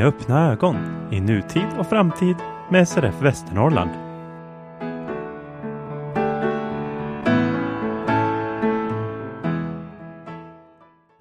Med 0.00 0.08
öppna 0.08 0.52
ögon 0.52 0.76
i 1.12 1.20
nutid 1.20 1.66
och 1.78 1.86
framtid 1.86 2.36
med 2.70 2.88
SRF 2.88 3.22
Västernorrland. 3.22 3.90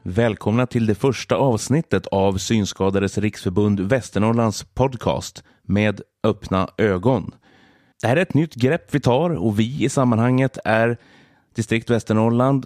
Välkomna 0.03 0.67
till 0.67 0.85
det 0.85 0.95
första 0.95 1.35
avsnittet 1.35 2.07
av 2.07 2.37
Synskadades 2.37 3.17
riksförbund 3.17 3.79
Västernorrlands 3.79 4.63
podcast 4.63 5.43
med 5.63 6.01
öppna 6.23 6.69
ögon. 6.77 7.31
Det 8.01 8.07
här 8.07 8.17
är 8.17 8.21
ett 8.21 8.33
nytt 8.33 8.55
grepp 8.55 8.95
vi 8.95 8.99
tar 8.99 9.29
och 9.29 9.59
vi 9.59 9.83
i 9.83 9.89
sammanhanget 9.89 10.57
är 10.65 10.97
distrikt 11.55 11.89
Västernorrland 11.89 12.65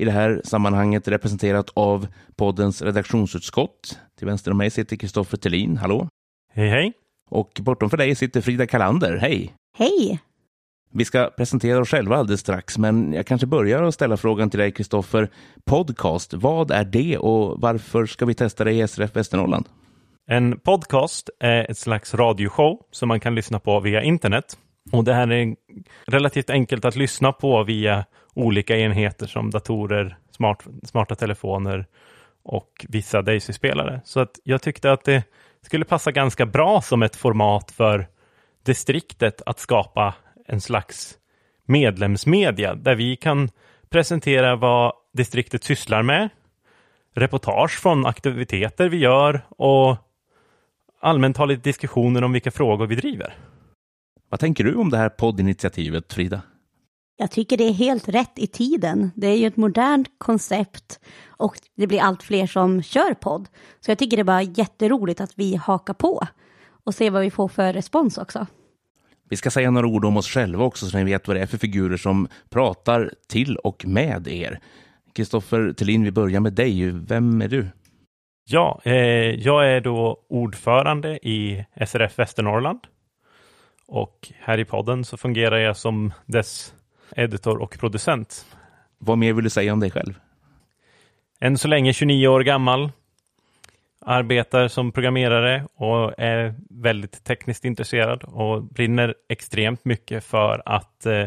i 0.00 0.04
det 0.04 0.10
här 0.10 0.40
sammanhanget 0.44 1.08
representerat 1.08 1.70
av 1.74 2.06
poddens 2.36 2.82
redaktionsutskott. 2.82 3.98
Till 4.18 4.26
vänster 4.26 4.50
om 4.50 4.56
mig 4.56 4.70
sitter 4.70 4.96
Kristoffer 4.96 5.36
Tellin, 5.36 5.76
hallå! 5.76 6.08
Hej 6.52 6.68
hej! 6.68 6.92
Och 7.30 7.60
bortom 7.60 7.90
för 7.90 7.96
dig 7.96 8.14
sitter 8.14 8.40
Frida 8.40 8.66
Kalander, 8.66 9.16
hej! 9.16 9.52
Hej! 9.78 10.20
Vi 10.92 11.04
ska 11.04 11.30
presentera 11.36 11.80
oss 11.80 11.88
själva 11.88 12.16
alldeles 12.16 12.40
strax, 12.40 12.78
men 12.78 13.12
jag 13.12 13.26
kanske 13.26 13.46
börjar 13.46 13.82
att 13.82 13.94
ställa 13.94 14.16
frågan 14.16 14.50
till 14.50 14.60
dig, 14.60 14.72
Kristoffer. 14.72 15.28
Podcast, 15.64 16.34
vad 16.34 16.70
är 16.70 16.84
det 16.84 17.18
och 17.18 17.60
varför 17.60 18.06
ska 18.06 18.26
vi 18.26 18.34
testa 18.34 18.64
det 18.64 18.72
i 18.72 18.88
SRF 18.88 19.16
Västernorrland? 19.16 19.68
En 20.30 20.58
podcast 20.58 21.30
är 21.40 21.70
ett 21.70 21.78
slags 21.78 22.14
radioshow 22.14 22.78
som 22.90 23.08
man 23.08 23.20
kan 23.20 23.34
lyssna 23.34 23.58
på 23.58 23.80
via 23.80 24.02
internet. 24.02 24.56
Och 24.92 25.04
det 25.04 25.14
här 25.14 25.32
är 25.32 25.56
relativt 26.06 26.50
enkelt 26.50 26.84
att 26.84 26.96
lyssna 26.96 27.32
på 27.32 27.64
via 27.64 28.04
olika 28.34 28.76
enheter 28.76 29.26
som 29.26 29.50
datorer, 29.50 30.16
smart, 30.30 30.66
smarta 30.82 31.14
telefoner 31.14 31.86
och 32.42 32.86
vissa 32.88 33.22
Daisy-spelare. 33.22 34.00
Så 34.04 34.20
att 34.20 34.40
jag 34.44 34.62
tyckte 34.62 34.92
att 34.92 35.04
det 35.04 35.24
skulle 35.62 35.84
passa 35.84 36.12
ganska 36.12 36.46
bra 36.46 36.80
som 36.80 37.02
ett 37.02 37.16
format 37.16 37.70
för 37.70 38.06
distriktet 38.62 39.42
att 39.46 39.58
skapa 39.58 40.14
en 40.46 40.60
slags 40.60 41.18
medlemsmedia 41.66 42.74
där 42.74 42.94
vi 42.94 43.16
kan 43.16 43.50
presentera 43.88 44.56
vad 44.56 44.92
distriktet 45.12 45.64
sysslar 45.64 46.02
med, 46.02 46.28
reportage 47.14 47.78
från 47.80 48.06
aktiviteter 48.06 48.88
vi 48.88 48.96
gör 48.96 49.40
och 49.48 49.96
allmänt 51.00 51.36
ha 51.36 51.44
lite 51.44 51.62
diskussioner 51.62 52.24
om 52.24 52.32
vilka 52.32 52.50
frågor 52.50 52.86
vi 52.86 52.94
driver. 52.94 53.34
Vad 54.28 54.40
tänker 54.40 54.64
du 54.64 54.74
om 54.74 54.90
det 54.90 54.96
här 54.96 55.08
poddinitiativet, 55.08 56.12
Frida? 56.12 56.42
Jag 57.20 57.30
tycker 57.30 57.56
det 57.56 57.64
är 57.64 57.72
helt 57.72 58.08
rätt 58.08 58.32
i 58.38 58.46
tiden. 58.46 59.10
Det 59.14 59.26
är 59.26 59.36
ju 59.36 59.46
ett 59.46 59.56
modernt 59.56 60.08
koncept 60.18 61.00
och 61.26 61.60
det 61.76 61.86
blir 61.86 62.00
allt 62.00 62.22
fler 62.22 62.46
som 62.46 62.82
kör 62.82 63.14
podd. 63.14 63.48
Så 63.80 63.90
jag 63.90 63.98
tycker 63.98 64.16
det 64.16 64.22
är 64.22 64.24
bara 64.24 64.42
jätteroligt 64.42 65.20
att 65.20 65.32
vi 65.38 65.56
hakar 65.56 65.94
på 65.94 66.26
och 66.84 66.94
ser 66.94 67.10
vad 67.10 67.22
vi 67.22 67.30
får 67.30 67.48
för 67.48 67.72
respons 67.72 68.18
också. 68.18 68.46
Vi 69.30 69.36
ska 69.36 69.50
säga 69.50 69.70
några 69.70 69.86
ord 69.86 70.04
om 70.04 70.16
oss 70.16 70.28
själva 70.28 70.64
också 70.64 70.86
så 70.86 70.98
ni 70.98 71.04
vet 71.04 71.28
vad 71.28 71.36
det 71.36 71.42
är 71.42 71.46
för 71.46 71.58
figurer 71.58 71.96
som 71.96 72.28
pratar 72.50 73.14
till 73.28 73.56
och 73.56 73.84
med 73.86 74.28
er. 74.28 74.60
Kristoffer 75.14 75.72
Thelin, 75.72 76.04
vi 76.04 76.10
börjar 76.10 76.40
med 76.40 76.52
dig. 76.52 76.90
Vem 76.90 77.42
är 77.42 77.48
du? 77.48 77.66
Ja, 78.44 78.80
eh, 78.84 78.94
jag 79.34 79.70
är 79.70 79.80
då 79.80 80.20
ordförande 80.28 81.28
i 81.28 81.66
SRF 81.86 82.18
Västernorrland. 82.18 82.80
Och 83.86 84.32
här 84.38 84.58
i 84.58 84.64
podden 84.64 85.04
så 85.04 85.16
fungerar 85.16 85.58
jag 85.58 85.76
som 85.76 86.12
dess 86.26 86.74
editor 87.16 87.62
och 87.62 87.78
producent. 87.78 88.46
Vad 88.98 89.18
mer 89.18 89.32
vill 89.32 89.44
du 89.44 89.50
säga 89.50 89.72
om 89.72 89.80
dig 89.80 89.90
själv? 89.90 90.14
Än 91.40 91.58
så 91.58 91.68
länge 91.68 91.92
29 91.92 92.28
år 92.28 92.40
gammal. 92.40 92.92
Arbetar 94.00 94.68
som 94.68 94.92
programmerare 94.92 95.64
och 95.74 96.14
är 96.18 96.54
väldigt 96.70 97.24
tekniskt 97.24 97.64
intresserad 97.64 98.22
och 98.24 98.64
brinner 98.64 99.14
extremt 99.28 99.84
mycket 99.84 100.24
för 100.24 100.62
att 100.66 101.06
eh, 101.06 101.26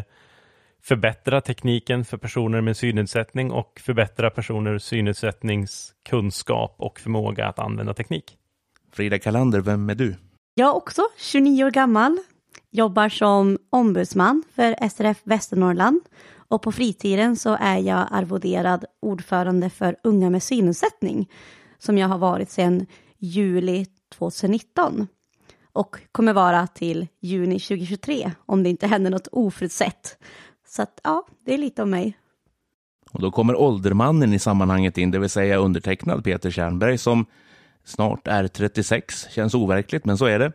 förbättra 0.82 1.40
tekniken 1.40 2.04
för 2.04 2.16
personer 2.16 2.60
med 2.60 2.76
synnedsättning 2.76 3.50
och 3.50 3.80
förbättra 3.84 4.30
personers 4.30 4.82
synnedsättningskunskap 4.82 6.74
och 6.78 7.00
förmåga 7.00 7.46
att 7.46 7.58
använda 7.58 7.94
teknik. 7.94 8.36
Frida 8.92 9.18
Kalander, 9.18 9.60
vem 9.60 9.90
är 9.90 9.94
du? 9.94 10.16
Jag 10.54 10.68
är 10.68 10.74
också 10.74 11.02
29 11.18 11.64
år 11.64 11.70
gammal, 11.70 12.18
jobbar 12.74 13.08
som 13.08 13.58
ombudsman 13.70 14.42
för 14.54 14.88
SRF 14.88 15.20
Västernorrland 15.24 16.00
och 16.48 16.62
på 16.62 16.72
fritiden 16.72 17.36
så 17.36 17.56
är 17.60 17.78
jag 17.78 18.06
arvoderad 18.10 18.84
ordförande 19.02 19.70
för 19.70 19.96
Unga 20.04 20.30
med 20.30 20.42
synnedsättning 20.42 21.30
som 21.78 21.98
jag 21.98 22.08
har 22.08 22.18
varit 22.18 22.50
sedan 22.50 22.86
juli 23.18 23.86
2019 24.18 25.06
och 25.72 25.96
kommer 26.12 26.32
vara 26.32 26.66
till 26.66 27.06
juni 27.20 27.60
2023 27.60 28.32
om 28.46 28.62
det 28.62 28.70
inte 28.70 28.86
händer 28.86 29.10
något 29.10 29.28
oförutsett. 29.32 30.18
Så 30.68 30.82
att 30.82 31.00
ja, 31.04 31.26
det 31.44 31.54
är 31.54 31.58
lite 31.58 31.82
om 31.82 31.90
mig. 31.90 32.18
Och 33.12 33.20
då 33.22 33.30
kommer 33.30 33.56
åldermannen 33.56 34.34
i 34.34 34.38
sammanhanget 34.38 34.98
in, 34.98 35.10
det 35.10 35.18
vill 35.18 35.30
säga 35.30 35.56
undertecknad 35.56 36.24
Peter 36.24 36.50
Kärnberg 36.50 36.98
som 36.98 37.26
snart 37.84 38.28
är 38.28 38.48
36. 38.48 39.26
Känns 39.30 39.54
overkligt, 39.54 40.04
men 40.04 40.18
så 40.18 40.26
är 40.26 40.38
det. 40.38 40.52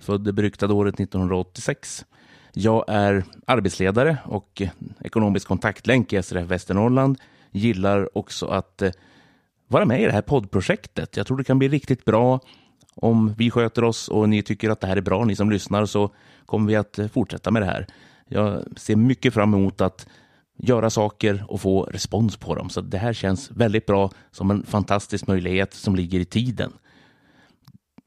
Född 0.00 0.24
det 0.24 0.32
beryktade 0.32 0.74
året 0.74 1.00
1986. 1.00 2.04
Jag 2.52 2.84
är 2.88 3.24
arbetsledare 3.46 4.18
och 4.24 4.62
ekonomisk 5.00 5.48
kontaktlänk 5.48 6.12
i 6.12 6.22
SRF 6.22 6.46
Västernorrland. 6.46 7.18
Gillar 7.50 8.18
också 8.18 8.46
att 8.46 8.82
eh, 8.82 8.90
vara 9.68 9.84
med 9.84 10.02
i 10.02 10.04
det 10.04 10.12
här 10.12 10.22
poddprojektet. 10.22 11.16
Jag 11.16 11.26
tror 11.26 11.38
det 11.38 11.44
kan 11.44 11.58
bli 11.58 11.68
riktigt 11.68 12.04
bra. 12.04 12.40
Om 12.94 13.34
vi 13.38 13.50
sköter 13.50 13.84
oss 13.84 14.08
och 14.08 14.28
ni 14.28 14.42
tycker 14.42 14.70
att 14.70 14.80
det 14.80 14.86
här 14.86 14.96
är 14.96 15.00
bra, 15.00 15.24
ni 15.24 15.36
som 15.36 15.50
lyssnar, 15.50 15.86
så 15.86 16.14
kommer 16.46 16.68
vi 16.68 16.76
att 16.76 16.98
eh, 16.98 17.08
fortsätta 17.08 17.50
med 17.50 17.62
det 17.62 17.66
här. 17.66 17.86
Jag 18.28 18.64
ser 18.76 18.96
mycket 18.96 19.34
fram 19.34 19.54
emot 19.54 19.80
att 19.80 20.06
göra 20.58 20.90
saker 20.90 21.44
och 21.48 21.60
få 21.60 21.82
respons 21.82 22.36
på 22.36 22.54
dem. 22.54 22.70
Så 22.70 22.80
det 22.80 22.98
här 22.98 23.12
känns 23.12 23.50
väldigt 23.50 23.86
bra 23.86 24.10
som 24.30 24.50
en 24.50 24.62
fantastisk 24.62 25.26
möjlighet 25.26 25.74
som 25.74 25.96
ligger 25.96 26.20
i 26.20 26.24
tiden. 26.24 26.72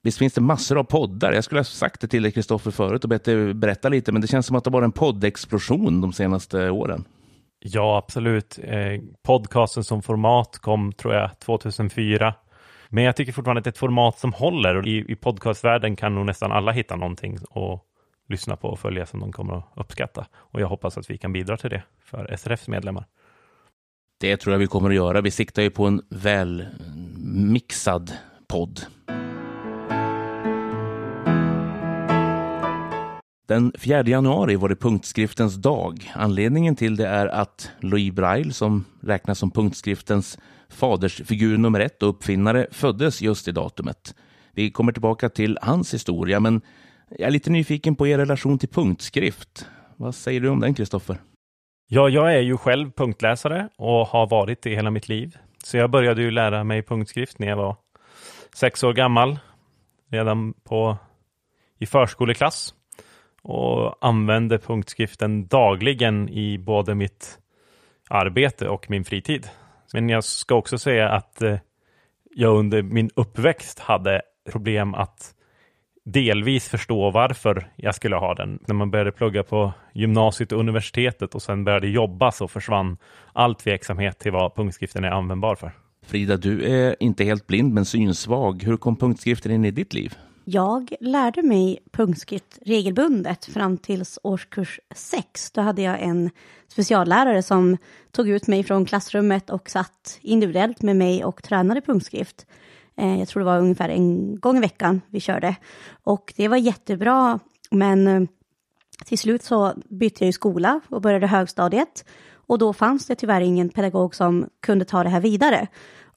Visst 0.03 0.17
finns 0.17 0.33
det 0.33 0.41
massor 0.41 0.77
av 0.77 0.83
poddar. 0.83 1.33
Jag 1.33 1.43
skulle 1.43 1.59
ha 1.59 1.63
sagt 1.63 2.01
det 2.01 2.07
till 2.07 2.23
dig 2.23 2.31
Kristoffer 2.31 2.71
förut 2.71 3.03
och 3.03 3.09
bett 3.09 3.23
dig 3.23 3.53
berätta 3.53 3.89
lite, 3.89 4.11
men 4.11 4.21
det 4.21 4.27
känns 4.27 4.45
som 4.45 4.55
att 4.55 4.63
det 4.63 4.69
var 4.69 4.81
en 4.81 4.91
poddexplosion 4.91 6.01
de 6.01 6.13
senaste 6.13 6.69
åren. 6.69 7.05
Ja, 7.59 7.97
absolut. 7.97 8.59
Eh, 8.63 9.01
podcasten 9.23 9.83
som 9.83 10.01
format 10.01 10.57
kom, 10.57 10.93
tror 10.93 11.13
jag, 11.13 11.39
2004. 11.39 12.35
Men 12.89 13.03
jag 13.03 13.15
tycker 13.15 13.31
fortfarande 13.31 13.59
att 13.59 13.63
det 13.63 13.67
är 13.67 13.71
ett 13.71 13.77
format 13.77 14.19
som 14.19 14.33
håller 14.33 14.75
och 14.75 14.87
i, 14.87 15.11
i 15.11 15.15
podcastvärlden 15.15 15.95
kan 15.95 16.15
nog 16.15 16.25
nästan 16.25 16.51
alla 16.51 16.71
hitta 16.71 16.95
någonting 16.95 17.37
och 17.49 17.85
lyssna 18.29 18.55
på 18.55 18.67
och 18.67 18.79
följa 18.79 19.05
som 19.05 19.19
de 19.19 19.31
kommer 19.31 19.57
att 19.57 19.71
uppskatta. 19.75 20.25
Och 20.35 20.61
jag 20.61 20.67
hoppas 20.67 20.97
att 20.97 21.09
vi 21.09 21.17
kan 21.17 21.33
bidra 21.33 21.57
till 21.57 21.69
det 21.69 21.83
för 22.03 22.35
SRFs 22.37 22.67
medlemmar. 22.67 23.05
Det 24.19 24.37
tror 24.37 24.53
jag 24.53 24.59
vi 24.59 24.67
kommer 24.67 24.89
att 24.89 24.95
göra. 24.95 25.21
Vi 25.21 25.31
siktar 25.31 25.61
ju 25.61 25.69
på 25.69 25.85
en 25.85 26.01
väl 26.09 26.65
mixad 27.25 28.11
podd. 28.47 28.81
Den 33.47 33.71
4 33.79 34.03
januari 34.03 34.55
var 34.55 34.69
det 34.69 34.75
punktskriftens 34.75 35.55
dag. 35.55 36.11
Anledningen 36.15 36.75
till 36.75 36.95
det 36.95 37.07
är 37.07 37.27
att 37.27 37.71
Louis 37.79 38.13
Braille, 38.13 38.53
som 38.53 38.85
räknas 39.01 39.39
som 39.39 39.51
punktskriftens 39.51 40.39
fadersfigur 40.69 41.57
nummer 41.57 41.79
ett 41.79 42.03
och 42.03 42.09
uppfinnare, 42.09 42.67
föddes 42.71 43.21
just 43.21 43.47
i 43.47 43.51
datumet. 43.51 44.15
Vi 44.51 44.71
kommer 44.71 44.91
tillbaka 44.91 45.29
till 45.29 45.57
hans 45.61 45.93
historia, 45.93 46.39
men 46.39 46.61
jag 47.09 47.27
är 47.27 47.31
lite 47.31 47.49
nyfiken 47.49 47.95
på 47.95 48.07
er 48.07 48.17
relation 48.17 48.59
till 48.59 48.69
punktskrift. 48.69 49.67
Vad 49.95 50.15
säger 50.15 50.41
du 50.41 50.49
om 50.49 50.59
den, 50.59 50.73
Kristoffer? 50.73 51.17
Ja, 51.87 52.09
jag 52.09 52.35
är 52.35 52.41
ju 52.41 52.57
själv 52.57 52.91
punktläsare 52.91 53.69
och 53.77 54.07
har 54.07 54.27
varit 54.27 54.61
det 54.61 54.75
hela 54.75 54.91
mitt 54.91 55.09
liv. 55.09 55.37
Så 55.63 55.77
jag 55.77 55.91
började 55.91 56.21
ju 56.21 56.31
lära 56.31 56.63
mig 56.63 56.83
punktskrift 56.83 57.39
när 57.39 57.47
jag 57.47 57.57
var 57.57 57.75
sex 58.55 58.83
år 58.83 58.93
gammal, 58.93 59.39
redan 60.11 60.53
på, 60.53 60.97
i 61.79 61.85
förskoleklass 61.85 62.73
och 63.43 64.05
använde 64.05 64.57
punktskriften 64.57 65.47
dagligen 65.47 66.29
i 66.29 66.57
både 66.57 66.95
mitt 66.95 67.39
arbete 68.09 68.69
och 68.69 68.89
min 68.89 69.03
fritid. 69.03 69.47
Men 69.93 70.09
jag 70.09 70.23
ska 70.23 70.55
också 70.55 70.77
säga 70.77 71.09
att 71.09 71.41
eh, 71.41 71.57
jag 72.35 72.57
under 72.57 72.81
min 72.81 73.09
uppväxt 73.15 73.79
hade 73.79 74.21
problem 74.51 74.93
att 74.93 75.33
delvis 76.05 76.69
förstå 76.69 77.11
varför 77.11 77.67
jag 77.75 77.95
skulle 77.95 78.15
ha 78.15 78.35
den. 78.35 78.59
När 78.67 78.75
man 78.75 78.91
började 78.91 79.11
plugga 79.11 79.43
på 79.43 79.73
gymnasiet 79.93 80.51
och 80.51 80.59
universitetet 80.59 81.35
och 81.35 81.41
sen 81.41 81.63
började 81.63 81.87
jobba 81.87 82.31
så 82.31 82.47
försvann 82.47 82.97
all 83.33 83.55
tveksamhet 83.55 84.19
till 84.19 84.31
vad 84.31 84.55
punktskriften 84.55 85.03
är 85.03 85.11
användbar 85.11 85.55
för. 85.55 85.71
Frida, 86.05 86.37
du 86.37 86.63
är 86.63 86.95
inte 86.99 87.23
helt 87.23 87.47
blind 87.47 87.73
men 87.73 87.85
synsvag. 87.85 88.63
Hur 88.63 88.77
kom 88.77 88.95
punktskriften 88.95 89.51
in 89.51 89.65
i 89.65 89.71
ditt 89.71 89.93
liv? 89.93 90.13
Jag 90.45 90.93
lärde 90.99 91.43
mig 91.43 91.79
punktskrift 91.91 92.59
regelbundet 92.61 93.45
fram 93.45 93.77
tills 93.77 94.19
årskurs 94.23 94.79
6. 94.95 95.51
Då 95.51 95.61
hade 95.61 95.81
jag 95.81 96.01
en 96.01 96.29
speciallärare 96.67 97.43
som 97.43 97.77
tog 98.11 98.29
ut 98.29 98.47
mig 98.47 98.63
från 98.63 98.85
klassrummet 98.85 99.49
och 99.49 99.69
satt 99.69 100.19
individuellt 100.21 100.81
med 100.81 100.95
mig 100.95 101.23
och 101.23 101.43
tränade 101.43 101.81
punktskrift. 101.81 102.45
Eh, 102.97 103.19
jag 103.19 103.27
tror 103.27 103.39
det 103.39 103.45
var 103.45 103.59
ungefär 103.59 103.89
en 103.89 104.39
gång 104.39 104.57
i 104.57 104.59
veckan 104.59 105.01
vi 105.09 105.19
körde. 105.19 105.55
Och 106.03 106.33
det 106.35 106.47
var 106.47 106.57
jättebra, 106.57 107.39
men 107.71 108.07
eh, 108.07 108.23
till 109.05 109.17
slut 109.17 109.43
så 109.43 109.73
bytte 109.89 110.23
jag 110.23 110.27
ju 110.27 110.33
skola 110.33 110.81
och 110.89 111.01
började 111.01 111.27
högstadiet. 111.27 112.05
Och 112.47 112.57
då 112.57 112.73
fanns 112.73 113.07
det 113.07 113.15
tyvärr 113.15 113.41
ingen 113.41 113.69
pedagog 113.69 114.15
som 114.15 114.49
kunde 114.61 114.85
ta 114.85 115.03
det 115.03 115.09
här 115.09 115.21
vidare. 115.21 115.67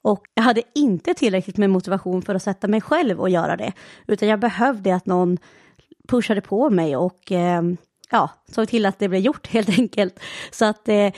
Och 0.01 0.25
jag 0.33 0.43
hade 0.43 0.61
inte 0.75 1.13
tillräckligt 1.13 1.57
med 1.57 1.69
motivation 1.69 2.21
för 2.21 2.35
att 2.35 2.43
sätta 2.43 2.67
mig 2.67 2.81
själv 2.81 3.21
och 3.21 3.29
göra 3.29 3.57
det. 3.57 3.73
Utan 4.07 4.27
jag 4.27 4.39
behövde 4.39 4.95
att 4.95 5.05
någon 5.05 5.37
pushade 6.07 6.41
på 6.41 6.69
mig 6.69 6.95
och 6.95 7.31
eh, 7.31 7.61
ja, 8.09 8.29
såg 8.51 8.67
till 8.67 8.85
att 8.85 8.99
det 8.99 9.09
blev 9.09 9.21
gjort 9.21 9.47
helt 9.53 9.69
enkelt. 9.69 10.19
Så 10.51 10.65
att 10.65 10.89
eh, 10.89 11.13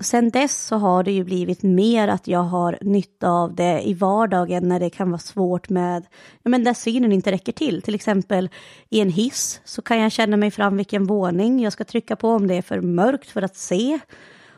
sen 0.00 0.30
dess 0.30 0.66
så 0.66 0.76
har 0.76 1.02
det 1.02 1.12
ju 1.12 1.24
blivit 1.24 1.62
mer 1.62 2.08
att 2.08 2.28
jag 2.28 2.42
har 2.42 2.78
nytta 2.80 3.28
av 3.28 3.54
det 3.54 3.82
i 3.88 3.94
vardagen 3.94 4.68
när 4.68 4.80
det 4.80 4.90
kan 4.90 5.10
vara 5.10 5.18
svårt 5.18 5.68
med, 5.68 6.06
ja 6.42 6.50
men 6.50 6.64
där 6.64 6.74
synen 6.74 7.12
inte 7.12 7.32
räcker 7.32 7.52
till. 7.52 7.82
Till 7.82 7.94
exempel 7.94 8.48
i 8.88 9.00
en 9.00 9.10
hiss 9.10 9.60
så 9.64 9.82
kan 9.82 9.98
jag 9.98 10.12
känna 10.12 10.36
mig 10.36 10.50
fram 10.50 10.76
vilken 10.76 11.06
våning 11.06 11.60
jag 11.60 11.72
ska 11.72 11.84
trycka 11.84 12.16
på 12.16 12.28
om 12.28 12.46
det 12.46 12.54
är 12.54 12.62
för 12.62 12.80
mörkt 12.80 13.30
för 13.30 13.42
att 13.42 13.56
se. 13.56 13.98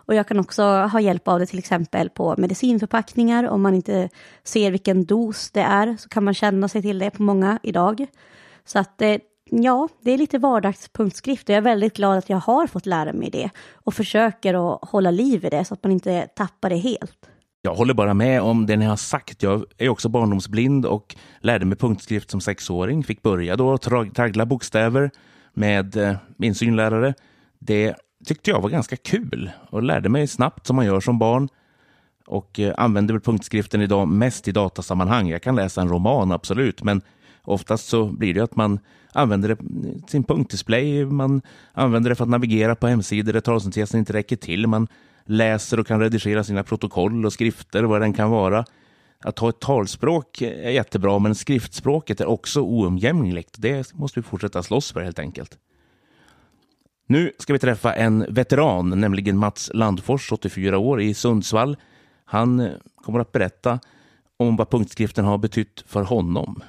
Och 0.06 0.14
jag 0.14 0.28
kan 0.28 0.40
också 0.40 0.62
ha 0.62 1.00
hjälp 1.00 1.28
av 1.28 1.38
det 1.38 1.46
till 1.46 1.58
exempel 1.58 2.10
på 2.10 2.34
medicinförpackningar. 2.38 3.48
Om 3.48 3.62
man 3.62 3.74
inte 3.74 4.08
ser 4.44 4.70
vilken 4.70 5.04
dos 5.04 5.50
det 5.50 5.60
är 5.60 5.96
så 5.98 6.08
kan 6.08 6.24
man 6.24 6.34
känna 6.34 6.68
sig 6.68 6.82
till 6.82 6.98
det 6.98 7.10
på 7.10 7.22
många 7.22 7.58
idag. 7.62 8.06
Så 8.64 8.78
att 8.78 9.02
eh, 9.02 9.16
ja, 9.50 9.88
det 10.00 10.10
är 10.10 10.18
lite 10.18 10.38
vardagspunktskrift 10.38 11.48
och 11.48 11.50
jag 11.50 11.56
är 11.56 11.62
väldigt 11.62 11.96
glad 11.96 12.18
att 12.18 12.30
jag 12.30 12.36
har 12.36 12.66
fått 12.66 12.86
lära 12.86 13.12
mig 13.12 13.30
det 13.30 13.50
och 13.72 13.94
försöker 13.94 14.74
att 14.74 14.88
hålla 14.88 15.10
liv 15.10 15.44
i 15.44 15.48
det 15.48 15.64
så 15.64 15.74
att 15.74 15.82
man 15.84 15.92
inte 15.92 16.26
tappar 16.36 16.70
det 16.70 16.76
helt. 16.76 17.28
Jag 17.62 17.74
håller 17.74 17.94
bara 17.94 18.14
med 18.14 18.42
om 18.42 18.66
det 18.66 18.76
ni 18.76 18.84
har 18.84 18.96
sagt. 18.96 19.42
Jag 19.42 19.64
är 19.78 19.88
också 19.88 20.08
barndomsblind 20.08 20.86
och 20.86 21.16
lärde 21.40 21.64
mig 21.64 21.78
punktskrift 21.78 22.30
som 22.30 22.40
sexåring. 22.40 23.04
Fick 23.04 23.22
börja 23.22 23.56
då 23.56 23.78
traggla 23.78 24.46
bokstäver 24.46 25.10
med 25.54 25.96
eh, 25.96 26.16
min 26.36 26.54
synlärare. 26.54 27.14
Det 27.58 27.94
tyckte 28.26 28.50
jag 28.50 28.60
var 28.60 28.68
ganska 28.68 28.96
kul 28.96 29.50
och 29.70 29.82
lärde 29.82 30.08
mig 30.08 30.26
snabbt 30.26 30.66
som 30.66 30.76
man 30.76 30.86
gör 30.86 31.00
som 31.00 31.18
barn 31.18 31.48
och 32.26 32.60
eh, 32.60 32.74
använder 32.76 33.14
väl 33.14 33.20
punktskriften 33.20 33.82
idag 33.82 34.08
mest 34.08 34.48
i 34.48 34.52
datasammanhang. 34.52 35.28
Jag 35.28 35.42
kan 35.42 35.56
läsa 35.56 35.80
en 35.80 35.88
roman, 35.88 36.32
absolut, 36.32 36.82
men 36.82 37.00
oftast 37.42 37.88
så 37.88 38.04
blir 38.04 38.34
det 38.34 38.40
att 38.40 38.56
man 38.56 38.78
använder 39.12 39.48
det, 39.48 39.54
eh, 39.88 40.06
sin 40.06 40.24
punktdisplay, 40.24 41.04
man 41.04 41.42
använder 41.72 42.10
det 42.10 42.16
för 42.16 42.24
att 42.24 42.30
navigera 42.30 42.74
på 42.74 42.86
hemsidor 42.86 43.32
där 43.32 43.40
talsyntesen 43.40 43.98
inte 43.98 44.12
räcker 44.12 44.36
till. 44.36 44.66
Man 44.66 44.88
läser 45.24 45.80
och 45.80 45.86
kan 45.86 46.00
redigera 46.00 46.44
sina 46.44 46.62
protokoll 46.62 47.26
och 47.26 47.32
skrifter, 47.32 47.82
vad 47.82 48.00
den 48.00 48.12
kan 48.12 48.30
vara. 48.30 48.64
Att 49.20 49.38
ha 49.38 49.48
ett 49.48 49.60
talspråk 49.60 50.42
är 50.42 50.70
jättebra, 50.70 51.18
men 51.18 51.34
skriftspråket 51.34 52.20
är 52.20 52.26
också 52.26 52.60
oumgängligt. 52.60 53.54
Det 53.58 53.94
måste 53.94 54.20
vi 54.20 54.24
fortsätta 54.24 54.62
slåss 54.62 54.92
för 54.92 55.00
helt 55.00 55.18
enkelt. 55.18 55.58
Nu 57.06 57.32
ska 57.38 57.52
vi 57.52 57.58
träffa 57.58 57.94
en 57.94 58.26
veteran, 58.28 59.00
nämligen 59.00 59.36
Mats 59.36 59.70
Landfors, 59.74 60.32
84 60.32 60.78
år, 60.78 61.00
i 61.00 61.14
Sundsvall. 61.14 61.76
Han 62.24 62.60
eh, 62.60 62.72
kommer 62.96 63.20
att 63.20 63.32
berätta 63.32 63.80
om 64.36 64.56
vad 64.56 64.70
punktskriften 64.70 65.24
har 65.24 65.38
betytt 65.38 65.84
för 65.86 66.02
honom. 66.02 66.62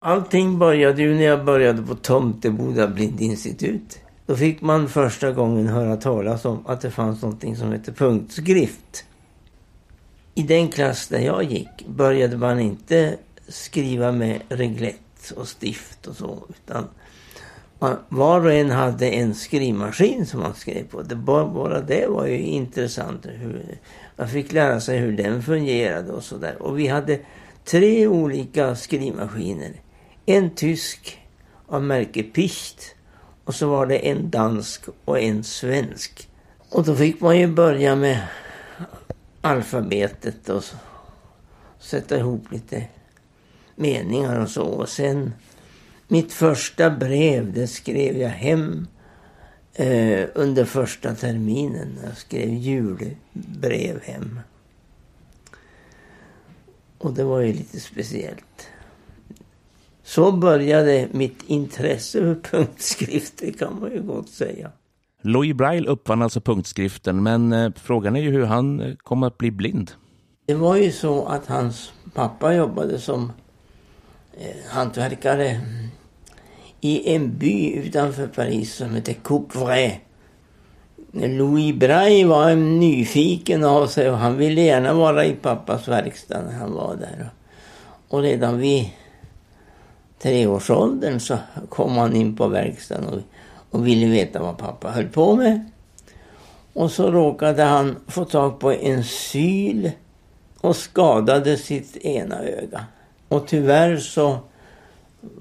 Allting 0.00 0.58
började 0.58 1.02
ju 1.02 1.14
när 1.14 1.22
jag 1.22 1.44
började 1.44 1.82
på 1.82 1.94
Tomteboda 1.94 2.88
blindinstitut. 2.88 3.98
Då 4.26 4.36
fick 4.36 4.60
man 4.60 4.88
första 4.88 5.32
gången 5.32 5.68
höra 5.68 5.96
talas 5.96 6.44
om 6.44 6.66
att 6.66 6.80
det 6.80 6.90
fanns 6.90 7.22
någonting 7.22 7.56
som 7.56 7.72
hette 7.72 7.92
punktskrift. 7.92 9.04
I 10.34 10.42
den 10.42 10.68
klass 10.68 11.08
där 11.08 11.20
jag 11.20 11.42
gick 11.44 11.86
började 11.86 12.36
man 12.36 12.60
inte 12.60 13.16
skriva 13.48 14.12
med 14.12 14.40
reglett 14.48 15.32
och 15.36 15.48
stift 15.48 16.06
och 16.06 16.16
så, 16.16 16.46
utan 16.48 16.88
man, 17.84 17.98
var 18.08 18.46
och 18.46 18.52
en 18.52 18.70
hade 18.70 19.10
en 19.10 19.34
skrivmaskin 19.34 20.26
som 20.26 20.40
man 20.40 20.54
skrev 20.54 20.88
på. 20.88 21.02
Det, 21.02 21.14
bara, 21.14 21.46
bara 21.46 21.80
det 21.80 22.06
var 22.06 22.26
ju 22.26 22.38
intressant. 22.38 23.26
Hur, 23.26 23.78
man 24.16 24.28
fick 24.28 24.52
lära 24.52 24.80
sig 24.80 24.98
hur 24.98 25.12
den 25.12 25.42
fungerade 25.42 26.12
och 26.12 26.24
sådär. 26.24 26.62
Och 26.62 26.78
vi 26.78 26.86
hade 26.86 27.20
tre 27.64 28.06
olika 28.06 28.76
skrivmaskiner. 28.76 29.72
En 30.26 30.50
tysk 30.50 31.18
av 31.66 31.82
märke 31.82 32.22
Picht 32.22 32.94
och 33.44 33.54
så 33.54 33.68
var 33.68 33.86
det 33.86 34.08
en 34.10 34.30
dansk 34.30 34.82
och 35.04 35.20
en 35.20 35.44
svensk. 35.44 36.28
Och 36.68 36.84
då 36.84 36.96
fick 36.96 37.20
man 37.20 37.38
ju 37.38 37.46
börja 37.46 37.96
med 37.96 38.20
alfabetet 39.40 40.48
och 40.48 40.64
sätta 41.78 42.18
ihop 42.18 42.52
lite 42.52 42.84
meningar 43.74 44.40
och 44.40 44.50
så. 44.50 44.64
Och 44.64 44.88
sen 44.88 45.32
mitt 46.14 46.32
första 46.32 46.90
brev, 46.90 47.52
det 47.52 47.66
skrev 47.66 48.16
jag 48.16 48.28
hem 48.28 48.86
eh, 49.72 50.28
under 50.34 50.64
första 50.64 51.14
terminen. 51.14 51.98
Jag 52.04 52.16
skrev 52.16 52.48
julbrev 52.48 54.02
hem. 54.02 54.40
Och 56.98 57.12
det 57.12 57.24
var 57.24 57.40
ju 57.40 57.52
lite 57.52 57.80
speciellt. 57.80 58.68
Så 60.02 60.32
började 60.32 61.08
mitt 61.12 61.42
intresse 61.46 62.18
för 62.18 62.34
punktskrifter 62.50 63.52
kan 63.52 63.80
man 63.80 63.92
ju 63.92 64.02
gott 64.02 64.28
säga. 64.28 64.70
Louis 65.22 65.54
Braille 65.54 65.88
uppfann 65.88 66.22
alltså 66.22 66.40
punktskriften, 66.40 67.22
men 67.22 67.52
eh, 67.52 67.72
frågan 67.76 68.16
är 68.16 68.20
ju 68.20 68.30
hur 68.30 68.44
han 68.44 68.80
eh, 68.80 68.94
kom 68.96 69.22
att 69.22 69.38
bli 69.38 69.50
blind. 69.50 69.90
Det 70.46 70.54
var 70.54 70.76
ju 70.76 70.92
så 70.92 71.26
att 71.26 71.46
hans 71.46 71.92
pappa 72.14 72.54
jobbade 72.54 72.98
som 72.98 73.32
eh, 74.38 74.70
hantverkare 74.70 75.60
i 76.84 77.14
en 77.14 77.38
by 77.38 77.72
utanför 77.72 78.26
Paris 78.26 78.74
som 78.74 78.94
heter 78.94 79.12
Coupvray. 79.12 79.92
Louis 81.12 81.74
Braille 81.74 82.26
var 82.26 82.54
nyfiken 82.54 83.64
av 83.64 83.86
sig 83.86 84.10
och 84.10 84.18
han 84.18 84.36
ville 84.36 84.60
gärna 84.60 84.94
vara 84.94 85.24
i 85.24 85.32
pappas 85.32 85.88
verkstad 85.88 86.42
när 86.42 86.52
han 86.52 86.72
var 86.72 86.96
där. 86.96 87.30
Och 88.08 88.22
redan 88.22 88.58
vid 88.58 88.90
treårsåldern 90.22 91.20
så 91.20 91.38
kom 91.68 91.96
han 91.96 92.16
in 92.16 92.36
på 92.36 92.48
verkstaden 92.48 93.06
och, 93.06 93.20
och 93.70 93.86
ville 93.86 94.06
veta 94.06 94.42
vad 94.42 94.58
pappa 94.58 94.90
höll 94.90 95.08
på 95.08 95.36
med. 95.36 95.70
Och 96.72 96.90
så 96.90 97.10
råkade 97.10 97.62
han 97.62 97.96
få 98.08 98.24
tag 98.24 98.60
på 98.60 98.72
en 98.72 99.04
syl 99.04 99.90
och 100.60 100.76
skadade 100.76 101.56
sitt 101.56 101.96
ena 101.96 102.42
öga. 102.42 102.84
Och 103.28 103.46
tyvärr 103.46 103.96
så 103.96 104.38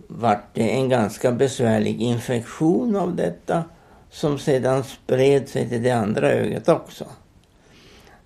vart 0.08 0.54
det 0.54 0.72
en 0.72 0.90
ganska 0.90 1.32
besvärlig 1.32 2.02
infektion 2.02 2.96
av 2.96 3.16
detta 3.16 3.64
som 4.10 4.40
sedan 4.40 4.84
spred 4.84 5.50
sig 5.50 5.70
till 5.70 5.84
det 5.84 5.92
andra 5.92 6.32
ögat 6.32 6.70
också. 6.70 7.06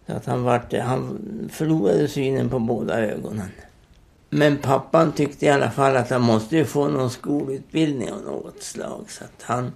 Så 0.07 0.13
att 0.13 0.25
han, 0.25 0.43
vart, 0.43 0.73
han 0.73 1.19
förlorade 1.51 2.07
synen 2.07 2.49
på 2.49 2.59
båda 2.59 2.99
ögonen. 2.99 3.49
Men 4.29 4.57
pappan 4.57 5.11
tyckte 5.11 5.45
i 5.45 5.49
alla 5.49 5.71
fall 5.71 5.97
att 5.97 6.09
han 6.09 6.21
måste 6.21 6.57
ju 6.57 6.65
få 6.65 6.87
någon 6.87 7.09
skolutbildning 7.09 8.11
av 8.11 8.21
något 8.21 8.63
slag. 8.63 9.05
Så 9.07 9.23
att 9.23 9.43
han 9.43 9.71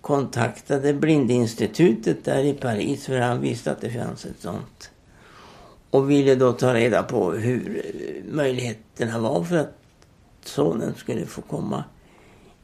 kontaktade 0.00 0.94
Blindinstitutet 0.94 2.24
där 2.24 2.44
i 2.44 2.52
Paris 2.52 3.06
för 3.06 3.18
han 3.18 3.40
visste 3.40 3.72
att 3.72 3.80
det 3.80 3.90
fanns 3.90 4.24
ett 4.24 4.40
sånt. 4.40 4.90
Och 5.90 6.10
ville 6.10 6.34
då 6.34 6.52
ta 6.52 6.74
reda 6.74 7.02
på 7.02 7.32
hur 7.32 7.82
möjligheterna 8.32 9.18
var 9.18 9.44
för 9.44 9.56
att 9.56 9.83
sonen 10.48 10.94
skulle 10.94 11.26
få 11.26 11.42
komma 11.42 11.84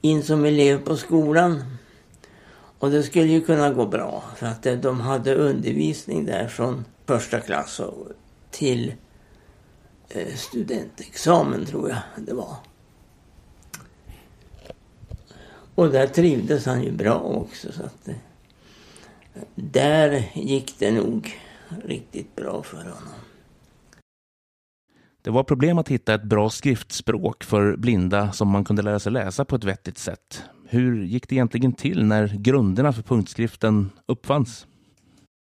in 0.00 0.22
som 0.22 0.44
elev 0.44 0.84
på 0.84 0.96
skolan. 0.96 1.64
Och 2.78 2.90
det 2.90 3.02
skulle 3.02 3.26
ju 3.26 3.40
kunna 3.40 3.70
gå 3.70 3.86
bra 3.86 4.24
för 4.36 4.46
att 4.46 4.66
eh, 4.66 4.74
de 4.74 5.00
hade 5.00 5.34
undervisning 5.34 6.24
där 6.26 6.48
från 6.48 6.84
första 7.06 7.40
klass 7.40 7.80
till 8.50 8.94
eh, 10.08 10.34
studentexamen 10.34 11.66
tror 11.66 11.88
jag 11.88 12.26
det 12.26 12.34
var. 12.34 12.56
Och 15.74 15.90
där 15.90 16.06
trivdes 16.06 16.66
han 16.66 16.82
ju 16.82 16.92
bra 16.92 17.18
också. 17.18 17.72
Så 17.72 17.82
att, 17.82 18.08
eh, 18.08 18.14
där 19.54 20.30
gick 20.34 20.78
det 20.78 20.90
nog 20.90 21.38
riktigt 21.84 22.36
bra 22.36 22.62
för 22.62 22.76
honom. 22.76 23.14
Det 25.22 25.30
var 25.30 25.42
problem 25.42 25.78
att 25.78 25.88
hitta 25.88 26.14
ett 26.14 26.22
bra 26.22 26.50
skriftspråk 26.50 27.44
för 27.44 27.76
blinda 27.76 28.32
som 28.32 28.48
man 28.48 28.64
kunde 28.64 28.82
lära 28.82 28.98
sig 28.98 29.12
läsa 29.12 29.44
på 29.44 29.56
ett 29.56 29.64
vettigt 29.64 29.98
sätt. 29.98 30.42
Hur 30.68 31.04
gick 31.04 31.28
det 31.28 31.34
egentligen 31.34 31.72
till 31.72 32.04
när 32.04 32.26
grunderna 32.26 32.92
för 32.92 33.02
punktskriften 33.02 33.90
uppfanns? 34.06 34.66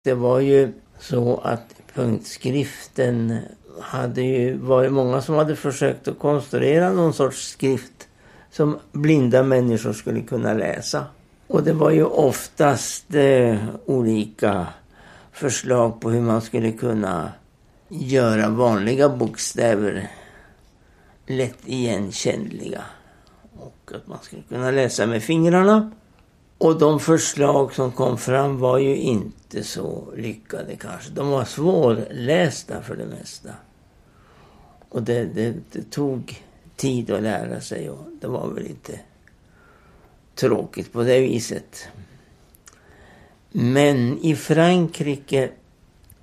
Det 0.03 0.13
var 0.13 0.39
ju 0.39 0.74
så 1.00 1.38
att 1.38 1.81
punktskriften 1.93 3.38
hade 3.81 4.21
ju 4.21 4.57
varit 4.57 4.91
många 4.91 5.21
som 5.21 5.36
hade 5.36 5.55
försökt 5.55 6.07
att 6.07 6.19
konstruera 6.19 6.93
någon 6.93 7.13
sorts 7.13 7.51
skrift 7.51 8.07
som 8.51 8.79
blinda 8.91 9.43
människor 9.43 9.93
skulle 9.93 10.21
kunna 10.21 10.53
läsa. 10.53 11.05
Och 11.48 11.63
det 11.63 11.74
var 11.74 11.91
ju 11.91 12.03
oftast 12.03 13.15
eh, 13.15 13.57
olika 13.86 14.67
förslag 15.31 16.01
på 16.01 16.09
hur 16.09 16.21
man 16.21 16.41
skulle 16.41 16.71
kunna 16.71 17.31
göra 17.89 18.50
vanliga 18.50 19.10
bokstäver 19.10 20.12
lätt 21.27 21.60
igenkännliga. 21.65 22.84
Och 23.60 23.91
att 23.96 24.08
man 24.08 24.19
skulle 24.22 24.41
kunna 24.41 24.72
läsa 24.72 25.05
med 25.05 25.24
fingrarna. 25.24 25.91
Och 26.58 26.79
de 26.79 27.00
förslag 27.00 27.74
som 27.74 27.91
kom 27.91 28.17
fram 28.17 28.60
var 28.60 28.77
ju 28.77 28.96
inte 28.96 29.63
så 29.63 30.13
lyckade 30.17 30.75
kanske. 30.75 31.12
De 31.12 31.29
var 31.29 31.46
svårlästa 31.46 32.81
för 32.81 32.96
det 32.96 33.05
mesta. 33.05 33.50
Och 34.89 35.03
det, 35.03 35.25
det, 35.25 35.53
det 35.72 35.91
tog 35.91 36.43
tid 36.75 37.12
att 37.12 37.24
lära 37.24 37.62
sig 37.62 37.89
och 37.89 38.05
det 38.22 38.27
var 38.27 38.48
väl 38.48 38.67
inte 38.67 39.00
tråkigt 40.36 40.93
på 40.93 41.03
det 41.03 41.19
viset. 41.19 41.88
Men 43.51 44.19
i 44.19 44.36
Frankrike 44.36 45.50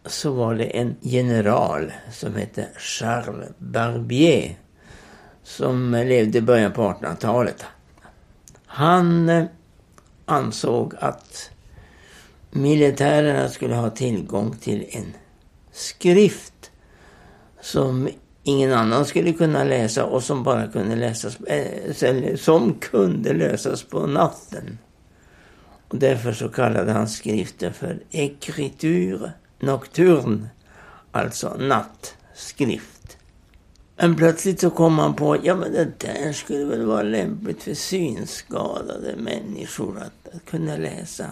så 0.06 0.32
var 0.32 0.54
det 0.54 0.64
en 0.64 0.96
general 1.00 1.92
som 2.12 2.34
hette 2.34 2.68
Charles 2.78 3.50
Barbier 3.58 4.58
som 5.42 5.92
levde 5.92 6.38
i 6.38 6.42
början 6.42 6.72
på 6.72 6.82
1800-talet. 6.82 7.64
Han 8.66 9.28
eh, 9.28 9.44
ansåg 10.24 10.94
att 11.00 11.50
militärerna 12.50 13.48
skulle 13.48 13.74
ha 13.74 13.90
tillgång 13.90 14.56
till 14.56 14.86
en 14.90 15.14
skrift 15.72 16.70
som 17.60 18.08
ingen 18.42 18.72
annan 18.72 19.04
skulle 19.04 19.32
kunna 19.32 19.64
läsa 19.64 20.04
och 20.04 20.22
som 20.22 20.42
bara 20.42 20.66
kunde 20.66 20.96
läsas, 20.96 21.40
eh, 21.40 22.36
som 22.36 22.74
kunde 22.74 23.32
läsas 23.32 23.82
på 23.82 24.06
natten. 24.06 24.78
Och 25.88 25.98
därför 25.98 26.32
så 26.32 26.48
kallade 26.48 26.92
han 26.92 27.08
skriften 27.08 27.72
för 27.72 28.02
Écriture 28.10 29.32
Nocturne, 29.58 30.48
alltså 31.12 31.56
nattskrift. 31.58 33.16
Men 33.96 34.16
plötsligt 34.16 34.60
så 34.60 34.70
kom 34.70 34.98
han 34.98 35.14
på, 35.14 35.36
ja 35.42 35.54
men 35.54 35.72
det 35.72 36.00
där 36.00 36.32
skulle 36.32 36.64
väl 36.64 36.86
vara 36.86 37.02
lämpligt 37.02 37.62
för 37.62 37.74
synskadade 37.74 39.16
människor 39.16 39.98
att, 39.98 40.34
att 40.34 40.44
kunna 40.44 40.76
läsa. 40.76 41.26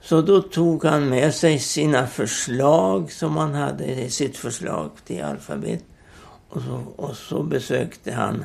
Så 0.00 0.22
då 0.22 0.42
tog 0.42 0.84
han 0.84 1.08
med 1.08 1.34
sig 1.34 1.58
sina 1.58 2.06
förslag 2.06 3.12
som 3.12 3.36
han 3.36 3.54
hade, 3.54 4.10
sitt 4.10 4.36
förslag 4.36 4.90
till 5.04 5.22
alfabet. 5.22 5.84
Och 6.48 6.62
så, 6.62 6.82
och 6.96 7.16
så 7.16 7.42
besökte 7.42 8.12
han 8.12 8.44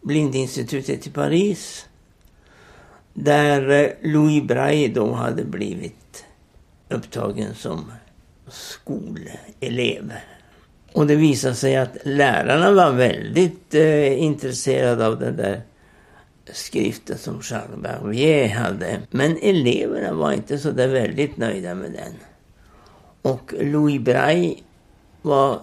Blindinstitutet 0.00 1.06
i 1.06 1.10
Paris. 1.10 1.86
Där 3.14 3.70
eh, 3.70 4.10
Louis 4.10 4.42
Braille 4.42 4.94
då 4.94 5.12
hade 5.12 5.44
blivit 5.44 5.96
upptagen 6.88 7.54
som 7.54 7.92
skolelev. 8.48 10.12
Och 10.92 11.06
det 11.06 11.16
visade 11.16 11.54
sig 11.54 11.76
att 11.76 11.96
lärarna 12.04 12.72
var 12.72 12.92
väldigt 12.92 13.74
eh, 13.74 14.22
intresserade 14.22 15.06
av 15.06 15.18
den 15.18 15.36
där 15.36 15.62
skriften 16.52 17.18
som 17.18 17.42
Charles 17.42 17.82
Barbier 17.82 18.48
hade. 18.48 19.00
Men 19.10 19.38
eleverna 19.42 20.12
var 20.12 20.32
inte 20.32 20.58
så 20.58 20.70
där 20.70 20.88
väldigt 20.88 21.36
nöjda 21.36 21.74
med 21.74 21.92
den. 21.92 22.12
Och 23.22 23.54
Louis 23.60 24.00
Braille 24.00 24.54
var 25.22 25.60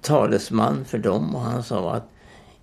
talesman 0.00 0.84
för 0.84 0.98
dem 0.98 1.34
och 1.34 1.40
han 1.40 1.62
sa 1.62 1.94
att 1.94 2.10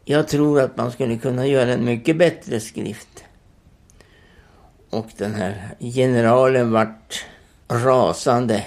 jag 0.06 0.28
tror 0.28 0.62
att 0.62 0.78
man 0.78 0.92
skulle 0.92 1.18
kunna 1.18 1.48
göra 1.48 1.74
en 1.74 1.86
mycket 1.86 2.18
bättre 2.18 2.60
skrift. 2.60 3.24
Och 4.90 5.08
den 5.18 5.34
här 5.34 5.76
generalen 5.80 6.72
vart 6.72 7.26
rasande 7.68 8.66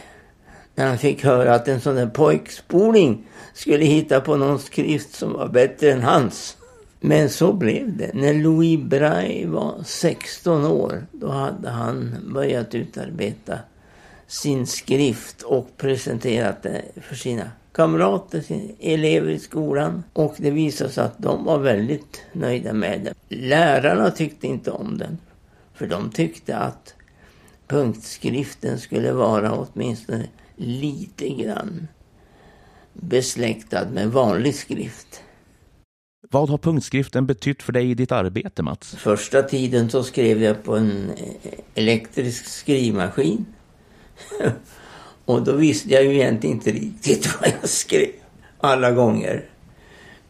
när 0.75 0.87
han 0.87 0.99
fick 0.99 1.25
höra 1.25 1.55
att 1.55 1.69
en 1.69 1.81
sån 1.81 1.95
där 1.95 2.07
pojkspoling 2.07 3.26
skulle 3.55 3.85
hitta 3.85 4.21
på 4.21 4.37
någon 4.37 4.59
skrift 4.59 5.14
som 5.14 5.33
var 5.33 5.49
bättre 5.49 5.93
än 5.93 6.02
hans. 6.02 6.57
Men 7.00 7.31
så 7.31 7.52
blev 7.52 7.97
det. 7.97 8.11
När 8.14 8.35
Louis 8.35 8.81
Braille 8.81 9.47
var 9.47 9.83
16 9.85 10.64
år, 10.64 11.07
då 11.12 11.28
hade 11.28 11.69
han 11.71 12.14
börjat 12.35 12.75
utarbeta 12.75 13.59
sin 14.26 14.67
skrift 14.67 15.43
och 15.43 15.76
presenterat 15.76 16.62
det 16.62 16.83
för 17.02 17.14
sina 17.14 17.50
kamrater, 17.73 18.40
sina 18.40 18.73
elever 18.81 19.31
i 19.31 19.38
skolan. 19.38 20.05
Och 20.12 20.35
det 20.37 20.50
visade 20.50 20.90
sig 20.90 21.05
att 21.05 21.19
de 21.19 21.45
var 21.45 21.59
väldigt 21.59 22.23
nöjda 22.33 22.73
med 22.73 23.00
den. 23.05 23.14
Lärarna 23.28 24.11
tyckte 24.11 24.47
inte 24.47 24.71
om 24.71 24.99
den. 24.99 25.19
För 25.75 25.87
de 25.87 26.11
tyckte 26.11 26.57
att 26.57 26.95
punktskriften 27.68 28.78
skulle 28.78 29.12
vara 29.12 29.52
åtminstone 29.52 30.28
lite 30.56 31.28
grann 31.28 31.88
besläktad 32.92 33.88
med 33.90 34.08
vanlig 34.08 34.54
skrift. 34.54 35.22
Vad 36.30 36.50
har 36.50 36.58
punktskriften 36.58 37.26
betytt 37.26 37.62
för 37.62 37.72
dig 37.72 37.90
i 37.90 37.94
ditt 37.94 38.12
arbete, 38.12 38.62
Mats? 38.62 38.94
Första 38.94 39.42
tiden 39.42 39.90
så 39.90 40.02
skrev 40.02 40.42
jag 40.42 40.64
på 40.64 40.76
en 40.76 41.12
elektrisk 41.75 42.46
skrivmaskin. 42.46 43.46
Och 45.25 45.42
då 45.42 45.52
visste 45.52 45.88
jag 45.88 46.04
ju 46.04 46.14
egentligen 46.14 46.56
inte 46.56 46.70
riktigt 46.70 47.28
vad 47.40 47.52
jag 47.60 47.70
skrev 47.70 48.10
alla 48.58 48.90
gånger. 48.90 49.44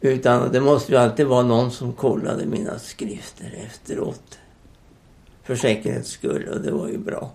Utan 0.01 0.53
det 0.53 0.61
måste 0.61 0.93
ju 0.93 0.99
alltid 0.99 1.27
vara 1.27 1.43
någon 1.43 1.71
som 1.71 1.93
kollade 1.93 2.47
mina 2.47 2.79
skrifter 2.79 3.55
efteråt. 3.67 4.39
För 5.49 5.57
säkerhets 5.57 6.11
skull 6.11 6.49
och 6.49 6.61
det 6.61 6.71
var 6.71 6.89
ju 6.89 6.99
bra. 6.99 7.31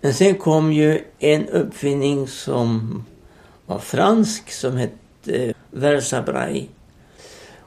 Men 0.00 0.14
sen 0.14 0.34
kom 0.34 0.72
ju 0.72 1.04
en 1.18 1.48
uppfinning 1.48 2.28
som 2.28 3.04
var 3.66 3.78
fransk 3.78 4.52
som 4.52 4.76
hette 4.76 4.96
eh, 5.26 5.54
Versabray. 5.70 6.66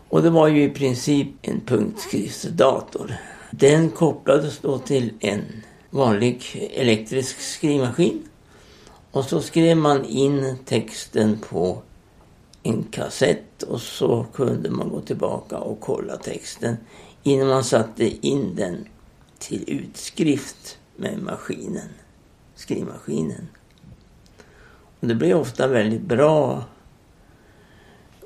Och 0.09 0.23
det 0.23 0.29
var 0.29 0.47
ju 0.47 0.63
i 0.63 0.69
princip 0.69 1.27
en 1.41 1.61
punktskriftsdator. 1.61 3.13
Den 3.51 3.89
kopplades 3.89 4.59
då 4.59 4.77
till 4.77 5.13
en 5.19 5.41
vanlig 5.89 6.69
elektrisk 6.73 7.39
skrivmaskin. 7.39 8.23
Och 9.11 9.25
så 9.25 9.41
skrev 9.41 9.77
man 9.77 10.05
in 10.05 10.57
texten 10.65 11.39
på 11.50 11.81
en 12.63 12.83
kassett 12.83 13.63
och 13.63 13.81
så 13.81 14.25
kunde 14.33 14.69
man 14.69 14.89
gå 14.89 15.01
tillbaka 15.01 15.57
och 15.57 15.79
kolla 15.79 16.17
texten 16.17 16.77
innan 17.23 17.47
man 17.47 17.63
satte 17.63 18.27
in 18.27 18.55
den 18.55 18.85
till 19.41 19.63
utskrift 19.67 20.77
med 20.95 21.24
maskinen, 21.24 21.89
skrivmaskinen. 22.55 23.48
Och 25.00 25.07
det 25.07 25.15
blev 25.15 25.38
ofta 25.38 25.67
väldigt 25.67 26.01
bra 26.01 26.63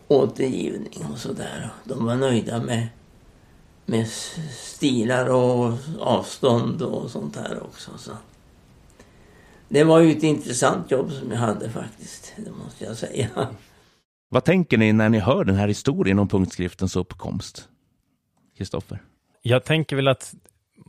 återgivning 0.08 1.06
och 1.12 1.18
sådär. 1.18 1.70
De 1.84 2.06
var 2.06 2.16
nöjda 2.16 2.62
med, 2.62 2.88
med 3.86 4.08
stilar 4.52 5.30
och 5.30 5.74
avstånd 6.00 6.82
och 6.82 7.12
sånt 7.12 7.36
här 7.36 7.64
också. 7.64 7.92
Så. 7.98 8.12
Det 9.70 9.84
var 9.84 10.00
ju 10.00 10.12
ett 10.12 10.24
intressant 10.24 10.92
jobb 10.92 11.12
som 11.12 11.32
jag 11.32 11.40
hade 11.40 11.70
faktiskt, 11.70 12.34
det 12.38 12.52
måste 12.52 12.86
jag 12.86 12.98
säga. 12.98 13.28
Vad 14.30 14.44
tänker 14.44 14.78
ni 14.78 14.94
när 14.94 15.10
ni 15.10 15.20
hör 15.20 15.44
den 15.44 15.56
här 15.56 15.68
historien 15.68 16.20
om 16.20 16.28
punktskriftens 16.28 16.96
uppkomst? 16.96 17.68
Kristoffer? 18.58 19.02
Jag 19.42 19.64
tänker 19.64 19.96
väl 19.96 20.08
att 20.08 20.36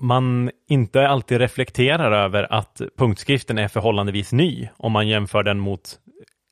man 0.00 0.50
inte 0.68 1.08
alltid 1.08 1.38
reflekterar 1.38 2.12
över 2.12 2.52
att 2.52 2.80
punktskriften 2.96 3.58
är 3.58 3.68
förhållandevis 3.68 4.32
ny 4.32 4.68
om 4.76 4.92
man 4.92 5.08
jämför 5.08 5.42
den 5.42 5.58
mot 5.58 5.98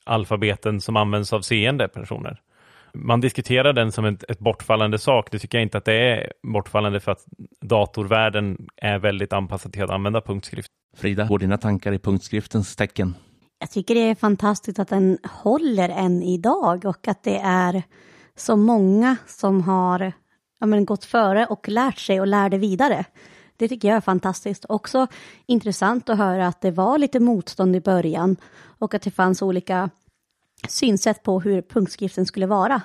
alfabeten 0.05 0.81
som 0.81 0.97
används 0.97 1.33
av 1.33 1.41
seende 1.41 1.89
personer. 1.89 2.41
Man 2.95 3.21
diskuterar 3.21 3.73
den 3.73 3.93
som 3.93 4.05
ett, 4.05 4.25
ett 4.31 4.39
bortfallande 4.39 4.99
sak. 4.99 5.31
Det 5.31 5.39
tycker 5.39 5.59
jag 5.59 5.63
inte 5.63 5.79
att 5.79 5.85
det 5.85 5.95
är 5.95 6.33
bortfallande 6.53 7.01
för 7.01 7.13
att 7.13 7.25
datorvärlden 7.61 8.69
är 8.77 8.99
väldigt 8.99 9.33
anpassad 9.33 9.73
till 9.73 9.83
att 9.83 9.91
använda 9.91 10.21
punktskrift. 10.21 10.69
Frida, 10.97 11.25
går 11.25 11.39
dina 11.39 11.59
tankar 11.59 11.93
i 11.93 11.99
punktskriftens 11.99 12.77
tecken? 12.77 13.15
Jag 13.59 13.71
tycker 13.71 13.95
det 13.95 14.01
är 14.01 14.15
fantastiskt 14.15 14.79
att 14.79 14.89
den 14.89 15.19
håller 15.43 15.89
än 15.89 16.23
idag 16.23 16.85
och 16.85 17.09
att 17.09 17.23
det 17.23 17.39
är 17.39 17.83
så 18.37 18.57
många 18.57 19.17
som 19.27 19.63
har 19.63 20.13
ja, 20.61 20.67
men, 20.67 20.85
gått 20.85 21.05
före 21.05 21.47
och 21.47 21.69
lärt 21.69 21.99
sig 21.99 22.21
och 22.21 22.27
lär 22.27 22.49
det 22.49 22.59
vidare. 22.59 23.05
Det 23.65 23.69
tycker 23.69 23.89
jag 23.89 23.97
är 23.97 24.01
fantastiskt. 24.01 24.65
Också 24.69 25.07
intressant 25.47 26.09
att 26.09 26.19
höra 26.19 26.47
att 26.47 26.61
det 26.61 26.71
var 26.71 26.99
lite 26.99 27.21
motstånd 27.21 27.77
i 27.77 27.81
början 27.81 28.37
och 28.79 28.95
att 28.95 29.03
det 29.03 29.11
fanns 29.11 29.43
olika 29.43 29.91
synsätt 30.69 31.23
på 31.23 31.41
hur 31.41 31.63
punktskriften 31.63 32.27
skulle 32.27 32.47
vara. 32.47 32.83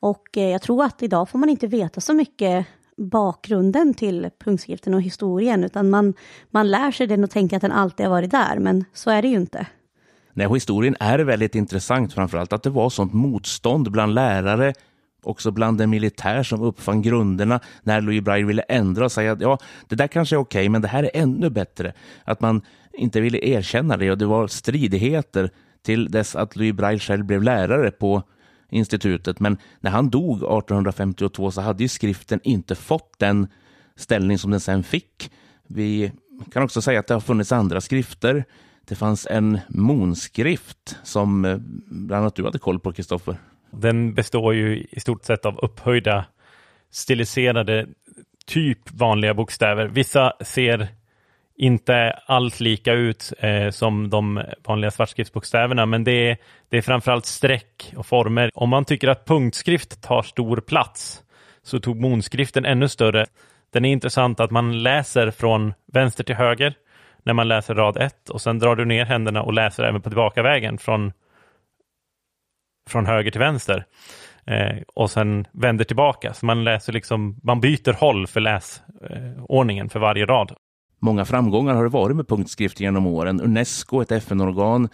Och 0.00 0.36
eh, 0.36 0.48
jag 0.48 0.62
tror 0.62 0.84
att 0.84 1.02
idag 1.02 1.28
får 1.28 1.38
man 1.38 1.48
inte 1.48 1.66
veta 1.66 2.00
så 2.00 2.14
mycket 2.14 2.66
bakgrunden 2.96 3.94
till 3.94 4.30
punktskriften 4.44 4.94
och 4.94 5.02
historien, 5.02 5.64
utan 5.64 5.90
man, 5.90 6.14
man 6.50 6.70
lär 6.70 6.90
sig 6.90 7.06
den 7.06 7.24
och 7.24 7.30
tänker 7.30 7.56
att 7.56 7.62
den 7.62 7.72
alltid 7.72 8.06
har 8.06 8.10
varit 8.10 8.30
där, 8.30 8.58
men 8.58 8.84
så 8.92 9.10
är 9.10 9.22
det 9.22 9.28
ju 9.28 9.36
inte. 9.36 9.66
Nej, 10.32 10.48
historien 10.48 10.96
är 11.00 11.18
väldigt 11.18 11.54
intressant, 11.54 12.12
framförallt 12.12 12.52
att 12.52 12.62
det 12.62 12.70
var 12.70 12.90
sånt 12.90 13.12
motstånd 13.12 13.90
bland 13.92 14.14
lärare, 14.14 14.74
också 15.26 15.50
bland 15.50 15.78
den 15.78 15.90
militär 15.90 16.42
som 16.42 16.62
uppfann 16.62 17.02
grunderna 17.02 17.60
när 17.82 18.00
Louis 18.00 18.24
Braille 18.24 18.46
ville 18.46 18.62
ändra 18.62 19.04
och 19.04 19.12
säga 19.12 19.32
att 19.32 19.40
ja, 19.40 19.58
det 19.88 19.96
där 19.96 20.06
kanske 20.06 20.36
är 20.36 20.40
okej, 20.40 20.60
okay, 20.60 20.68
men 20.68 20.82
det 20.82 20.88
här 20.88 21.02
är 21.02 21.10
ännu 21.14 21.50
bättre. 21.50 21.92
Att 22.24 22.40
man 22.40 22.62
inte 22.92 23.20
ville 23.20 23.38
erkänna 23.46 23.96
det 23.96 24.10
och 24.10 24.18
det 24.18 24.26
var 24.26 24.46
stridigheter 24.46 25.50
till 25.82 26.10
dess 26.10 26.36
att 26.36 26.56
Louis 26.56 26.74
Braille 26.74 26.98
själv 26.98 27.24
blev 27.24 27.42
lärare 27.42 27.90
på 27.90 28.22
institutet. 28.70 29.40
Men 29.40 29.58
när 29.80 29.90
han 29.90 30.10
dog 30.10 30.36
1852 30.36 31.50
så 31.50 31.60
hade 31.60 31.82
ju 31.82 31.88
skriften 31.88 32.40
inte 32.44 32.74
fått 32.74 33.18
den 33.18 33.46
ställning 33.96 34.38
som 34.38 34.50
den 34.50 34.60
sen 34.60 34.84
fick. 34.84 35.30
Vi 35.66 36.12
kan 36.52 36.62
också 36.62 36.82
säga 36.82 37.00
att 37.00 37.06
det 37.06 37.14
har 37.14 37.20
funnits 37.20 37.52
andra 37.52 37.80
skrifter. 37.80 38.44
Det 38.84 38.94
fanns 38.94 39.26
en 39.30 39.58
monskrift 39.68 40.98
som 41.02 41.44
eh, 41.44 41.56
bland 41.86 42.22
annat 42.22 42.34
du 42.34 42.44
hade 42.44 42.58
koll 42.58 42.80
på, 42.80 42.92
Kristoffer. 42.92 43.38
Den 43.70 44.14
består 44.14 44.54
ju 44.54 44.86
i 44.90 45.00
stort 45.00 45.24
sett 45.24 45.46
av 45.46 45.58
upphöjda 45.58 46.24
stiliserade 46.90 47.86
typ 48.46 48.90
vanliga 48.90 49.34
bokstäver. 49.34 49.86
Vissa 49.86 50.32
ser 50.40 50.88
inte 51.56 52.18
alls 52.26 52.60
lika 52.60 52.92
ut 52.92 53.32
eh, 53.38 53.70
som 53.70 54.10
de 54.10 54.42
vanliga 54.64 54.90
svartskriftsbokstäverna, 54.90 55.86
men 55.86 56.04
det 56.04 56.30
är, 56.30 56.36
det 56.68 56.76
är 56.76 56.82
framförallt 56.82 57.26
streck 57.26 57.92
och 57.96 58.06
former. 58.06 58.50
Om 58.54 58.68
man 58.68 58.84
tycker 58.84 59.08
att 59.08 59.24
punktskrift 59.24 60.02
tar 60.02 60.22
stor 60.22 60.56
plats 60.56 61.22
så 61.62 61.80
tog 61.80 62.00
monskriften 62.00 62.64
ännu 62.64 62.88
större. 62.88 63.26
Den 63.72 63.84
är 63.84 63.92
intressant 63.92 64.40
att 64.40 64.50
man 64.50 64.82
läser 64.82 65.30
från 65.30 65.74
vänster 65.92 66.24
till 66.24 66.34
höger 66.34 66.74
när 67.22 67.32
man 67.32 67.48
läser 67.48 67.74
rad 67.74 67.96
1 67.96 68.28
och 68.28 68.40
sen 68.40 68.58
drar 68.58 68.76
du 68.76 68.84
ner 68.84 69.04
händerna 69.04 69.42
och 69.42 69.52
läser 69.52 69.84
även 69.84 70.02
på 70.02 70.10
tillbakavägen 70.10 70.78
från, 70.78 71.12
från 72.90 73.06
höger 73.06 73.30
till 73.30 73.40
vänster. 73.40 73.86
Eh, 74.46 74.76
och 74.94 75.10
sen 75.10 75.46
vänder 75.52 75.84
tillbaka. 75.84 76.34
Så 76.34 76.46
man 76.46 76.64
läser 76.64 76.92
liksom, 76.92 77.40
man 77.42 77.60
byter 77.60 77.92
håll 77.92 78.26
för 78.26 78.40
läsordningen 78.40 79.86
eh, 79.86 79.90
för 79.90 80.00
varje 80.00 80.26
rad. 80.26 80.52
Många 81.00 81.24
framgångar 81.24 81.74
har 81.74 81.82
det 81.82 81.90
varit 81.90 82.16
med 82.16 82.28
punktskrift 82.28 82.80
genom 82.80 83.06
åren. 83.06 83.40
Unesco, 83.40 84.02
ett 84.02 84.12
FN-organ, 84.12 84.88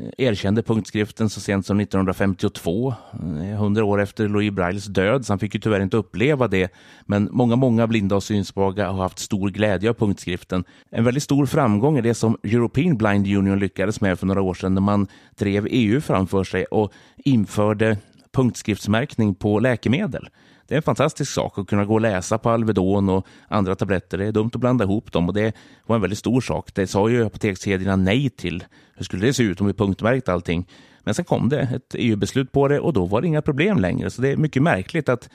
Eh, 0.00 0.26
erkände 0.26 0.62
punktskriften 0.62 1.30
så 1.30 1.40
sent 1.40 1.66
som 1.66 1.80
1952, 1.80 2.94
eh, 3.12 3.58
hundra 3.58 3.84
år 3.84 4.00
efter 4.00 4.28
Louis 4.28 4.52
Brailles 4.52 4.84
död, 4.84 5.26
så 5.26 5.32
han 5.32 5.38
fick 5.38 5.54
ju 5.54 5.60
tyvärr 5.60 5.80
inte 5.80 5.96
uppleva 5.96 6.48
det. 6.48 6.72
Men 7.06 7.28
många, 7.32 7.56
många 7.56 7.86
blinda 7.86 8.16
och 8.16 8.22
synsvaga 8.22 8.90
har 8.90 9.02
haft 9.02 9.18
stor 9.18 9.50
glädje 9.50 9.90
av 9.90 9.94
punktskriften. 9.94 10.64
En 10.90 11.04
väldigt 11.04 11.22
stor 11.22 11.46
framgång 11.46 11.98
är 11.98 12.02
det 12.02 12.14
som 12.14 12.38
European 12.42 12.96
Blind 12.96 13.26
Union 13.26 13.58
lyckades 13.58 14.00
med 14.00 14.18
för 14.18 14.26
några 14.26 14.42
år 14.42 14.54
sedan 14.54 14.74
när 14.74 14.80
man 14.80 15.06
drev 15.38 15.66
EU 15.70 16.00
framför 16.00 16.44
sig 16.44 16.64
och 16.64 16.92
införde 17.16 17.96
punktskriftsmärkning 18.32 19.34
på 19.34 19.60
läkemedel. 19.60 20.28
Det 20.68 20.74
är 20.74 20.76
en 20.76 20.82
fantastisk 20.82 21.32
sak 21.32 21.58
att 21.58 21.66
kunna 21.66 21.84
gå 21.84 21.94
och 21.94 22.00
läsa 22.00 22.38
på 22.38 22.50
Alvedon 22.50 23.08
och 23.08 23.26
andra 23.48 23.74
tabletter. 23.74 24.18
Det 24.18 24.26
är 24.26 24.32
dumt 24.32 24.50
att 24.54 24.60
blanda 24.60 24.84
ihop 24.84 25.12
dem 25.12 25.28
och 25.28 25.34
det 25.34 25.56
var 25.86 25.96
en 25.96 26.02
väldigt 26.02 26.18
stor 26.18 26.40
sak. 26.40 26.74
Det 26.74 26.86
sa 26.86 27.08
ju 27.08 27.26
apotekskedjorna 27.26 27.96
nej 27.96 28.30
till. 28.30 28.64
Hur 28.94 29.04
skulle 29.04 29.26
det 29.26 29.32
se 29.32 29.42
ut 29.42 29.60
om 29.60 29.66
vi 29.66 29.72
punktmärkte 29.72 30.32
allting? 30.32 30.68
Men 31.04 31.14
sen 31.14 31.24
kom 31.24 31.48
det 31.48 31.60
ett 31.60 31.94
EU-beslut 31.94 32.52
på 32.52 32.68
det 32.68 32.80
och 32.80 32.92
då 32.92 33.06
var 33.06 33.20
det 33.20 33.26
inga 33.26 33.42
problem 33.42 33.78
längre. 33.78 34.10
Så 34.10 34.22
det 34.22 34.28
är 34.28 34.36
mycket 34.36 34.62
märkligt 34.62 35.08
att 35.08 35.28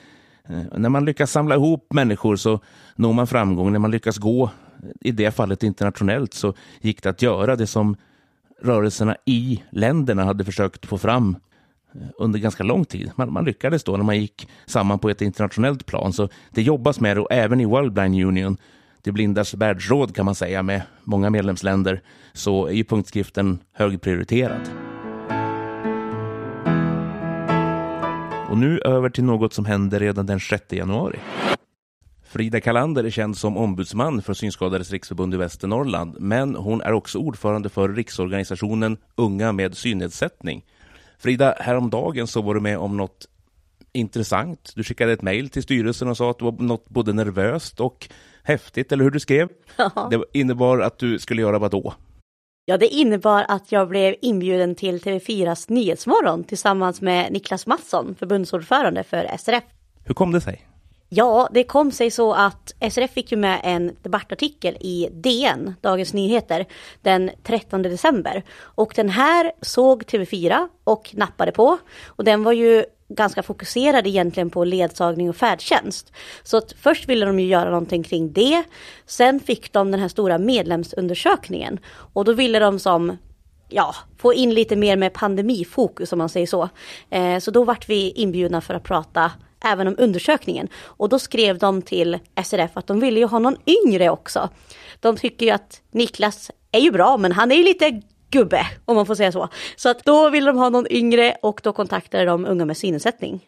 eh, 0.49 0.61
när 0.77 0.89
man 0.89 1.05
lyckas 1.05 1.31
samla 1.31 1.55
ihop 1.55 1.93
människor 1.93 2.35
så 2.35 2.59
når 2.95 3.13
man 3.13 3.27
framgång. 3.27 3.71
När 3.71 3.79
man 3.79 3.91
lyckas 3.91 4.17
gå, 4.17 4.49
i 5.01 5.11
det 5.11 5.31
fallet 5.31 5.63
internationellt, 5.63 6.33
så 6.33 6.53
gick 6.81 7.03
det 7.03 7.09
att 7.09 7.21
göra 7.21 7.55
det 7.55 7.67
som 7.67 7.95
rörelserna 8.61 9.15
i 9.25 9.63
länderna 9.69 10.23
hade 10.23 10.45
försökt 10.45 10.85
få 10.85 10.97
fram 10.97 11.35
Eh, 11.95 12.07
under 12.17 12.39
ganska 12.39 12.63
lång 12.63 12.85
tid. 12.85 13.12
Man, 13.15 13.33
man, 13.33 13.45
lyckades 13.45 13.83
då 13.83 13.97
när 13.97 14.03
man 14.03 14.19
gick 14.19 14.47
samman 14.65 15.00
på 15.00 15.09
ett 15.09 15.21
internationellt 15.21 15.85
plan. 15.85 16.13
Så 16.13 16.29
det 16.51 16.62
jobbas 16.62 17.00
med 17.00 17.17
det 17.17 17.21
och 17.21 17.31
även 17.31 17.62
i 17.62 17.65
World 17.65 17.93
Blind 17.93 18.25
Union, 18.25 18.57
det 19.01 19.12
blindas 19.12 19.53
världsråd 19.53 20.15
kan 20.15 20.25
man 20.25 20.35
säga 20.35 20.63
med 20.63 20.81
många 21.03 21.29
medlemsländer, 21.29 22.01
så 22.33 22.67
är 22.67 22.71
ju 22.71 22.83
punktskriften 22.83 23.59
högprioriterad. 23.73 24.69
Och 28.50 28.57
nu 28.57 28.79
över 28.79 29.10
till 29.10 29.23
något 29.23 29.53
som 29.53 29.65
händer 29.65 29.99
redan 29.99 30.25
den 30.25 30.39
6 30.39 30.63
januari. 30.69 31.19
Frida 32.23 32.62
Kalander 32.62 33.03
är 33.03 33.10
känd 33.10 33.38
som 33.38 33.58
ombudsman 33.58 34.21
för 34.21 34.34
Synskadades 34.34 34.91
riksförbund 34.91 35.34
i 35.34 35.38
Västernorrland, 35.38 36.15
men 36.19 36.56
hon 36.56 36.82
är 36.82 36.91
också 36.91 37.17
ordförande 37.17 37.69
för 37.69 37.89
riksorganisationen 37.89 38.97
Unga 39.15 39.51
med 39.51 39.77
synnedsättning 39.77 40.65
Frida, 41.23 41.55
häromdagen 41.59 42.27
så 42.27 42.41
var 42.41 42.53
du 42.53 42.59
med 42.59 42.77
om 42.77 42.97
något 42.97 43.27
intressant. 43.93 44.71
Du 44.75 44.83
skickade 44.83 45.12
ett 45.13 45.21
mejl 45.21 45.49
till 45.49 45.63
styrelsen 45.63 46.07
och 46.07 46.17
sa 46.17 46.31
att 46.31 46.39
det 46.39 46.45
var 46.45 46.51
något 46.51 46.89
både 46.89 47.13
nervöst 47.13 47.79
och 47.79 48.09
häftigt, 48.43 48.91
eller 48.91 49.03
hur 49.03 49.12
du 49.12 49.19
skrev? 49.19 49.49
Ja. 49.77 50.07
Det 50.12 50.39
innebar 50.39 50.79
att 50.79 50.99
du 50.99 51.19
skulle 51.19 51.41
göra 51.41 51.59
vad 51.59 51.71
då? 51.71 51.93
Ja, 52.65 52.77
det 52.77 52.88
innebar 52.88 53.45
att 53.47 53.71
jag 53.71 53.89
blev 53.89 54.15
inbjuden 54.21 54.75
till 54.75 54.99
TV4s 54.99 55.71
Nyhetsmorgon 55.71 56.43
tillsammans 56.43 57.01
med 57.01 57.31
Niklas 57.31 57.67
Mattsson, 57.67 58.15
förbundsordförande 58.19 59.03
för 59.03 59.38
SRF. 59.38 59.63
Hur 60.05 60.13
kom 60.13 60.31
det 60.31 60.41
sig? 60.41 60.67
Ja, 61.15 61.49
det 61.52 61.63
kom 61.63 61.91
sig 61.91 62.12
så 62.12 62.34
att 62.34 62.73
SRF 62.91 63.12
fick 63.12 63.32
ju 63.32 63.38
med 63.38 63.62
en 63.63 63.95
debattartikel 64.02 64.78
i 64.80 65.10
DN, 65.12 65.76
Dagens 65.82 66.13
Nyheter, 66.13 66.65
den 67.02 67.32
13 67.43 67.82
december. 67.82 68.43
Och 68.60 68.93
den 68.95 69.10
här 69.10 69.52
såg 69.62 70.04
TV4 70.04 70.67
och 70.84 71.10
nappade 71.13 71.52
på. 71.52 71.78
Och 72.06 72.23
den 72.23 72.43
var 72.43 72.52
ju 72.52 72.86
ganska 73.10 73.43
fokuserad 73.43 74.08
egentligen 74.08 74.49
på 74.49 74.63
ledsagning 74.63 75.30
och 75.30 75.36
färdtjänst. 75.36 76.13
Så 76.43 76.58
att 76.58 76.73
först 76.80 77.10
ville 77.10 77.26
de 77.26 77.39
ju 77.39 77.47
göra 77.47 77.69
någonting 77.69 78.04
kring 78.04 78.34
det. 78.34 78.63
Sen 79.06 79.39
fick 79.39 79.73
de 79.73 79.91
den 79.91 79.99
här 79.99 80.08
stora 80.08 80.38
medlemsundersökningen. 80.38 81.80
Och 82.13 82.26
då 82.26 82.34
ville 82.34 82.60
de 82.60 82.80
som 82.80 83.17
ja, 83.69 83.95
få 84.17 84.34
in 84.34 84.54
lite 84.54 84.76
mer 84.76 84.97
med 84.97 85.13
pandemifokus 85.13 86.13
om 86.13 86.19
man 86.19 86.30
säger 86.30 86.47
så. 86.47 86.69
Eh, 87.10 87.39
så 87.39 87.52
då 87.52 87.63
vart 87.63 87.89
vi 87.89 88.12
inbjudna 88.12 88.62
för 88.62 88.73
att 88.73 88.84
prata 88.84 89.32
även 89.63 89.88
om 89.88 89.95
undersökningen. 89.97 90.67
Och 90.76 91.10
då 91.10 91.19
skrev 91.19 91.58
de 91.58 91.82
till 91.82 92.19
SRF 92.43 92.71
att 92.73 92.88
de 92.88 92.99
ville 92.99 93.19
ju 93.19 93.26
ha 93.26 93.39
någon 93.39 93.58
yngre 93.65 94.10
också. 94.10 94.49
De 94.99 95.17
tycker 95.17 95.45
ju 95.45 95.52
att 95.52 95.82
Niklas 95.91 96.52
är 96.71 96.80
ju 96.80 96.91
bra, 96.91 97.17
men 97.17 97.32
han 97.32 97.52
är 97.52 97.56
ju 97.56 97.63
lite 97.63 98.02
gubbe, 98.30 98.67
om 98.86 98.95
man 98.95 99.06
får 99.06 99.15
säga 99.15 99.32
så. 99.32 99.49
Så 99.76 99.89
att 99.89 100.06
då 100.06 100.30
ville 100.30 100.52
de 100.52 100.58
ha 100.58 100.69
någon 100.69 100.88
yngre 100.91 101.36
och 101.41 101.62
då 101.63 101.73
kontaktade 101.73 102.26
de 102.26 102.45
unga 102.45 102.65
med 102.65 102.78
synnedsättning. 102.78 103.45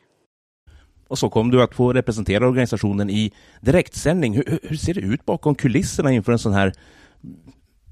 Och 1.08 1.19
så 1.19 1.30
kom 1.30 1.51
du 1.51 1.63
att 1.63 1.75
få 1.75 1.93
representera 1.93 2.47
organisationen 2.47 3.10
i 3.10 3.32
direktsändning. 3.62 4.34
Hur, 4.36 4.60
hur 4.63 4.78
ser 4.78 4.93
det 4.93 5.01
ut 5.01 5.25
bakom 5.25 5.56
kulisserna 5.56 6.12
inför 6.12 6.32
en 6.32 6.39
sån 6.39 6.54
här 6.54 6.73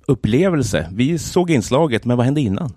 upplevelse? 0.08 0.90
Vi 0.94 1.20
såg 1.20 1.52
inslaget, 1.52 2.06
men 2.06 2.18
vad 2.18 2.26
hände 2.26 2.42
innan? 2.42 2.74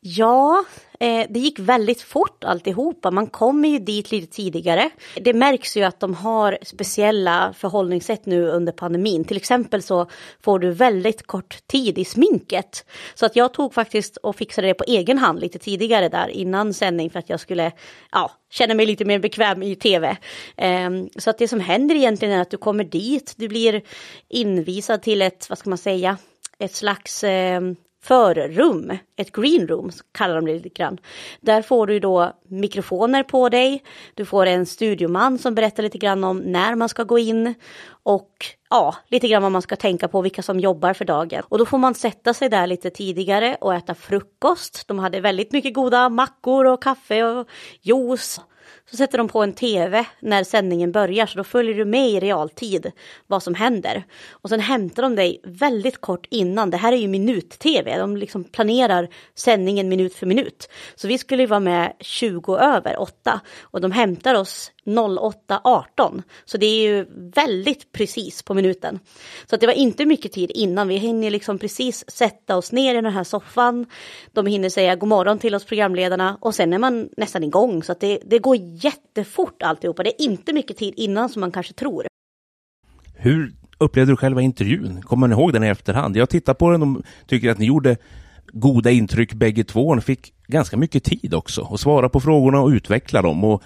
Ja, 0.00 0.64
eh, 1.00 1.26
det 1.28 1.38
gick 1.40 1.58
väldigt 1.58 2.02
fort 2.02 2.44
alltihopa. 2.44 3.10
Man 3.10 3.26
kommer 3.26 3.68
ju 3.68 3.78
dit 3.78 4.10
lite 4.10 4.32
tidigare. 4.32 4.90
Det 5.14 5.32
märks 5.32 5.76
ju 5.76 5.82
att 5.82 6.00
de 6.00 6.14
har 6.14 6.58
speciella 6.62 7.54
förhållningssätt 7.58 8.26
nu 8.26 8.48
under 8.48 8.72
pandemin. 8.72 9.24
Till 9.24 9.36
exempel 9.36 9.82
så 9.82 10.06
får 10.40 10.58
du 10.58 10.70
väldigt 10.70 11.26
kort 11.26 11.66
tid 11.66 11.98
i 11.98 12.04
sminket. 12.04 12.84
Så 13.14 13.26
att 13.26 13.36
jag 13.36 13.54
tog 13.54 13.74
faktiskt 13.74 14.16
och 14.16 14.36
fixade 14.36 14.66
det 14.66 14.74
på 14.74 14.84
egen 14.86 15.18
hand 15.18 15.40
lite 15.40 15.58
tidigare 15.58 16.08
där 16.08 16.28
innan 16.28 16.74
sändning 16.74 17.10
för 17.10 17.18
att 17.18 17.30
jag 17.30 17.40
skulle 17.40 17.72
ja, 18.12 18.30
känna 18.50 18.74
mig 18.74 18.86
lite 18.86 19.04
mer 19.04 19.18
bekväm 19.18 19.62
i 19.62 19.76
tv. 19.76 20.16
Eh, 20.56 20.90
så 21.16 21.30
att 21.30 21.38
det 21.38 21.48
som 21.48 21.60
händer 21.60 21.94
egentligen 21.94 22.34
är 22.34 22.42
att 22.42 22.50
du 22.50 22.56
kommer 22.56 22.84
dit, 22.84 23.34
du 23.36 23.48
blir 23.48 23.82
invisad 24.28 25.02
till 25.02 25.22
ett, 25.22 25.48
vad 25.48 25.58
ska 25.58 25.70
man 25.70 25.78
säga, 25.78 26.16
ett 26.58 26.74
slags 26.74 27.24
eh, 27.24 27.60
förrum, 28.08 28.98
ett 29.16 29.32
green 29.32 29.68
room 29.68 29.90
kallar 30.12 30.34
de 30.34 30.46
det 30.46 30.52
lite 30.52 30.68
grann. 30.68 30.98
Där 31.40 31.62
får 31.62 31.86
du 31.86 32.00
då 32.00 32.32
mikrofoner 32.48 33.22
på 33.22 33.48
dig, 33.48 33.82
du 34.14 34.24
får 34.24 34.46
en 34.46 34.66
studioman 34.66 35.38
som 35.38 35.54
berättar 35.54 35.82
lite 35.82 35.98
grann 35.98 36.24
om 36.24 36.38
när 36.38 36.74
man 36.74 36.88
ska 36.88 37.04
gå 37.04 37.18
in 37.18 37.54
och 38.02 38.30
ja, 38.70 38.94
lite 39.08 39.28
grann 39.28 39.42
vad 39.42 39.52
man 39.52 39.62
ska 39.62 39.76
tänka 39.76 40.08
på, 40.08 40.22
vilka 40.22 40.42
som 40.42 40.60
jobbar 40.60 40.94
för 40.94 41.04
dagen. 41.04 41.42
Och 41.48 41.58
då 41.58 41.66
får 41.66 41.78
man 41.78 41.94
sätta 41.94 42.34
sig 42.34 42.48
där 42.48 42.66
lite 42.66 42.90
tidigare 42.90 43.56
och 43.60 43.74
äta 43.74 43.94
frukost. 43.94 44.88
De 44.88 44.98
hade 44.98 45.20
väldigt 45.20 45.52
mycket 45.52 45.74
goda 45.74 46.08
mackor 46.08 46.66
och 46.66 46.82
kaffe 46.82 47.24
och 47.24 47.48
juice. 47.82 48.40
Så 48.90 48.96
sätter 48.96 49.18
de 49.18 49.28
på 49.28 49.42
en 49.42 49.52
tv 49.52 50.04
när 50.20 50.44
sändningen 50.44 50.92
börjar 50.92 51.26
så 51.26 51.38
då 51.38 51.44
följer 51.44 51.74
du 51.74 51.84
med 51.84 52.10
i 52.10 52.20
realtid 52.20 52.92
vad 53.26 53.42
som 53.42 53.54
händer. 53.54 54.04
Och 54.30 54.48
sen 54.48 54.60
hämtar 54.60 55.02
de 55.02 55.16
dig 55.16 55.40
väldigt 55.44 56.00
kort 56.00 56.26
innan. 56.30 56.70
Det 56.70 56.76
här 56.76 56.92
är 56.92 56.96
ju 56.96 57.08
minut-tv. 57.08 57.98
De 57.98 58.16
liksom 58.16 58.44
planerar 58.44 59.08
sändningen 59.34 59.88
minut 59.88 60.14
för 60.14 60.26
minut. 60.26 60.68
Så 60.94 61.08
vi 61.08 61.18
skulle 61.18 61.46
vara 61.46 61.60
med 61.60 61.92
20 62.00 62.56
över 62.56 63.00
8 63.00 63.40
och 63.62 63.80
de 63.80 63.92
hämtar 63.92 64.34
oss 64.34 64.72
08.18. 64.88 66.22
Så 66.44 66.58
det 66.58 66.66
är 66.66 66.88
ju 66.88 67.06
väldigt 67.34 67.92
precis 67.92 68.42
på 68.42 68.54
minuten. 68.54 69.00
Så 69.46 69.54
att 69.54 69.60
det 69.60 69.66
var 69.66 69.74
inte 69.74 70.06
mycket 70.06 70.32
tid 70.32 70.50
innan. 70.54 70.88
Vi 70.88 70.96
hinner 70.96 71.30
liksom 71.30 71.58
precis 71.58 72.10
sätta 72.10 72.56
oss 72.56 72.72
ner 72.72 72.94
i 72.94 73.00
den 73.00 73.12
här 73.12 73.24
soffan. 73.24 73.86
De 74.32 74.46
hinner 74.46 74.68
säga 74.68 74.96
god 74.96 75.08
morgon 75.08 75.38
till 75.38 75.54
oss 75.54 75.64
programledarna 75.64 76.38
och 76.40 76.54
sen 76.54 76.72
är 76.72 76.78
man 76.78 77.08
nästan 77.16 77.44
igång. 77.44 77.82
Så 77.82 77.92
att 77.92 78.00
det, 78.00 78.18
det 78.24 78.38
går 78.38 78.56
jättefort 78.58 79.62
alltihopa. 79.62 80.02
Det 80.02 80.22
är 80.22 80.24
inte 80.24 80.52
mycket 80.52 80.76
tid 80.76 80.94
innan 80.96 81.28
som 81.28 81.40
man 81.40 81.50
kanske 81.50 81.72
tror. 81.72 82.06
Hur 83.14 83.52
upplevde 83.78 84.12
du 84.12 84.16
själva 84.16 84.42
intervjun? 84.42 85.02
Kommer 85.02 85.28
ni 85.28 85.34
ihåg 85.34 85.52
den 85.52 85.64
i 85.64 85.68
efterhand? 85.68 86.16
Jag 86.16 86.30
tittar 86.30 86.54
på 86.54 86.70
den 86.70 86.82
och 86.82 87.02
tycker 87.26 87.50
att 87.50 87.58
ni 87.58 87.66
gjorde 87.66 87.96
goda 88.52 88.90
intryck 88.90 89.32
bägge 89.32 89.64
två. 89.64 89.94
Ni 89.94 90.00
fick 90.00 90.32
ganska 90.46 90.76
mycket 90.76 91.04
tid 91.04 91.34
också 91.34 91.68
att 91.72 91.80
svara 91.80 92.08
på 92.08 92.20
frågorna 92.20 92.60
och 92.60 92.68
utveckla 92.68 93.22
dem 93.22 93.44
och 93.44 93.62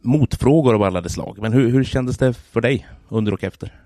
motfrågor 0.00 0.74
av 0.74 0.82
alla 0.82 1.00
de 1.00 1.08
slag. 1.08 1.38
Men 1.40 1.52
hur, 1.52 1.70
hur 1.70 1.84
kändes 1.84 2.18
det 2.18 2.34
för 2.34 2.60
dig 2.60 2.86
under 3.08 3.32
och 3.32 3.44
efter? 3.44 3.85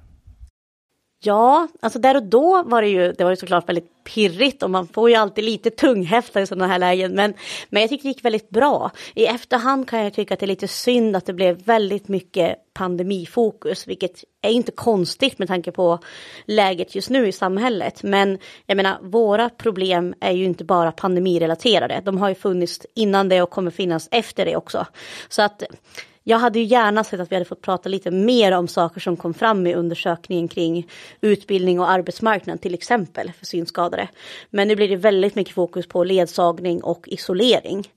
Ja, 1.23 1.69
alltså 1.81 1.99
där 1.99 2.17
och 2.17 2.23
då 2.23 2.63
var 2.63 2.83
det 2.83 2.89
ju, 2.89 3.13
det 3.13 3.25
var 3.25 3.31
ju 3.31 3.37
såklart 3.37 3.69
väldigt 3.69 4.05
pirrigt 4.05 4.63
och 4.63 4.71
man 4.71 4.87
får 4.87 5.11
ju 5.11 5.17
alltid 5.17 5.45
lite 5.45 5.71
tunghäfta 5.71 6.41
i 6.41 6.47
sådana 6.47 6.67
här 6.67 6.79
lägen. 6.79 7.13
Men, 7.13 7.35
men 7.69 7.83
jag 7.83 7.91
tycker 7.91 8.03
det 8.03 8.09
gick 8.09 8.25
väldigt 8.25 8.51
bra. 8.51 8.91
I 9.15 9.27
efterhand 9.27 9.89
kan 9.89 10.05
jag 10.05 10.15
tycka 10.15 10.35
att 10.35 10.41
det 10.41 10.47
är 10.47 10.49
lite 10.49 10.69
synd 10.69 11.17
att 11.17 11.27
det 11.27 11.33
blev 11.33 11.63
väldigt 11.63 12.09
mycket 12.09 12.57
pandemifokus, 12.75 13.89
vilket 13.89 14.25
är 14.43 14.51
inte 14.51 14.73
konstigt 14.73 15.39
med 15.39 15.49
tanke 15.49 15.73
på 15.73 15.99
läget 16.45 16.95
just 16.95 17.11
nu 17.11 17.29
i 17.29 17.33
samhället. 17.33 18.03
Men 18.03 18.39
jag 18.67 18.77
menar, 18.77 18.99
våra 19.03 19.49
problem 19.49 20.15
är 20.21 20.33
ju 20.33 20.45
inte 20.45 20.65
bara 20.65 20.93
pandemirelaterade. 20.93 22.03
De 22.05 22.19
har 22.19 22.29
ju 22.29 22.35
funnits 22.35 22.87
innan 22.95 23.29
det 23.29 23.43
och 23.43 23.51
kommer 23.51 23.71
finnas 23.71 24.09
efter 24.11 24.45
det 24.45 24.57
också. 24.57 24.87
Så 25.29 25.43
att 25.43 25.63
jag 26.25 26.39
hade 26.39 26.59
ju 26.59 26.65
gärna 26.65 27.05
sett 27.05 27.21
att 27.21 27.33
vi 27.33 27.37
hade 27.37 27.45
fått 27.45 27.63
prata 27.63 27.89
lite 27.89 28.11
mer 28.11 28.53
om 28.53 28.69
saker 28.69 29.01
som 29.01 29.17
kom 29.17 29.35
fram 29.35 29.67
i 29.67 29.75
undersökningen 29.75 30.49
kring 30.49 30.89
utbildning 31.21 31.81
och 31.81 31.91
arbetsmarknad 31.91 32.61
till 32.61 32.75
exempel 32.75 33.33
för 33.39 33.47
synskadade. 33.47 34.09
Men 34.51 34.69
nu 34.69 34.77
blir 34.77 34.89
det 34.89 34.97
väldigt 34.97 35.35
mycket 35.35 35.55
fokus 35.55 35.89
på 35.89 36.05
ledsagning 36.05 36.83
och 36.83 37.09
isolering. 37.09 37.89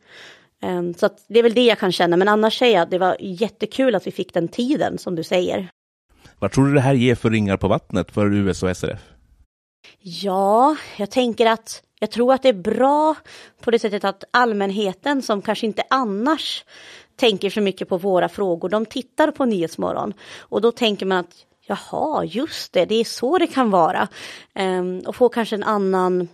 Ehm, 0.62 0.94
så 0.94 1.10
det 1.28 1.40
är 1.40 1.44
väl 1.44 1.54
det 1.54 1.66
jag 1.66 1.80
kan 1.80 1.92
känna, 1.92 2.18
men 2.18 2.28
annars 2.28 2.60
säger 2.60 2.74
jag 2.74 2.84
att 2.84 2.92
det 2.92 2.98
var 2.98 3.18
jättekul 3.20 3.96
att 3.96 4.08
vi 4.08 4.12
fick 4.12 4.34
den 4.34 4.48
tiden 4.48 4.98
som 4.98 5.16
du 5.16 5.24
säger. 5.24 5.70
Vad 6.40 6.52
tror 6.52 6.68
du 6.68 6.74
det 6.74 6.82
här 6.82 6.94
ger 6.94 7.16
för 7.16 7.30
ringar 7.30 7.58
på 7.58 7.68
vattnet 7.68 8.12
för 8.12 8.34
US 8.34 8.64
och 8.64 8.78
SRF? 8.78 9.00
Ja, 10.00 10.76
jag 10.98 11.12
tänker 11.12 11.46
att 11.46 11.84
jag 12.00 12.12
tror 12.12 12.34
att 12.34 12.44
det 12.44 12.50
är 12.50 12.54
bra 12.54 13.16
på 13.62 13.72
det 13.72 13.80
sättet 13.80 14.04
att 14.04 14.24
allmänheten 14.32 15.22
som 15.22 15.42
kanske 15.42 15.66
inte 15.66 15.84
annars 15.90 16.66
tänker 17.16 17.50
så 17.50 17.62
mycket 17.62 17.90
på 17.90 17.98
våra 17.98 18.30
frågor. 18.30 18.70
De 18.70 18.86
tittar 18.86 19.32
på 19.32 19.46
Nyhetsmorgon 19.46 20.14
och 20.40 20.62
då 20.62 20.72
tänker 20.72 21.06
man 21.06 21.18
att 21.18 21.46
jaha, 21.62 22.26
just 22.26 22.74
det, 22.74 22.86
det 22.86 22.96
är 22.96 23.04
så 23.04 23.38
det 23.38 23.48
kan 23.48 23.70
vara. 23.70 24.08
Um, 24.60 25.00
och 25.00 25.16
få 25.16 25.30
kanske 25.30 25.56
en 25.56 25.64
annan 25.64 26.28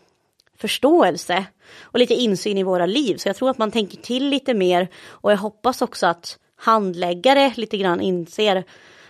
förståelse 0.58 1.46
och 1.82 2.00
lite 2.00 2.14
insyn 2.14 2.58
i 2.58 2.64
våra 2.64 2.86
liv. 2.86 3.18
Så 3.18 3.30
jag 3.30 3.36
tror 3.36 3.50
att 3.50 3.58
man 3.58 3.72
tänker 3.72 3.98
till 3.98 4.30
lite 4.30 4.54
mer 4.54 4.88
och 5.08 5.32
jag 5.32 5.38
hoppas 5.38 5.82
också 5.82 6.08
att 6.08 6.40
handläggare 6.56 7.54
lite 7.56 7.78
grann 7.78 8.02
inser 8.02 8.64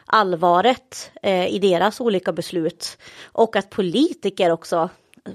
allvaret 0.06 1.12
eh, 1.22 1.48
i 1.48 1.60
deras 1.60 2.02
olika 2.02 2.34
beslut 2.34 2.98
och 3.26 3.56
att 3.56 3.70
politiker 3.70 4.52
också 4.52 4.90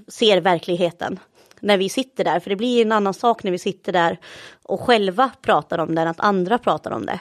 ser 0.08 0.40
verkligheten 0.40 1.18
när 1.64 1.78
vi 1.78 1.88
sitter 1.88 2.24
där. 2.24 2.40
För 2.40 2.50
det 2.50 2.56
blir 2.56 2.82
en 2.82 2.92
annan 2.92 3.14
sak 3.14 3.42
när 3.42 3.50
vi 3.50 3.58
sitter 3.58 3.92
där 3.92 4.18
och 4.62 4.80
själva 4.80 5.30
pratar 5.42 5.78
om 5.78 5.94
det 5.94 6.02
än 6.02 6.08
att 6.08 6.20
andra 6.20 6.58
pratar 6.58 6.90
om 6.90 7.06
det. 7.06 7.20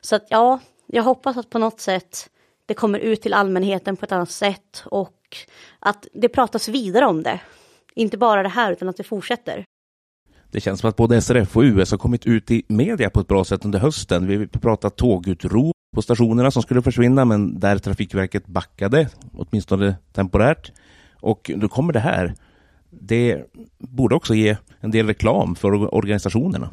Så 0.00 0.16
att 0.16 0.26
ja, 0.28 0.60
jag 0.86 1.02
hoppas 1.02 1.36
att 1.36 1.50
på 1.50 1.58
något 1.58 1.80
sätt 1.80 2.28
det 2.66 2.74
kommer 2.74 2.98
ut 2.98 3.22
till 3.22 3.34
allmänheten 3.34 3.96
på 3.96 4.04
ett 4.04 4.12
annat 4.12 4.30
sätt 4.30 4.84
och 4.84 5.36
att 5.78 6.06
det 6.12 6.28
pratas 6.28 6.68
vidare 6.68 7.06
om 7.06 7.22
det. 7.22 7.40
Inte 7.94 8.18
bara 8.18 8.42
det 8.42 8.48
här 8.48 8.72
utan 8.72 8.88
att 8.88 8.96
det 8.96 9.04
fortsätter. 9.04 9.64
Det 10.50 10.60
känns 10.60 10.80
som 10.80 10.90
att 10.90 10.96
både 10.96 11.20
SRF 11.20 11.56
och 11.56 11.62
US 11.62 11.90
har 11.90 11.98
kommit 11.98 12.26
ut 12.26 12.50
i 12.50 12.64
media 12.68 13.10
på 13.10 13.20
ett 13.20 13.28
bra 13.28 13.44
sätt 13.44 13.64
under 13.64 13.78
hösten. 13.78 14.26
Vi 14.26 14.46
pratat 14.46 14.96
tågutrop 14.96 15.76
på 15.94 16.02
stationerna 16.02 16.50
som 16.50 16.62
skulle 16.62 16.82
försvinna, 16.82 17.24
men 17.24 17.60
där 17.60 17.78
Trafikverket 17.78 18.46
backade, 18.46 19.08
åtminstone 19.32 19.94
temporärt. 20.12 20.72
Och 21.20 21.50
då 21.56 21.68
kommer 21.68 21.92
det 21.92 22.00
här 22.00 22.34
det 23.00 23.44
borde 23.78 24.14
också 24.14 24.34
ge 24.34 24.56
en 24.80 24.90
del 24.90 25.06
reklam 25.06 25.54
för 25.54 25.94
organisationerna. 25.94 26.70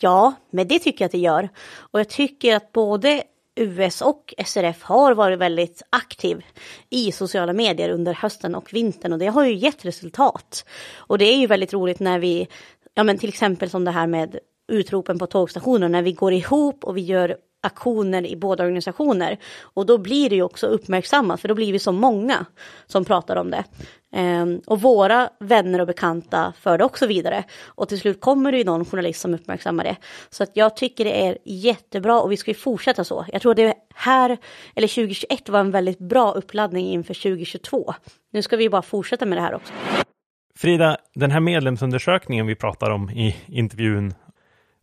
Ja, 0.00 0.34
men 0.50 0.68
det 0.68 0.78
tycker 0.78 1.04
jag 1.04 1.06
att 1.06 1.12
det 1.12 1.18
gör. 1.18 1.48
Och 1.68 2.00
jag 2.00 2.08
tycker 2.08 2.56
att 2.56 2.72
både 2.72 3.22
US 3.56 4.02
och 4.02 4.34
SRF 4.46 4.82
har 4.82 5.14
varit 5.14 5.38
väldigt 5.38 5.82
aktiv 5.90 6.44
i 6.90 7.12
sociala 7.12 7.52
medier 7.52 7.90
under 7.90 8.14
hösten 8.14 8.54
och 8.54 8.74
vintern 8.74 9.12
och 9.12 9.18
det 9.18 9.26
har 9.26 9.44
ju 9.44 9.54
gett 9.54 9.84
resultat. 9.84 10.64
Och 10.96 11.18
det 11.18 11.24
är 11.24 11.36
ju 11.36 11.46
väldigt 11.46 11.72
roligt 11.72 12.00
när 12.00 12.18
vi, 12.18 12.48
ja 12.94 13.04
men 13.04 13.18
till 13.18 13.28
exempel 13.28 13.70
som 13.70 13.84
det 13.84 13.90
här 13.90 14.06
med 14.06 14.38
utropen 14.68 15.18
på 15.18 15.26
tågstationer, 15.26 15.88
när 15.88 16.02
vi 16.02 16.12
går 16.12 16.32
ihop 16.32 16.84
och 16.84 16.96
vi 16.96 17.00
gör 17.00 17.36
aktioner 17.60 18.26
i 18.26 18.36
båda 18.36 18.64
organisationer. 18.64 19.38
Och 19.60 19.86
då 19.86 19.98
blir 19.98 20.30
det 20.30 20.36
ju 20.36 20.42
också 20.42 20.66
uppmärksammat, 20.66 21.40
för 21.40 21.48
då 21.48 21.54
blir 21.54 21.72
vi 21.72 21.78
så 21.78 21.92
många 21.92 22.46
som 22.86 23.04
pratar 23.04 23.36
om 23.36 23.50
det. 23.50 23.64
Ehm, 24.12 24.60
och 24.66 24.80
våra 24.80 25.30
vänner 25.40 25.80
och 25.80 25.86
bekanta 25.86 26.52
för 26.60 26.78
det 26.78 26.84
också 26.84 27.06
vidare. 27.06 27.44
Och 27.64 27.88
till 27.88 28.00
slut 28.00 28.20
kommer 28.20 28.52
det 28.52 28.58
ju 28.58 28.64
någon 28.64 28.84
journalist 28.84 29.20
som 29.20 29.34
uppmärksammar 29.34 29.84
det. 29.84 29.96
Så 30.30 30.42
att 30.42 30.50
jag 30.54 30.76
tycker 30.76 31.04
det 31.04 31.26
är 31.26 31.38
jättebra 31.44 32.20
och 32.20 32.32
vi 32.32 32.36
ska 32.36 32.50
ju 32.50 32.54
fortsätta 32.54 33.04
så. 33.04 33.26
Jag 33.32 33.42
tror 33.42 33.54
det 33.54 33.74
här, 33.94 34.38
eller 34.74 34.88
2021 34.88 35.48
var 35.48 35.60
en 35.60 35.70
väldigt 35.70 35.98
bra 35.98 36.32
uppladdning 36.32 36.86
inför 36.86 37.14
2022. 37.14 37.94
Nu 38.32 38.42
ska 38.42 38.56
vi 38.56 38.68
bara 38.68 38.82
fortsätta 38.82 39.26
med 39.26 39.38
det 39.38 39.42
här 39.42 39.54
också. 39.54 39.72
Frida, 40.56 40.96
den 41.14 41.30
här 41.30 41.40
medlemsundersökningen 41.40 42.46
vi 42.46 42.54
pratar 42.54 42.90
om 42.90 43.10
i 43.10 43.36
intervjun, 43.46 44.14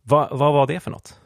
vad, 0.02 0.38
vad 0.38 0.52
var 0.52 0.66
det 0.66 0.80
för 0.80 0.90
något? 0.90 1.20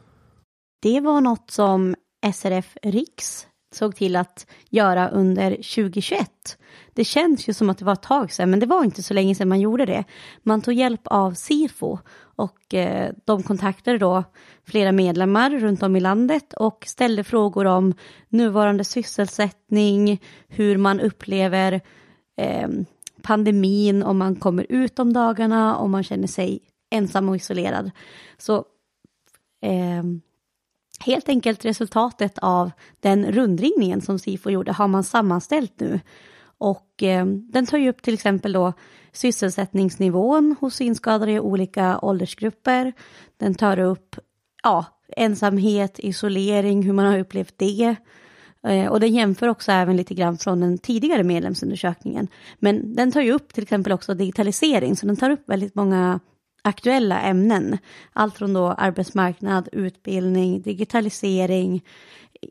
Det 0.81 0.99
var 0.99 1.21
något 1.21 1.51
som 1.51 1.95
SRF 2.33 2.77
Riks 2.83 3.47
såg 3.73 3.95
till 3.95 4.15
att 4.15 4.47
göra 4.69 5.09
under 5.09 5.51
2021. 5.51 6.57
Det 6.93 7.03
känns 7.03 7.49
ju 7.49 7.53
som 7.53 7.69
att 7.69 7.77
det 7.77 7.85
var 7.85 7.93
ett 7.93 8.01
tag 8.01 8.31
sedan, 8.31 8.49
men 8.49 8.59
det 8.59 8.65
var 8.65 8.83
inte 8.83 9.03
så 9.03 9.13
länge 9.13 9.35
sedan 9.35 9.49
man 9.49 9.59
gjorde 9.59 9.85
det. 9.85 10.03
Man 10.43 10.61
tog 10.61 10.73
hjälp 10.73 11.01
av 11.03 11.33
SIFO 11.33 11.99
och 12.17 12.73
eh, 12.73 13.13
de 13.25 13.43
kontaktade 13.43 13.97
då 13.97 14.23
flera 14.65 14.91
medlemmar 14.91 15.49
runt 15.49 15.83
om 15.83 15.95
i 15.95 15.99
landet 15.99 16.53
och 16.53 16.83
ställde 16.87 17.23
frågor 17.23 17.65
om 17.65 17.93
nuvarande 18.29 18.83
sysselsättning, 18.83 20.21
hur 20.47 20.77
man 20.77 20.99
upplever 20.99 21.81
eh, 22.37 22.69
pandemin, 23.21 24.03
om 24.03 24.17
man 24.17 24.35
kommer 24.35 24.65
ut 24.69 24.99
om 24.99 25.13
dagarna, 25.13 25.77
om 25.77 25.91
man 25.91 26.03
känner 26.03 26.27
sig 26.27 26.59
ensam 26.91 27.29
och 27.29 27.35
isolerad. 27.35 27.91
Så 28.37 28.55
eh, 29.61 30.03
helt 31.01 31.29
enkelt 31.29 31.65
resultatet 31.65 32.37
av 32.37 32.71
den 32.99 33.31
rundringningen 33.31 34.01
som 34.01 34.19
SIFO 34.19 34.49
gjorde 34.49 34.71
har 34.71 34.87
man 34.87 35.03
sammanställt 35.03 35.79
nu. 35.79 35.99
Och 36.57 37.03
eh, 37.03 37.25
den 37.25 37.65
tar 37.65 37.77
ju 37.77 37.89
upp 37.89 38.01
till 38.01 38.13
exempel 38.13 38.53
då 38.53 38.73
sysselsättningsnivån 39.11 40.55
hos 40.59 40.75
synskadade 40.75 41.31
i 41.31 41.39
olika 41.39 41.99
åldersgrupper. 42.01 42.93
Den 43.37 43.55
tar 43.55 43.79
upp 43.79 44.15
ja, 44.63 44.85
ensamhet, 45.17 45.99
isolering, 45.99 46.83
hur 46.83 46.93
man 46.93 47.05
har 47.05 47.19
upplevt 47.19 47.53
det. 47.57 47.95
Eh, 48.67 48.91
och 48.91 48.99
den 48.99 49.13
jämför 49.13 49.47
också 49.47 49.71
även 49.71 49.97
lite 49.97 50.13
grann 50.13 50.37
från 50.37 50.59
den 50.59 50.77
tidigare 50.77 51.23
medlemsundersökningen. 51.23 52.27
Men 52.59 52.95
den 52.95 53.11
tar 53.11 53.21
ju 53.21 53.31
upp 53.31 53.53
till 53.53 53.63
exempel 53.63 53.93
också 53.93 54.13
digitalisering, 54.13 54.95
så 54.95 55.05
den 55.05 55.17
tar 55.17 55.29
upp 55.29 55.49
väldigt 55.49 55.75
många 55.75 56.19
aktuella 56.61 57.21
ämnen. 57.21 57.77
Allt 58.13 58.37
från 58.37 58.53
då 58.53 58.67
arbetsmarknad, 58.67 59.69
utbildning, 59.71 60.61
digitalisering, 60.61 61.83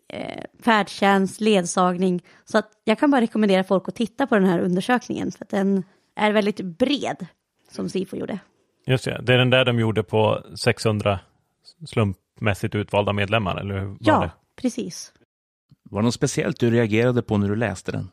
eh, 0.08 0.44
färdtjänst, 0.62 1.40
ledsagning. 1.40 2.22
Så 2.44 2.58
att 2.58 2.70
jag 2.84 2.98
kan 2.98 3.10
bara 3.10 3.20
rekommendera 3.20 3.64
folk 3.64 3.88
att 3.88 3.94
titta 3.94 4.26
på 4.26 4.34
den 4.34 4.44
här 4.44 4.58
undersökningen 4.58 5.32
för 5.32 5.44
att 5.44 5.50
den 5.50 5.84
är 6.16 6.32
väldigt 6.32 6.60
bred 6.60 7.26
som 7.70 7.88
SIFO 7.88 8.16
gjorde. 8.16 8.38
Just 8.86 9.04
det, 9.04 9.20
det 9.22 9.34
är 9.34 9.38
den 9.38 9.50
där 9.50 9.64
de 9.64 9.78
gjorde 9.78 10.02
på 10.02 10.44
600 10.62 11.20
slumpmässigt 11.86 12.74
utvalda 12.74 13.12
medlemmar, 13.12 13.56
eller 13.56 13.78
hur 13.78 13.86
var 13.86 13.96
ja, 14.00 14.20
det? 14.20 14.30
precis. 14.62 15.12
Var 15.90 16.00
det 16.00 16.04
något 16.04 16.14
speciellt 16.14 16.60
du 16.60 16.70
reagerade 16.70 17.22
på 17.22 17.38
när 17.38 17.48
du 17.48 17.56
läste 17.56 17.92
den? 17.92 18.10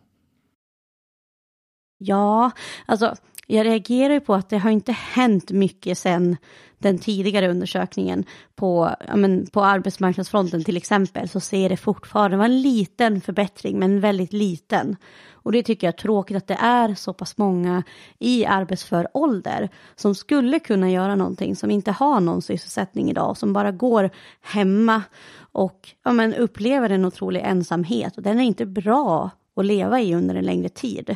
Ja, 1.97 2.51
alltså 2.85 3.15
jag 3.47 3.65
reagerar 3.65 4.19
på 4.19 4.33
att 4.33 4.49
det 4.49 4.57
har 4.57 4.69
inte 4.69 4.91
hänt 4.91 5.51
mycket 5.51 5.97
sedan 5.97 6.37
den 6.77 6.99
tidigare 6.99 7.49
undersökningen 7.49 8.23
på, 8.55 8.95
men, 9.15 9.47
på 9.47 9.63
arbetsmarknadsfronten 9.63 10.63
till 10.63 10.77
exempel 10.77 11.29
så 11.29 11.39
ser 11.39 11.69
det 11.69 11.77
fortfarande, 11.77 12.35
det 12.35 12.39
var 12.39 12.45
en 12.45 12.61
liten 12.61 13.21
förbättring 13.21 13.79
men 13.79 13.99
väldigt 13.99 14.33
liten. 14.33 14.95
Och 15.31 15.51
det 15.51 15.63
tycker 15.63 15.87
jag 15.87 15.93
är 15.93 15.97
tråkigt 15.97 16.37
att 16.37 16.47
det 16.47 16.57
är 16.61 16.95
så 16.95 17.13
pass 17.13 17.37
många 17.37 17.83
i 18.19 18.45
arbetsför 18.45 19.07
ålder 19.13 19.69
som 19.95 20.15
skulle 20.15 20.59
kunna 20.59 20.91
göra 20.91 21.15
någonting 21.15 21.55
som 21.55 21.71
inte 21.71 21.91
har 21.91 22.19
någon 22.19 22.41
sysselsättning 22.41 23.09
idag, 23.09 23.37
som 23.37 23.53
bara 23.53 23.71
går 23.71 24.09
hemma 24.41 25.03
och 25.51 25.89
ja, 26.03 26.13
men, 26.13 26.33
upplever 26.33 26.89
en 26.89 27.05
otrolig 27.05 27.41
ensamhet 27.41 28.17
och 28.17 28.23
den 28.23 28.39
är 28.39 28.43
inte 28.43 28.65
bra 28.65 29.29
att 29.55 29.65
leva 29.65 30.01
i 30.01 30.15
under 30.15 30.35
en 30.35 30.45
längre 30.45 30.69
tid. 30.69 31.15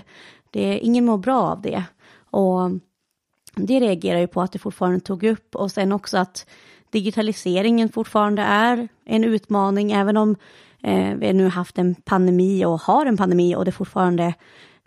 Det 0.51 0.73
är, 0.73 0.77
ingen 0.77 1.05
mår 1.05 1.17
bra 1.17 1.41
av 1.41 1.61
det. 1.61 1.83
Och 2.31 2.71
det 3.55 3.79
reagerar 3.79 4.19
ju 4.19 4.27
på 4.27 4.41
att 4.41 4.51
det 4.51 4.59
fortfarande 4.59 4.99
tog 4.99 5.23
upp. 5.23 5.55
Och 5.55 5.71
sen 5.71 5.91
också 5.91 6.17
att 6.17 6.45
digitaliseringen 6.89 7.89
fortfarande 7.89 8.41
är 8.41 8.87
en 9.05 9.23
utmaning, 9.23 9.91
även 9.91 10.17
om 10.17 10.35
eh, 10.83 11.15
vi 11.15 11.33
nu 11.33 11.47
haft 11.47 11.77
en 11.77 11.95
pandemi 11.95 12.65
och 12.65 12.81
har 12.81 13.05
en 13.05 13.17
pandemi 13.17 13.55
och 13.55 13.65
det 13.65 13.71
fortfarande 13.71 14.33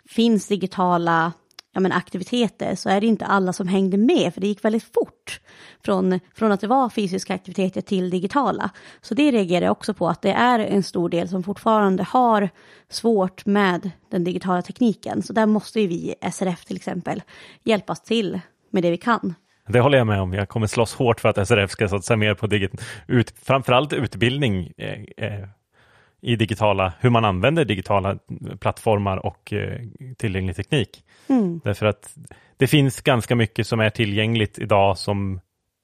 finns 0.05 0.47
digitala 0.47 1.33
ja, 1.75 1.81
men 1.81 1.91
aktiviteter 1.91 2.75
så 2.75 2.89
är 2.89 3.01
det 3.01 3.07
inte 3.07 3.25
alla 3.25 3.53
som 3.53 3.67
hängde 3.67 3.97
med, 3.97 4.33
för 4.33 4.41
det 4.41 4.47
gick 4.47 4.65
väldigt 4.65 4.83
fort 4.83 5.39
från, 5.85 6.19
från 6.35 6.51
att 6.51 6.61
det 6.61 6.67
var 6.67 6.89
fysiska 6.89 7.33
aktiviteter 7.33 7.81
till 7.81 8.09
digitala. 8.09 8.69
Så 9.01 9.13
det 9.13 9.31
reagerar 9.31 9.65
jag 9.65 9.71
också 9.71 9.93
på, 9.93 10.07
att 10.07 10.21
det 10.21 10.31
är 10.31 10.59
en 10.59 10.83
stor 10.83 11.09
del 11.09 11.29
som 11.29 11.43
fortfarande 11.43 12.03
har 12.03 12.49
svårt 12.89 13.45
med 13.45 13.91
den 14.11 14.23
digitala 14.23 14.61
tekniken. 14.61 15.23
Så 15.23 15.33
där 15.33 15.45
måste 15.45 15.79
ju 15.79 15.87
vi, 15.87 16.15
SRF 16.31 16.65
till 16.65 16.75
exempel, 16.75 17.21
hjälpas 17.63 18.03
till 18.03 18.39
med 18.69 18.83
det 18.83 18.91
vi 18.91 18.97
kan. 18.97 19.35
Det 19.67 19.79
håller 19.79 19.97
jag 19.97 20.07
med 20.07 20.21
om. 20.21 20.33
Jag 20.33 20.49
kommer 20.49 20.67
slåss 20.67 20.93
hårt 20.93 21.19
för 21.19 21.29
att 21.29 21.47
SRF 21.47 21.71
ska 21.71 21.87
satsa 21.87 22.15
mer 22.15 22.33
på 22.33 22.47
digit 22.47 22.71
ut, 23.07 23.33
framförallt 23.43 23.93
utbildning 23.93 24.71
eh, 24.77 25.27
eh, 25.27 25.47
i 26.25 26.35
digitala, 26.35 26.93
hur 26.99 27.09
man 27.09 27.25
använder 27.25 27.65
digitala 27.65 28.17
plattformar 28.59 29.25
och 29.25 29.53
eh, 29.53 29.79
tillgänglig 30.17 30.55
teknik. 30.55 31.03
Mm. 31.29 31.61
Därför 31.63 31.85
att 31.85 32.15
det 32.57 32.67
finns 32.67 33.01
ganska 33.01 33.35
mycket 33.35 33.67
som 33.67 33.79
är 33.79 33.89
tillgängligt 33.89 34.59
idag 34.59 34.97
som 34.97 35.39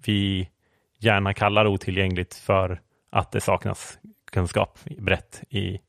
vi 0.06 0.50
gärna 1.00 1.34
kallar 1.34 1.68
otillgängligt 1.68 2.36
för 2.36 2.82
att 3.12 3.32
det 3.32 3.42
saknas 3.42 4.00
kunskap 4.32 4.80
brett 4.98 5.44
i 5.50 5.80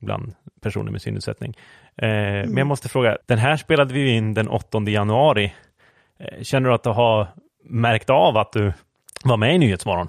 bland 0.00 0.34
personer 0.62 0.90
med 0.90 1.02
synnedsättning. 1.02 1.54
Eh, 1.96 2.08
mm. 2.08 2.48
Men 2.48 2.56
jag 2.56 2.66
måste 2.66 2.88
fråga, 2.88 3.18
den 3.26 3.38
här 3.38 3.56
spelade 3.56 3.94
vi 3.94 4.10
in 4.10 4.34
den 4.34 4.48
8 4.48 4.82
januari. 4.86 5.54
Eh, 6.18 6.42
känner 6.42 6.68
du 6.68 6.74
att 6.74 6.82
du 6.82 6.90
har 6.90 7.28
märkt 7.64 8.10
av 8.10 8.36
att 8.36 8.52
du 8.52 8.72
var 9.24 9.36
med 9.36 9.54
i 9.54 9.58
Nyhetsmorgon? 9.58 10.08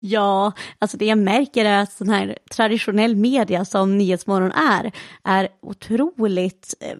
Ja, 0.00 0.52
alltså 0.78 0.96
det 0.96 1.06
jag 1.06 1.18
märker 1.18 1.64
är 1.64 1.82
att 1.82 1.92
sån 1.92 2.08
här 2.08 2.38
traditionell 2.50 3.16
media 3.16 3.64
som 3.64 3.98
Nyhetsmorgon 3.98 4.52
är, 4.52 4.92
är 5.24 5.48
otroligt 5.62 6.74
eh, 6.80 6.96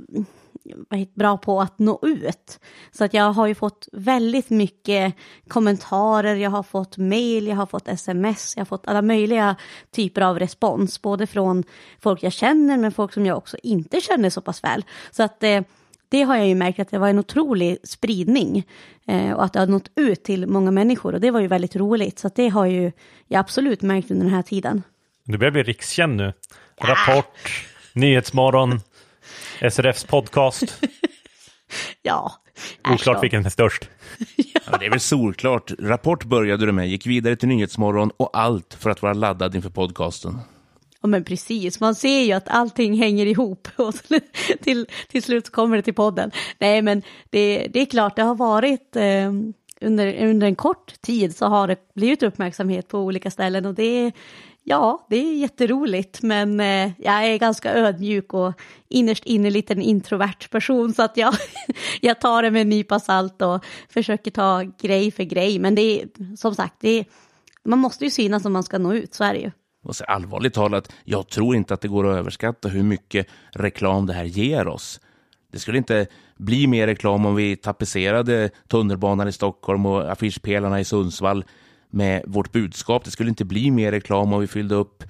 bra 1.15 1.37
på 1.37 1.61
att 1.61 1.79
nå 1.79 1.99
ut. 2.03 2.61
Så 2.93 3.05
att 3.05 3.15
jag 3.15 3.33
har 3.33 3.47
ju 3.47 3.55
fått 3.55 3.89
väldigt 3.93 4.51
mycket 4.51 5.15
kommentarer, 5.49 6.37
jag 6.37 6.51
har 6.51 6.63
fått 6.63 6.97
mail, 6.97 7.47
jag 7.47 7.57
har 7.57 7.67
fått 7.67 7.89
sms, 7.89 8.57
jag 8.57 8.61
har 8.61 8.67
fått 8.67 8.89
alla 8.89 9.03
möjliga 9.03 9.57
typer 9.91 10.21
av 10.21 10.39
respons, 10.39 11.03
både 11.03 11.27
från 11.27 11.65
folk 12.01 12.23
jag 12.23 12.33
känner 12.33 12.77
men 12.77 12.93
folk 12.93 13.13
som 13.13 13.27
jag 13.27 13.39
också 13.39 13.57
inte 13.63 14.01
känner 14.01 14.31
så 14.31 14.41
pass 14.41 14.65
väl. 14.65 14.85
Så 15.11 15.23
att 15.23 15.43
eh, 15.43 15.61
det 16.11 16.23
har 16.23 16.37
jag 16.37 16.49
ju 16.49 16.55
märkt 16.55 16.81
att 16.81 16.91
det 16.91 16.99
var 16.99 17.09
en 17.09 17.19
otrolig 17.19 17.79
spridning 17.85 18.67
eh, 19.07 19.33
och 19.33 19.45
att 19.45 19.53
det 19.53 19.59
har 19.59 19.67
nått 19.67 19.91
ut 19.97 20.25
till 20.25 20.47
många 20.47 20.71
människor 20.71 21.15
och 21.15 21.21
det 21.21 21.31
var 21.31 21.41
ju 21.41 21.47
väldigt 21.47 21.77
roligt. 21.77 22.19
Så 22.19 22.31
det 22.35 22.49
har 22.49 22.67
ju 22.67 22.93
jag 23.29 23.41
absolut 23.41 23.83
märkt 23.83 24.11
under 24.11 24.25
den 24.25 24.35
här 24.35 24.43
tiden. 24.43 24.83
Du 25.25 25.39
börjar 25.39 25.53
bli 25.53 25.63
rikskänd 25.63 26.17
nu. 26.17 26.33
Ja. 26.77 26.89
Rapport, 26.89 27.67
Nyhetsmorgon, 27.93 28.81
SRFs 29.71 30.05
podcast. 30.05 30.83
ja. 32.03 32.33
Oklart 32.89 33.23
vilken 33.23 33.47
är 33.47 33.51
störst. 33.51 33.89
ja. 34.37 34.61
ja. 34.67 34.79
det 34.79 34.87
är 34.87 34.91
väl 34.91 35.01
solklart. 35.01 35.73
Rapport 35.79 36.25
började 36.25 36.67
du 36.67 36.73
med, 36.73 36.89
gick 36.89 37.07
vidare 37.07 37.37
till 37.37 37.49
Nyhetsmorgon 37.49 38.11
och 38.17 38.31
allt 38.33 38.75
för 38.75 38.91
att 38.91 39.03
vara 39.03 39.13
laddad 39.13 39.55
inför 39.55 39.71
podcasten. 39.71 40.39
Ja 41.03 41.09
men 41.09 41.25
precis, 41.25 41.81
man 41.81 41.95
ser 41.95 42.21
ju 42.21 42.33
att 42.33 42.49
allting 42.49 42.95
hänger 42.99 43.27
ihop. 43.27 43.69
Och 43.77 43.95
till, 44.61 44.87
till 45.09 45.23
slut 45.23 45.51
kommer 45.51 45.77
det 45.77 45.83
till 45.83 45.95
podden. 45.95 46.31
Nej 46.59 46.83
men 46.83 47.03
det, 47.31 47.67
det 47.73 47.81
är 47.81 47.87
klart, 47.87 48.17
det 48.17 48.23
har 48.23 48.35
varit 48.35 48.97
eh, 48.97 49.33
under, 49.81 50.27
under 50.27 50.47
en 50.47 50.57
kort 50.57 51.03
tid 51.03 51.37
så 51.37 51.47
har 51.47 51.69
det 51.69 51.95
blivit 51.95 52.23
uppmärksamhet 52.23 52.89
på 52.89 52.99
olika 52.99 53.31
ställen. 53.31 53.67
Och 53.67 53.75
det 53.75 53.83
är, 53.83 54.13
ja, 54.63 55.07
det 55.11 55.17
är 55.17 55.35
jätteroligt. 55.35 56.23
Men 56.23 56.61
eh, 56.61 56.91
jag 56.99 57.27
är 57.27 57.39
ganska 57.39 57.75
ödmjuk 57.75 58.35
och 58.35 58.53
innerst 58.89 59.25
inne 59.25 59.51
lite 59.51 59.73
en 59.73 59.83
introvert 59.83 60.49
person. 60.51 60.95
Så 60.95 61.03
att 61.03 61.17
jag, 61.17 61.35
jag 62.01 62.21
tar 62.21 62.43
det 62.43 62.51
med 62.51 62.63
en 62.63 62.69
nypa 62.69 63.01
salt 63.01 63.43
och 63.43 63.65
försöker 63.89 64.31
ta 64.31 64.63
grej 64.81 65.11
för 65.11 65.23
grej. 65.23 65.59
Men 65.59 65.75
det 65.75 66.03
är 66.03 66.37
som 66.37 66.55
sagt, 66.55 66.75
det 66.81 66.99
är, 66.99 67.05
man 67.65 67.79
måste 67.79 68.05
ju 68.05 68.11
synas 68.11 68.45
om 68.45 68.53
man 68.53 68.63
ska 68.63 68.79
nå 68.79 68.95
ut, 68.95 69.15
så 69.15 69.25
är 69.25 69.35
det 69.35 69.41
ju. 69.41 69.51
Och 69.83 69.97
så 69.97 70.05
allvarligt 70.05 70.55
talat, 70.55 70.93
jag 71.05 71.29
tror 71.29 71.57
inte 71.57 71.75
att 71.75 71.81
det 71.81 71.89
går 71.89 72.11
att 72.11 72.17
överskatta 72.17 72.69
hur 72.69 72.83
mycket 72.83 73.27
reklam 73.51 74.07
det 74.07 74.13
här 74.13 74.25
ger 74.25 74.69
oss. 74.69 75.01
Det 75.53 75.59
skulle 75.59 75.79
inte 75.79 76.07
bli 76.37 76.67
mer 76.67 76.87
reklam 76.87 77.27
om 77.27 77.35
vi 77.35 77.57
tapetserade 77.57 78.51
tunnelbanan 78.69 79.29
i 79.29 79.33
Stockholm 79.33 79.87
och 79.87 80.13
affischpelarna 80.13 80.81
i 80.81 80.85
Sundsvall 80.85 81.45
med 81.91 82.23
vårt 82.27 82.53
budskap. 82.53 83.05
Det 83.05 83.11
skulle 83.11 83.29
inte 83.29 83.45
bli 83.45 83.71
mer 83.71 83.93
reklam 83.93 84.33
om 84.33 84.41
vi 84.41 84.47
fyllde 84.47 84.75
upp 84.75 85.05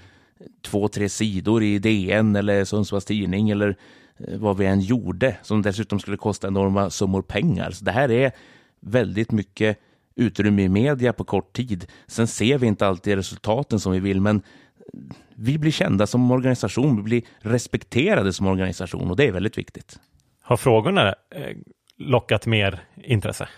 två, 0.62 0.88
tre 0.88 1.09
sidor 1.09 1.62
i 1.62 1.78
DN 1.78 2.37
eller 2.37 2.64
Sundsvalls 2.64 3.04
Tidning 3.04 3.50
eller 3.50 3.76
eh, 4.18 4.38
vad 4.38 4.56
vi 4.56 4.66
än 4.66 4.80
gjorde, 4.80 5.37
som 5.42 5.62
dessutom 5.62 6.00
skulle 6.00 6.16
kosta 6.16 6.48
enorma 6.48 6.90
summor 6.90 7.22
pengar. 7.22 7.70
Så 7.70 7.85
det 7.85 7.92
här 7.92 8.11
är 8.11 8.33
väldigt 8.80 9.33
mycket 9.33 9.78
utrymme 10.14 10.62
i 10.62 10.68
media 10.68 11.12
på 11.12 11.24
kort 11.24 11.52
tid. 11.52 11.87
Sen 12.06 12.26
ser 12.26 12.59
vi 12.59 12.66
inte 12.66 12.87
alltid 12.87 13.14
resultaten 13.14 13.80
som 13.80 13.92
vi 13.92 14.00
vill, 14.00 14.20
men 14.20 14.42
vi 15.35 15.59
blir 15.59 15.73
kända 15.73 16.07
som 16.07 16.31
organisation, 16.31 16.97
vi 16.97 17.03
blir 17.03 17.23
respekterade 17.38 18.33
som 18.33 18.47
organisation 18.47 19.11
och 19.11 19.16
det 19.16 19.27
är 19.27 19.33
väldigt 19.33 19.59
viktigt. 19.59 20.01
Har 20.43 20.57
frågorna 20.57 21.09
eh, 21.09 21.57
lockat 21.97 22.47
mer 22.47 22.81
intresse? 23.05 23.49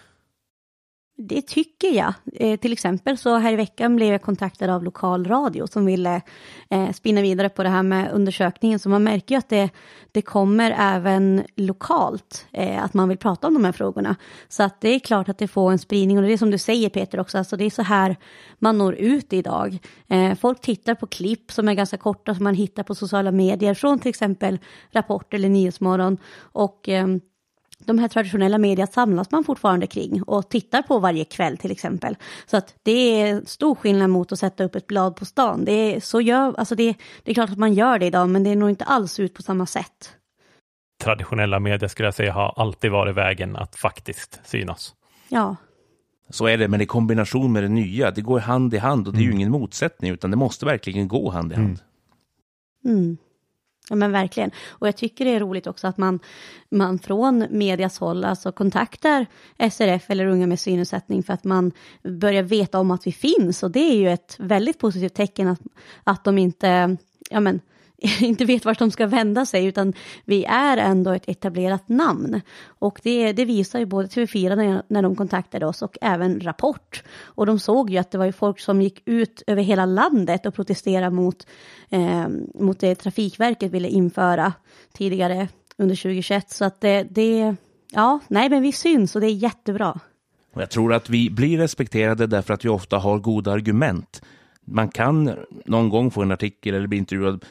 Det 1.16 1.42
tycker 1.42 1.96
jag. 1.96 2.14
Eh, 2.32 2.56
till 2.56 2.72
exempel 2.72 3.18
så 3.18 3.36
här 3.36 3.52
i 3.52 3.56
veckan 3.56 3.96
blev 3.96 4.08
jag 4.08 4.22
kontaktad 4.22 4.70
av 4.70 4.84
lokalradio 4.84 5.66
som 5.66 5.86
ville 5.86 6.22
eh, 6.70 6.92
spinna 6.92 7.22
vidare 7.22 7.48
på 7.48 7.62
det 7.62 7.68
här 7.68 7.82
med 7.82 8.12
undersökningen. 8.12 8.78
Så 8.78 8.88
man 8.88 9.04
märker 9.04 9.34
ju 9.34 9.38
att 9.38 9.48
det, 9.48 9.70
det 10.12 10.22
kommer 10.22 10.74
även 10.78 11.42
lokalt 11.56 12.46
eh, 12.52 12.84
att 12.84 12.94
man 12.94 13.08
vill 13.08 13.18
prata 13.18 13.46
om 13.46 13.54
de 13.54 13.64
här 13.64 13.72
frågorna. 13.72 14.16
Så 14.48 14.62
att 14.62 14.80
det 14.80 14.88
är 14.88 14.98
klart 14.98 15.28
att 15.28 15.38
det 15.38 15.48
får 15.48 15.72
en 15.72 15.78
spridning 15.78 16.18
och 16.18 16.24
det 16.24 16.32
är 16.32 16.36
som 16.36 16.50
du 16.50 16.58
säger 16.58 16.88
Peter 16.88 17.20
också, 17.20 17.38
alltså 17.38 17.56
det 17.56 17.64
är 17.64 17.70
så 17.70 17.82
här 17.82 18.16
man 18.58 18.78
når 18.78 18.94
ut 18.94 19.32
idag. 19.32 19.78
Eh, 20.08 20.34
folk 20.34 20.60
tittar 20.60 20.94
på 20.94 21.06
klipp 21.06 21.52
som 21.52 21.68
är 21.68 21.74
ganska 21.74 21.96
korta 21.96 22.34
som 22.34 22.44
man 22.44 22.54
hittar 22.54 22.82
på 22.82 22.94
sociala 22.94 23.32
medier 23.32 23.74
från 23.74 23.98
till 23.98 24.10
exempel 24.10 24.58
Rapport 24.90 25.34
eller 25.34 25.48
Nyhetsmorgon 25.48 26.18
och 26.38 26.88
ehm, 26.88 27.20
de 27.84 27.98
här 27.98 28.08
traditionella 28.08 28.58
media 28.58 28.86
samlas 28.86 29.30
man 29.30 29.44
fortfarande 29.44 29.86
kring 29.86 30.22
och 30.22 30.48
tittar 30.48 30.82
på 30.82 30.98
varje 30.98 31.24
kväll 31.24 31.56
till 31.56 31.70
exempel. 31.70 32.16
Så 32.46 32.56
att 32.56 32.74
det 32.82 33.20
är 33.20 33.42
stor 33.46 33.74
skillnad 33.74 34.10
mot 34.10 34.32
att 34.32 34.38
sätta 34.38 34.64
upp 34.64 34.74
ett 34.74 34.86
blad 34.86 35.16
på 35.16 35.24
stan. 35.24 35.64
Det 35.64 35.72
är, 35.72 36.00
så 36.00 36.20
gör, 36.20 36.54
alltså 36.58 36.74
det, 36.74 36.94
det 37.22 37.30
är 37.30 37.34
klart 37.34 37.50
att 37.50 37.58
man 37.58 37.74
gör 37.74 37.98
det 37.98 38.06
idag, 38.06 38.28
men 38.28 38.44
det 38.44 38.50
är 38.50 38.56
nog 38.56 38.70
inte 38.70 38.84
alls 38.84 39.20
ut 39.20 39.34
på 39.34 39.42
samma 39.42 39.66
sätt. 39.66 40.16
Traditionella 41.02 41.60
medier 41.60 41.88
skulle 41.88 42.06
jag 42.06 42.14
säga 42.14 42.32
har 42.32 42.54
alltid 42.56 42.90
varit 42.90 43.16
vägen 43.16 43.56
att 43.56 43.76
faktiskt 43.76 44.40
synas. 44.44 44.94
Ja. 45.28 45.56
Så 46.30 46.46
är 46.46 46.58
det, 46.58 46.68
men 46.68 46.80
i 46.80 46.86
kombination 46.86 47.52
med 47.52 47.62
det 47.62 47.68
nya, 47.68 48.10
det 48.10 48.20
går 48.20 48.40
hand 48.40 48.74
i 48.74 48.78
hand 48.78 49.06
och 49.08 49.12
det 49.12 49.18
är 49.18 49.22
mm. 49.22 49.30
ju 49.30 49.36
ingen 49.36 49.50
motsättning, 49.50 50.12
utan 50.12 50.30
det 50.30 50.36
måste 50.36 50.66
verkligen 50.66 51.08
gå 51.08 51.30
hand 51.30 51.52
i 51.52 51.54
hand. 51.54 51.80
Mm. 52.84 52.98
Mm. 52.98 53.16
Ja 53.88 53.96
men 53.96 54.12
verkligen. 54.12 54.50
Och 54.68 54.88
jag 54.88 54.96
tycker 54.96 55.24
det 55.24 55.30
är 55.30 55.40
roligt 55.40 55.66
också 55.66 55.86
att 55.86 55.98
man, 55.98 56.20
man 56.70 56.98
från 56.98 57.46
medias 57.50 57.98
håll 57.98 58.24
alltså 58.24 58.52
kontaktar 58.52 59.26
SRF 59.70 60.10
eller 60.10 60.26
Unga 60.26 60.46
med 60.46 60.60
synnedsättning 60.60 61.22
för 61.22 61.32
att 61.32 61.44
man 61.44 61.72
börjar 62.02 62.42
veta 62.42 62.78
om 62.78 62.90
att 62.90 63.06
vi 63.06 63.12
finns 63.12 63.62
och 63.62 63.70
det 63.70 63.80
är 63.80 63.96
ju 63.96 64.08
ett 64.10 64.36
väldigt 64.38 64.78
positivt 64.78 65.14
tecken 65.14 65.48
att, 65.48 65.60
att 66.04 66.24
de 66.24 66.38
inte 66.38 66.96
ja 67.30 67.40
men, 67.40 67.60
inte 68.20 68.44
vet 68.44 68.64
vart 68.64 68.78
de 68.78 68.90
ska 68.90 69.06
vända 69.06 69.46
sig 69.46 69.66
utan 69.66 69.92
vi 70.24 70.44
är 70.44 70.76
ändå 70.76 71.10
ett 71.10 71.28
etablerat 71.28 71.88
namn. 71.88 72.40
Och 72.66 73.00
det, 73.02 73.32
det 73.32 73.44
visar 73.44 73.78
ju 73.78 73.86
både 73.86 74.08
TV4 74.08 74.56
när, 74.56 74.82
när 74.88 75.02
de 75.02 75.16
kontaktade 75.16 75.66
oss 75.66 75.82
och 75.82 75.98
även 76.00 76.40
Rapport. 76.40 77.02
Och 77.20 77.46
de 77.46 77.58
såg 77.58 77.90
ju 77.90 77.98
att 77.98 78.10
det 78.10 78.18
var 78.18 78.24
ju 78.24 78.32
folk 78.32 78.60
som 78.60 78.82
gick 78.82 79.02
ut 79.04 79.42
över 79.46 79.62
hela 79.62 79.86
landet 79.86 80.46
och 80.46 80.54
protesterade 80.54 81.10
mot, 81.10 81.46
eh, 81.90 82.28
mot 82.54 82.80
det 82.80 82.94
Trafikverket 82.94 83.72
ville 83.72 83.88
införa 83.88 84.52
tidigare 84.92 85.48
under 85.76 85.96
2021. 85.96 86.50
Så 86.50 86.64
att 86.64 86.80
det, 86.80 87.06
det, 87.10 87.56
ja, 87.92 88.20
nej 88.28 88.48
men 88.48 88.62
vi 88.62 88.72
syns 88.72 89.14
och 89.14 89.20
det 89.20 89.26
är 89.26 89.34
jättebra. 89.34 90.00
Och 90.54 90.62
jag 90.62 90.70
tror 90.70 90.92
att 90.92 91.10
vi 91.10 91.30
blir 91.30 91.58
respekterade 91.58 92.26
därför 92.26 92.54
att 92.54 92.64
vi 92.64 92.68
ofta 92.68 92.98
har 92.98 93.18
goda 93.18 93.52
argument. 93.52 94.22
Man 94.64 94.88
kan 94.88 95.30
någon 95.64 95.88
gång 95.88 96.10
få 96.10 96.22
en 96.22 96.30
artikel 96.30 96.74
eller 96.74 96.86
bli 96.86 96.98
intervjuad 96.98 97.44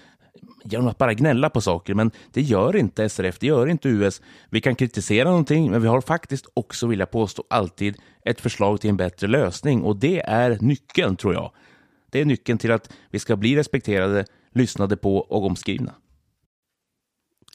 genom 0.64 0.88
att 0.88 0.98
bara 0.98 1.14
gnälla 1.14 1.50
på 1.50 1.62
saker, 1.62 1.94
men 1.94 2.12
det 2.32 2.42
gör 2.42 2.76
inte 2.76 3.10
SRF, 3.10 3.40
det 3.40 3.48
gör 3.48 3.68
inte 3.68 3.90
US. 3.90 4.22
Vi 4.50 4.62
kan 4.62 4.76
kritisera 4.76 5.30
någonting, 5.30 5.72
men 5.72 5.82
vi 5.82 5.88
har 5.88 6.02
faktiskt 6.02 6.46
också, 6.54 6.88
vill 6.88 7.00
jag 7.00 7.12
påstå, 7.12 7.44
alltid 7.50 7.98
ett 8.26 8.42
förslag 8.42 8.82
till 8.82 8.90
en 8.90 8.98
bättre 8.98 9.28
lösning 9.28 9.84
och 9.84 9.96
det 9.96 10.22
är 10.22 10.58
nyckeln, 10.62 11.16
tror 11.16 11.34
jag. 11.34 11.52
Det 12.10 12.22
är 12.22 12.26
nyckeln 12.26 12.58
till 12.58 12.72
att 12.72 12.94
vi 13.10 13.20
ska 13.20 13.36
bli 13.36 13.56
respekterade, 13.56 14.26
lyssnade 14.54 14.98
på 14.98 15.18
och 15.18 15.46
omskrivna. 15.46 15.94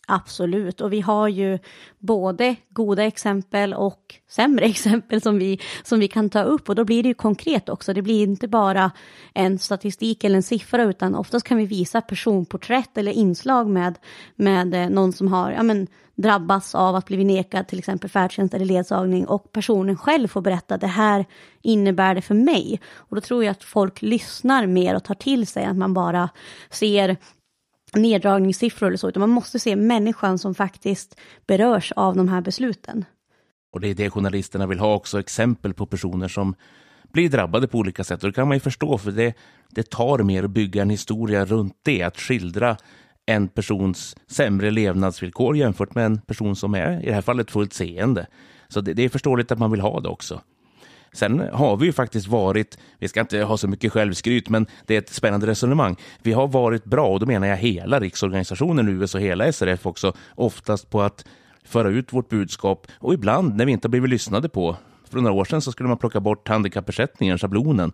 Absolut, 0.08 0.80
och 0.80 0.92
vi 0.92 1.00
har 1.00 1.28
ju 1.28 1.58
både 1.98 2.56
goda 2.70 3.04
exempel 3.04 3.74
och 3.74 4.14
sämre 4.28 4.64
exempel 4.66 5.20
som 5.20 5.38
vi, 5.38 5.60
som 5.84 6.00
vi 6.00 6.08
kan 6.08 6.30
ta 6.30 6.42
upp 6.42 6.68
och 6.68 6.74
då 6.74 6.84
blir 6.84 7.02
det 7.02 7.08
ju 7.08 7.14
konkret 7.14 7.68
också. 7.68 7.94
Det 7.94 8.02
blir 8.02 8.22
inte 8.22 8.48
bara 8.48 8.90
en 9.34 9.58
statistik 9.58 10.24
eller 10.24 10.36
en 10.36 10.42
siffra 10.42 10.82
utan 10.82 11.14
oftast 11.14 11.46
kan 11.46 11.58
vi 11.58 11.66
visa 11.66 12.00
personporträtt 12.00 12.98
eller 12.98 13.12
inslag 13.12 13.68
med, 13.68 13.98
med 14.36 14.74
eh, 14.74 14.90
någon 14.90 15.12
som 15.12 15.32
har 15.32 15.50
ja, 15.50 15.62
men, 15.62 15.86
drabbats 16.16 16.74
av 16.74 16.96
att 16.96 17.06
bli 17.06 17.24
nekad 17.24 17.68
till 17.68 17.78
exempel 17.78 18.10
färdtjänst 18.10 18.54
eller 18.54 18.64
ledsagning 18.64 19.26
och 19.26 19.52
personen 19.52 19.96
själv 19.96 20.28
får 20.28 20.40
berätta 20.40 20.76
det 20.76 20.86
här 20.86 21.24
innebär 21.62 22.14
det 22.14 22.22
för 22.22 22.34
mig. 22.34 22.80
Och 22.94 23.16
då 23.16 23.20
tror 23.20 23.44
jag 23.44 23.50
att 23.50 23.64
folk 23.64 24.02
lyssnar 24.02 24.66
mer 24.66 24.96
och 24.96 25.04
tar 25.04 25.14
till 25.14 25.46
sig 25.46 25.64
att 25.64 25.76
man 25.76 25.94
bara 25.94 26.28
ser 26.70 27.16
neddragningssiffror 27.96 28.86
eller 28.86 28.96
så, 28.96 29.08
utan 29.08 29.20
man 29.20 29.30
måste 29.30 29.58
se 29.58 29.76
människan 29.76 30.38
som 30.38 30.54
faktiskt 30.54 31.20
berörs 31.46 31.92
av 31.96 32.16
de 32.16 32.28
här 32.28 32.40
besluten. 32.40 33.04
Och 33.72 33.80
det 33.80 33.88
är 33.88 33.94
det 33.94 34.10
journalisterna 34.10 34.66
vill 34.66 34.78
ha 34.78 34.94
också, 34.94 35.20
exempel 35.20 35.74
på 35.74 35.86
personer 35.86 36.28
som 36.28 36.54
blir 37.12 37.28
drabbade 37.28 37.68
på 37.68 37.78
olika 37.78 38.04
sätt. 38.04 38.22
Och 38.24 38.28
det 38.28 38.34
kan 38.34 38.48
man 38.48 38.56
ju 38.56 38.60
förstå, 38.60 38.98
för 38.98 39.10
det, 39.10 39.34
det 39.70 39.90
tar 39.90 40.18
mer 40.18 40.42
att 40.42 40.50
bygga 40.50 40.82
en 40.82 40.90
historia 40.90 41.44
runt 41.44 41.74
det, 41.82 42.02
att 42.02 42.16
skildra 42.16 42.76
en 43.26 43.48
persons 43.48 44.16
sämre 44.26 44.70
levnadsvillkor 44.70 45.56
jämfört 45.56 45.94
med 45.94 46.06
en 46.06 46.18
person 46.20 46.56
som 46.56 46.74
är, 46.74 47.02
i 47.02 47.06
det 47.06 47.12
här 47.12 47.22
fallet, 47.22 47.50
fullt 47.50 47.72
seende. 47.72 48.26
Så 48.68 48.80
det, 48.80 48.94
det 48.94 49.02
är 49.02 49.08
förståeligt 49.08 49.52
att 49.52 49.58
man 49.58 49.70
vill 49.70 49.80
ha 49.80 50.00
det 50.00 50.08
också. 50.08 50.40
Sen 51.16 51.48
har 51.52 51.76
vi 51.76 51.86
ju 51.86 51.92
faktiskt 51.92 52.26
varit, 52.26 52.78
vi 52.98 53.08
ska 53.08 53.20
inte 53.20 53.38
ha 53.42 53.56
så 53.56 53.68
mycket 53.68 53.92
självskryt, 53.92 54.48
men 54.48 54.66
det 54.86 54.94
är 54.94 54.98
ett 54.98 55.12
spännande 55.12 55.46
resonemang. 55.46 55.96
Vi 56.22 56.32
har 56.32 56.48
varit 56.48 56.84
bra, 56.84 57.06
och 57.06 57.20
då 57.20 57.26
menar 57.26 57.46
jag 57.46 57.56
hela 57.56 58.00
riksorganisationen 58.00 58.88
US 58.88 59.14
och 59.14 59.20
hela 59.20 59.52
SRF 59.52 59.86
också, 59.86 60.12
oftast 60.34 60.90
på 60.90 61.02
att 61.02 61.24
föra 61.64 61.88
ut 61.88 62.12
vårt 62.12 62.28
budskap 62.28 62.86
och 62.98 63.14
ibland 63.14 63.56
när 63.56 63.66
vi 63.66 63.72
inte 63.72 63.86
har 63.86 63.90
blivit 63.90 64.10
lyssnade 64.10 64.48
på. 64.48 64.76
För 65.10 65.20
några 65.20 65.34
år 65.34 65.44
sedan 65.44 65.62
så 65.62 65.72
skulle 65.72 65.88
man 65.88 65.98
plocka 65.98 66.20
bort 66.20 66.48
handikappersättningen, 66.48 67.38
schablonen. 67.38 67.92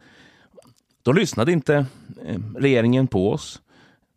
Då 1.03 1.13
lyssnade 1.13 1.53
inte 1.53 1.87
eh, 2.27 2.39
regeringen 2.57 3.07
på 3.07 3.33
oss. 3.33 3.61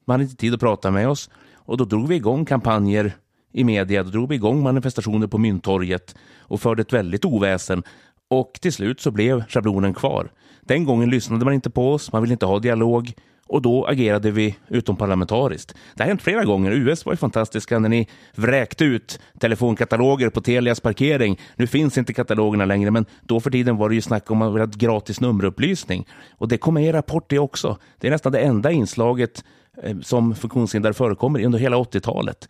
Man 0.06 0.13
hade 0.13 0.24
inte 0.24 0.36
tid 0.36 0.54
att 0.54 0.60
prata 0.60 0.91
med 0.91 1.10
oss 1.10 1.30
och 1.56 1.78
då 1.78 1.86
drog 1.86 2.08
vi 2.08 2.15
igång 2.15 2.46
kampanjer 2.46 3.12
i 3.52 3.63
media, 3.63 4.04
då 4.04 4.10
drog 4.10 4.30
vi 4.30 4.36
igång 4.36 4.63
manifestationer 4.63 5.28
på 5.28 5.38
Mynttorget 5.38 6.15
och 6.39 6.62
förde 6.62 6.82
ett 6.82 6.94
väldigt 6.94 7.26
oväsen 7.26 7.84
och 8.30 8.54
till 8.62 8.74
slut 8.74 9.02
så 9.02 9.12
blev 9.12 9.44
schablonen 9.48 9.94
kvar. 9.94 10.32
Den 10.62 10.86
gången 10.86 11.10
lyssnade 11.10 11.46
man 11.46 11.54
inte 11.54 11.70
på 11.70 11.92
oss, 11.92 12.12
man 12.12 12.22
ville 12.22 12.34
inte 12.34 12.46
ha 12.46 12.60
dialog 12.60 13.14
och 13.48 13.62
då 13.62 13.86
agerade 13.86 14.32
vi 14.32 14.56
utomparlamentariskt. 14.68 15.76
Det 15.96 16.04
har 16.04 16.08
hänt 16.08 16.22
flera 16.22 16.46
gånger. 16.46 16.72
US 16.72 17.06
var 17.06 17.14
ju 17.14 17.18
fantastiska 17.18 17.80
när 17.80 17.90
ni 17.90 18.08
vräkte 18.36 18.86
ut 18.86 19.20
telefonkataloger 19.40 20.30
på 20.30 20.42
Telias 20.42 20.80
parkering. 20.80 21.40
Nu 21.56 21.68
finns 21.68 21.98
inte 21.98 22.14
katalogerna 22.14 22.66
längre, 22.66 22.92
men 22.92 23.06
då 23.22 23.40
för 23.40 23.52
tiden 23.52 23.78
var 23.78 23.90
det 23.90 23.96
ju 23.96 24.02
snack 24.02 24.32
om 24.32 24.42
att 24.42 24.52
man 24.52 24.60
ha 24.60 24.68
gratis 24.68 25.22
nummerupplysning. 25.22 26.08
Och 26.38 26.48
det 26.48 26.58
kom 26.58 26.74
med 26.74 26.86
i 26.86 26.92
rapport 26.92 27.30
det 27.30 27.40
också. 27.40 27.78
Det 28.00 28.08
är 28.08 28.12
nästan 28.12 28.32
det 28.32 28.40
enda 28.40 28.72
inslaget 28.72 29.44
eh, 29.84 30.00
som 30.00 30.36
funktionshindrade 30.36 30.94
förekommer 30.94 31.46
under 31.46 31.60
hela 31.60 31.78
80-talet. 31.78 32.48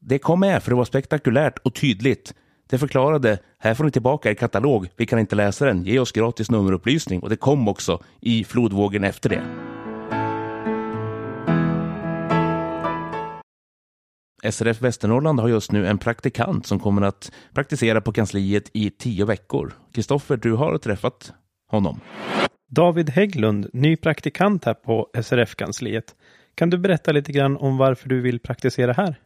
Det 0.00 0.18
kom 0.18 0.40
med 0.40 0.62
för 0.62 0.70
det 0.70 0.76
var 0.76 0.84
spektakulärt 0.84 1.58
och 1.58 1.74
tydligt. 1.74 2.34
Det 2.74 2.78
förklarade, 2.78 3.38
här 3.58 3.74
får 3.74 3.84
ni 3.84 3.90
tillbaka 3.90 4.30
er 4.30 4.34
katalog, 4.34 4.88
vi 4.96 5.06
kan 5.06 5.18
inte 5.18 5.36
läsa 5.36 5.64
den, 5.64 5.84
ge 5.84 5.98
oss 5.98 6.12
gratis 6.12 6.50
nummerupplysning. 6.50 7.20
Och 7.20 7.30
det 7.30 7.36
kom 7.36 7.68
också 7.68 8.02
i 8.20 8.44
flodvågen 8.44 9.04
efter 9.04 9.28
det. 9.28 9.42
SRF 14.52 14.80
Västernorrland 14.82 15.40
har 15.40 15.48
just 15.48 15.72
nu 15.72 15.86
en 15.86 15.98
praktikant 15.98 16.66
som 16.66 16.80
kommer 16.80 17.02
att 17.02 17.32
praktisera 17.52 18.00
på 18.00 18.12
kansliet 18.12 18.70
i 18.72 18.90
tio 18.90 19.24
veckor. 19.24 19.72
Kristoffer, 19.92 20.36
du 20.36 20.52
har 20.52 20.78
träffat 20.78 21.32
honom. 21.70 22.00
David 22.70 23.10
Hägglund, 23.10 23.70
ny 23.72 23.96
praktikant 23.96 24.64
här 24.64 24.74
på 24.74 25.10
SRF-kansliet. 25.22 26.14
Kan 26.54 26.70
du 26.70 26.78
berätta 26.78 27.12
lite 27.12 27.32
grann 27.32 27.56
om 27.56 27.76
varför 27.76 28.08
du 28.08 28.20
vill 28.20 28.40
praktisera 28.40 28.92
här? 28.92 29.20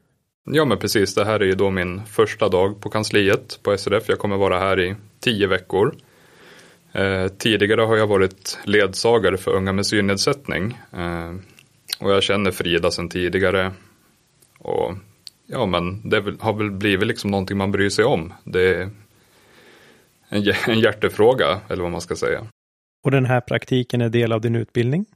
Ja, 0.51 0.65
men 0.65 0.79
precis. 0.79 1.15
Det 1.15 1.25
här 1.25 1.41
är 1.41 1.45
ju 1.45 1.55
då 1.55 1.71
min 1.71 2.03
första 2.07 2.49
dag 2.49 2.81
på 2.81 2.91
kansliet 2.91 3.59
på 3.63 3.79
SRF. 3.79 4.09
Jag 4.09 4.19
kommer 4.19 4.37
vara 4.37 4.59
här 4.59 4.81
i 4.81 4.95
tio 5.21 5.47
veckor. 5.47 5.95
Eh, 6.93 7.29
tidigare 7.29 7.81
har 7.81 7.97
jag 7.97 8.07
varit 8.07 8.59
ledsagare 8.65 9.37
för 9.37 9.51
unga 9.51 9.73
med 9.73 9.87
synnedsättning. 9.87 10.79
Eh, 10.93 11.35
och 12.01 12.13
jag 12.13 12.23
känner 12.23 12.51
Frida 12.51 12.91
sedan 12.91 13.09
tidigare. 13.09 13.73
Och 14.59 14.95
ja, 15.47 15.67
men 15.67 16.09
det 16.09 16.25
har 16.41 16.53
väl 16.53 16.71
blivit 16.71 17.09
liksom 17.09 17.31
någonting 17.31 17.57
man 17.57 17.73
bryr 17.73 17.91
sig 17.91 18.05
om. 18.05 18.33
Det 18.45 18.75
är 18.75 18.91
en, 20.29 20.53
en 20.67 20.81
hjärtefråga, 20.81 21.61
eller 21.69 21.83
vad 21.83 21.93
man 21.93 22.01
ska 22.01 22.17
säga. 22.17 22.47
Och 23.05 23.11
den 23.11 23.25
här 23.25 23.41
praktiken 23.41 24.01
är 24.01 24.09
del 24.09 24.33
av 24.33 24.41
din 24.41 24.55
utbildning? 24.55 25.07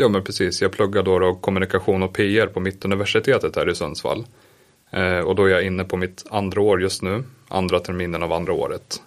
Ja, 0.00 0.08
men 0.08 0.24
precis. 0.24 0.62
Jag 0.62 0.72
pluggar 0.72 1.02
då, 1.02 1.18
då 1.18 1.34
kommunikation 1.34 2.02
och 2.02 2.14
PR 2.14 2.46
på 2.46 2.60
Mittuniversitetet 2.60 3.56
här 3.56 3.70
i 3.70 3.74
Sundsvall. 3.74 4.26
Eh, 4.90 5.18
och 5.18 5.34
då 5.34 5.44
är 5.44 5.48
jag 5.48 5.62
inne 5.62 5.84
på 5.84 5.96
mitt 5.96 6.24
andra 6.30 6.60
år 6.60 6.82
just 6.82 7.02
nu, 7.02 7.24
andra 7.48 7.80
terminen 7.80 8.22
av 8.22 8.32
andra 8.32 8.52
året. 8.52 9.02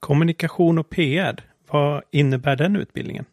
Kommunikation 0.00 0.78
och 0.78 0.90
PR, 0.90 1.44
vad 1.70 2.02
innebär 2.10 2.56
den 2.56 2.76
utbildningen? 2.76 3.24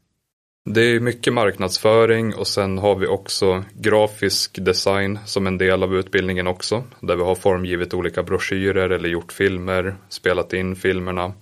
Det 0.69 0.81
är 0.81 0.99
mycket 0.99 1.33
marknadsföring 1.33 2.35
och 2.35 2.47
sen 2.47 2.77
har 2.77 2.95
vi 2.95 3.07
också 3.07 3.63
grafisk 3.73 4.65
design 4.65 5.19
som 5.25 5.47
en 5.47 5.57
del 5.57 5.83
av 5.83 5.95
utbildningen 5.95 6.47
också. 6.47 6.83
Där 6.99 7.15
vi 7.15 7.23
har 7.23 7.35
formgivit 7.35 7.93
olika 7.93 8.23
broschyrer 8.23 8.89
eller 8.89 9.09
gjort 9.09 9.31
filmer, 9.31 9.95
spelat 10.09 10.53
in 10.53 10.75
filmerna, 10.75 11.33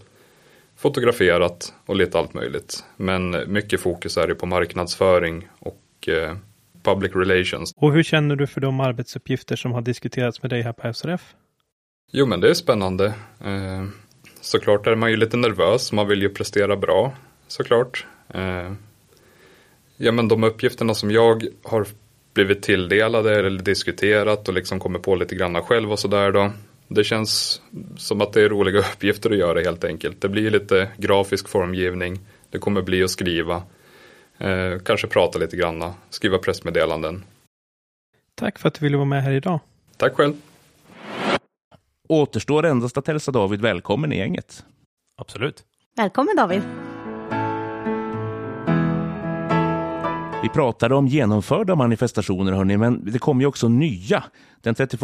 fotograferat 0.83 1.73
och 1.85 1.95
lite 1.95 2.19
allt 2.19 2.33
möjligt. 2.33 2.83
Men 2.97 3.35
mycket 3.47 3.81
fokus 3.81 4.17
är 4.17 4.27
det 4.27 4.35
på 4.35 4.45
marknadsföring 4.45 5.47
och 5.59 6.07
eh, 6.07 6.35
public 6.83 7.11
relations. 7.15 7.73
Och 7.75 7.93
hur 7.93 8.03
känner 8.03 8.35
du 8.35 8.47
för 8.47 8.61
de 8.61 8.79
arbetsuppgifter 8.79 9.55
som 9.55 9.71
har 9.71 9.81
diskuterats 9.81 10.41
med 10.41 10.51
dig 10.51 10.61
här 10.61 10.73
på 10.73 10.93
SRF? 10.93 11.35
Jo 12.11 12.25
men 12.25 12.41
det 12.41 12.49
är 12.49 12.53
spännande. 12.53 13.05
Eh, 13.45 13.85
såklart 14.41 14.87
är 14.87 14.95
man 14.95 15.11
ju 15.11 15.17
lite 15.17 15.37
nervös, 15.37 15.91
man 15.91 16.07
vill 16.07 16.21
ju 16.21 16.29
prestera 16.29 16.77
bra 16.77 17.13
såklart. 17.47 18.05
Eh, 18.33 18.71
Ja, 19.97 20.11
men 20.11 20.27
de 20.27 20.43
uppgifterna 20.43 20.93
som 20.93 21.11
jag 21.11 21.47
har 21.63 21.87
blivit 22.33 22.61
tilldelade 22.61 23.39
eller 23.39 23.61
diskuterat 23.63 24.47
och 24.47 24.53
liksom 24.53 24.79
kommer 24.79 24.99
på 24.99 25.15
lite 25.15 25.35
grann 25.35 25.61
själv 25.61 25.91
och 25.91 25.99
sådär 25.99 26.31
då. 26.31 26.51
Det 26.93 27.03
känns 27.03 27.61
som 27.97 28.21
att 28.21 28.33
det 28.33 28.41
är 28.41 28.49
roliga 28.49 28.79
uppgifter 28.93 29.29
att 29.31 29.37
göra 29.37 29.59
helt 29.59 29.83
enkelt. 29.83 30.21
Det 30.21 30.29
blir 30.29 30.51
lite 30.51 30.89
grafisk 30.97 31.47
formgivning. 31.47 32.19
Det 32.49 32.59
kommer 32.59 32.81
bli 32.81 33.03
att 33.03 33.11
skriva. 33.11 33.63
Eh, 34.37 34.79
kanske 34.85 35.07
prata 35.07 35.39
lite 35.39 35.57
grann. 35.57 35.93
Skriva 36.09 36.37
pressmeddelanden. 36.37 37.23
Tack 38.35 38.59
för 38.59 38.67
att 38.67 38.73
du 38.73 38.85
ville 38.85 38.97
vara 38.97 39.05
med 39.05 39.23
här 39.23 39.31
idag. 39.31 39.59
Tack 39.97 40.15
själv. 40.15 40.33
Återstår 42.09 42.65
endast 42.65 42.97
att 42.97 43.07
hälsa 43.07 43.31
David 43.31 43.61
välkommen 43.61 44.13
i 44.13 44.17
gänget. 44.17 44.63
Absolut. 45.17 45.63
Välkommen 45.95 46.35
David. 46.35 46.61
Vi 50.43 50.49
pratade 50.49 50.95
om 50.95 51.07
genomförda 51.07 51.75
manifestationer, 51.75 52.51
hörni, 52.51 52.77
men 52.77 53.11
det 53.11 53.19
kommer 53.19 53.41
ju 53.41 53.47
också 53.47 53.69
nya. 53.69 54.23
Den 54.61 54.75
31 54.75 55.01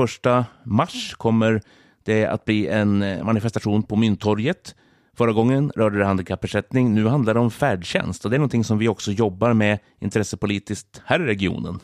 mars 0.63 1.13
kommer 1.17 1.61
det 2.03 2.25
att 2.25 2.45
bli 2.45 2.67
en 2.67 3.01
eh, 3.01 3.23
manifestation 3.23 3.83
på 3.83 3.95
Mynttorget. 3.95 4.75
Förra 5.17 5.31
gången 5.31 5.71
rörde 5.75 5.97
det 5.97 6.05
handikappersättning. 6.05 6.93
Nu 6.93 7.07
handlar 7.07 7.33
det 7.33 7.39
om 7.39 7.51
färdtjänst 7.51 8.25
och 8.25 8.31
det 8.31 8.37
är 8.37 8.39
någonting 8.39 8.63
som 8.63 8.77
vi 8.77 8.87
också 8.87 9.11
jobbar 9.11 9.53
med 9.53 9.79
intressepolitiskt 9.99 11.01
här 11.05 11.21
i 11.21 11.25
regionen. 11.25 11.79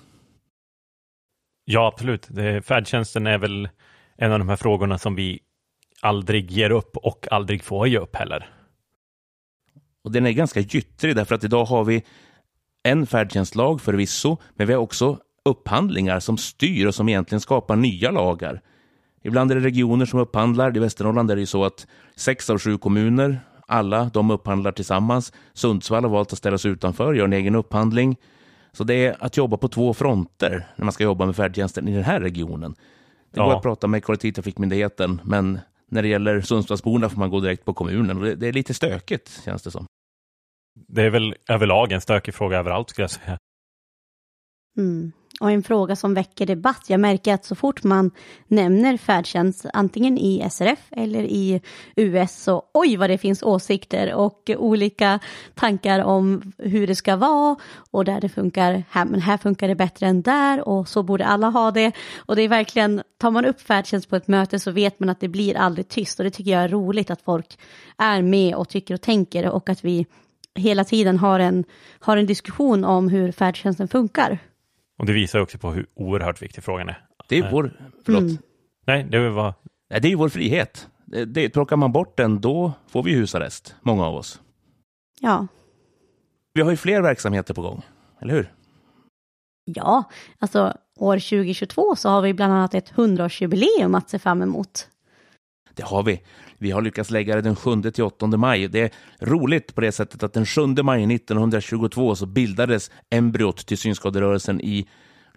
Ja, 1.66 1.88
absolut. 1.88 2.26
Färdtjänsten 2.66 3.28
är 3.28 3.38
väl 3.38 3.70
en 4.18 4.32
av 4.32 4.40
de 4.40 4.50
här 4.50 4.56
frågorna 4.56 4.98
som 4.98 5.16
vi 5.16 5.40
aldrig 6.02 6.52
ger 6.52 6.70
upp 6.70 6.98
och 6.98 7.28
aldrig 7.32 7.64
får 7.64 7.88
ge 7.88 7.98
upp 7.98 8.16
heller. 8.16 8.50
Och 10.04 10.12
den 10.12 10.26
är 10.26 10.32
ganska 10.32 10.60
gyttrig 10.60 11.16
därför 11.16 11.36
att 11.36 11.44
idag 11.44 11.66
har 11.66 11.84
vi 11.84 12.04
en 12.86 13.06
färdtjänstlag 13.06 13.82
förvisso, 13.82 14.38
men 14.56 14.68
vi 14.68 14.74
har 14.74 14.82
också 14.82 15.20
upphandlingar 15.46 16.20
som 16.20 16.38
styr 16.38 16.86
och 16.88 16.96
som 16.96 17.10
egentligen 17.10 17.40
skapar 17.40 17.76
nya 17.76 18.12
lagar. 18.12 18.62
Ibland 19.24 19.52
är 19.52 19.56
det 19.56 19.62
regioner 19.62 20.06
som 20.06 20.20
upphandlar. 20.20 20.78
I 20.78 20.80
Västernorrland 20.80 21.32
är 21.32 21.36
det 21.36 21.40
ju 21.40 21.46
så 21.46 21.66
att 21.66 21.88
sex 22.16 22.50
av 22.50 22.60
sju 22.60 22.78
kommuner, 22.78 23.40
alla 23.68 24.10
de 24.14 24.32
upphandlar 24.32 24.72
tillsammans. 24.72 25.34
Sundsvall 25.54 26.04
har 26.04 26.12
valt 26.12 26.32
att 26.34 26.38
ställa 26.38 26.58
sig 26.58 26.72
utanför, 26.72 27.14
gör 27.14 27.26
en 27.26 27.34
egen 27.34 27.56
upphandling. 27.56 28.16
Så 28.72 28.84
det 28.84 29.06
är 29.06 29.16
att 29.20 29.38
jobba 29.38 29.58
på 29.58 29.68
två 29.68 29.94
fronter 29.94 30.68
när 30.76 30.86
man 30.86 30.92
ska 30.92 31.04
jobba 31.04 31.26
med 31.26 31.36
färdtjänsten 31.36 31.88
i 31.88 31.96
den 31.96 32.04
här 32.04 32.20
regionen. 32.20 32.76
Det 33.34 33.40
går 33.40 33.50
ja. 33.50 33.58
att 33.58 33.64
prata 33.64 33.88
med 33.88 34.04
kollektivtrafikmyndigheten, 34.04 35.22
men 35.24 35.60
när 35.92 36.02
det 36.02 36.08
gäller 36.08 36.42
Sundsvallsborna 36.42 37.10
får 37.10 37.20
man 37.20 37.30
gå 37.30 37.40
direkt 37.40 37.66
på 37.66 37.74
kommunen. 37.74 38.18
Och 38.18 38.24
det, 38.24 38.36
det 38.36 38.48
är 38.48 38.54
lite 38.54 38.74
stökigt, 38.74 39.42
känns 39.46 39.64
det 39.64 39.72
som. 39.72 39.86
Det 40.76 41.02
är 41.02 41.10
väl 41.10 41.36
överlag 41.50 41.92
en 41.92 42.02
stökig 42.02 42.34
fråga 42.34 42.58
överallt 42.58 42.90
skulle 42.90 43.04
jag 43.04 43.12
säga. 43.12 43.38
Mm. 44.78 45.12
och 45.40 45.52
en 45.52 45.64
fråga 45.64 45.96
som 45.96 46.14
väcker 46.14 46.46
debatt. 46.46 46.84
Jag 46.88 47.00
märker 47.00 47.34
att 47.34 47.46
så 47.46 47.56
fort 47.56 47.84
man 47.84 48.12
nämner 48.48 48.98
färdtjänst, 48.98 49.66
antingen 49.74 50.18
i 50.18 50.50
SRF 50.50 50.80
eller 50.92 51.24
i 51.24 51.62
US, 51.96 52.44
så 52.44 52.64
oj 52.74 52.98
vad 52.98 53.10
det 53.10 53.18
finns 53.18 53.44
åsikter 53.44 54.14
och 54.14 54.52
olika 54.58 55.20
tankar 55.54 56.00
om 56.00 56.54
hur 56.58 56.88
det 56.88 56.96
ska 56.96 57.16
vara 57.16 57.56
och 57.92 58.06
där 58.06 58.22
det 58.22 58.30
funkar 58.30 58.84
här, 58.90 59.06
men 59.06 59.22
här 59.22 59.38
funkar 59.38 59.68
det 59.68 59.76
bättre 59.76 60.08
än 60.08 60.22
där 60.22 60.68
och 60.68 60.88
så 60.88 61.04
borde 61.04 61.26
alla 61.26 61.50
ha 61.50 61.72
det. 61.72 61.92
Och 62.18 62.36
det 62.36 62.42
är 62.42 62.50
verkligen, 62.50 63.04
tar 63.18 63.32
man 63.32 63.46
upp 63.46 63.62
färdtjänst 63.62 64.10
på 64.10 64.16
ett 64.16 64.28
möte 64.28 64.60
så 64.60 64.72
vet 64.72 65.00
man 65.00 65.10
att 65.10 65.20
det 65.20 65.28
blir 65.28 65.58
aldrig 65.58 65.88
tyst 65.88 66.20
och 66.20 66.24
det 66.24 66.32
tycker 66.32 66.52
jag 66.52 66.64
är 66.64 66.70
roligt 66.70 67.12
att 67.12 67.22
folk 67.22 67.60
är 67.98 68.22
med 68.22 68.56
och 68.56 68.70
tycker 68.70 68.94
och 68.94 69.02
tänker 69.02 69.50
och 69.50 69.70
att 69.70 69.86
vi 69.86 70.06
hela 70.56 70.84
tiden 70.84 71.18
har 71.18 71.40
en, 71.40 71.64
har 72.00 72.18
en 72.18 72.26
diskussion 72.26 72.84
om 72.84 73.10
hur 73.10 73.32
färdtjänsten 73.32 73.88
funkar. 73.88 74.38
Och 75.00 75.06
det 75.06 75.14
visar 75.14 75.40
också 75.40 75.58
på 75.58 75.72
hur 75.72 75.86
oerhört 75.96 76.42
viktig 76.42 76.64
frågan 76.64 76.90
är. 76.90 77.06
Det 77.30 77.38
är 77.38 77.52
vår, 77.52 77.80
förlåt. 78.06 78.22
Mm. 78.22 78.38
Nej, 78.88 79.04
det 79.04 79.30
var 79.30 79.54
Nej, 79.90 80.02
det 80.02 80.08
är 80.08 80.10
ju 80.10 80.16
vår 80.16 80.30
frihet. 80.30 80.88
Det, 81.06 81.26
det, 81.26 81.50
plockar 81.50 81.76
man 81.76 81.92
bort 81.92 82.18
den, 82.18 82.42
då 82.42 82.74
får 82.88 83.04
vi 83.04 83.14
husarrest, 83.14 83.76
många 83.82 84.06
av 84.06 84.16
oss. 84.16 84.42
Ja, 85.20 85.48
Vi 86.54 86.62
har 86.62 86.72
ju 86.72 86.78
fler 86.78 87.02
verksamheter 87.02 87.54
på 87.54 87.62
gång, 87.62 87.82
eller 88.22 88.34
hur? 88.34 88.52
ja, 89.66 90.04
alltså 90.40 90.78
år 90.96 91.16
2022 91.16 91.96
så 91.96 92.10
har 92.10 92.22
vi 92.22 92.34
bland 92.34 92.54
annat 92.54 92.74
ett 92.74 92.94
100-årsjubileum 92.94 93.98
att 93.98 94.10
se 94.10 94.20
fram 94.20 94.42
emot. 94.42 94.88
Det 95.76 95.84
har 95.84 96.04
vi. 96.04 96.22
Vi 96.58 96.72
har 96.72 96.82
lyckats 96.82 97.10
lägga 97.10 97.36
det 97.36 97.42
den 97.42 97.56
7 97.56 97.82
till 97.82 98.04
8 98.04 98.28
maj. 98.28 98.68
Det 98.68 98.80
är 98.80 98.92
roligt 99.20 99.76
på 99.76 99.82
det 99.82 99.92
sättet 99.92 100.24
att 100.24 100.34
den 100.34 100.46
7 100.46 100.62
maj 100.84 101.16
1922 101.16 102.16
så 102.16 102.26
bildades 102.26 102.92
embryot 103.10 103.66
till 103.66 103.78
synskaderörelsen 103.78 104.62
i 104.62 104.88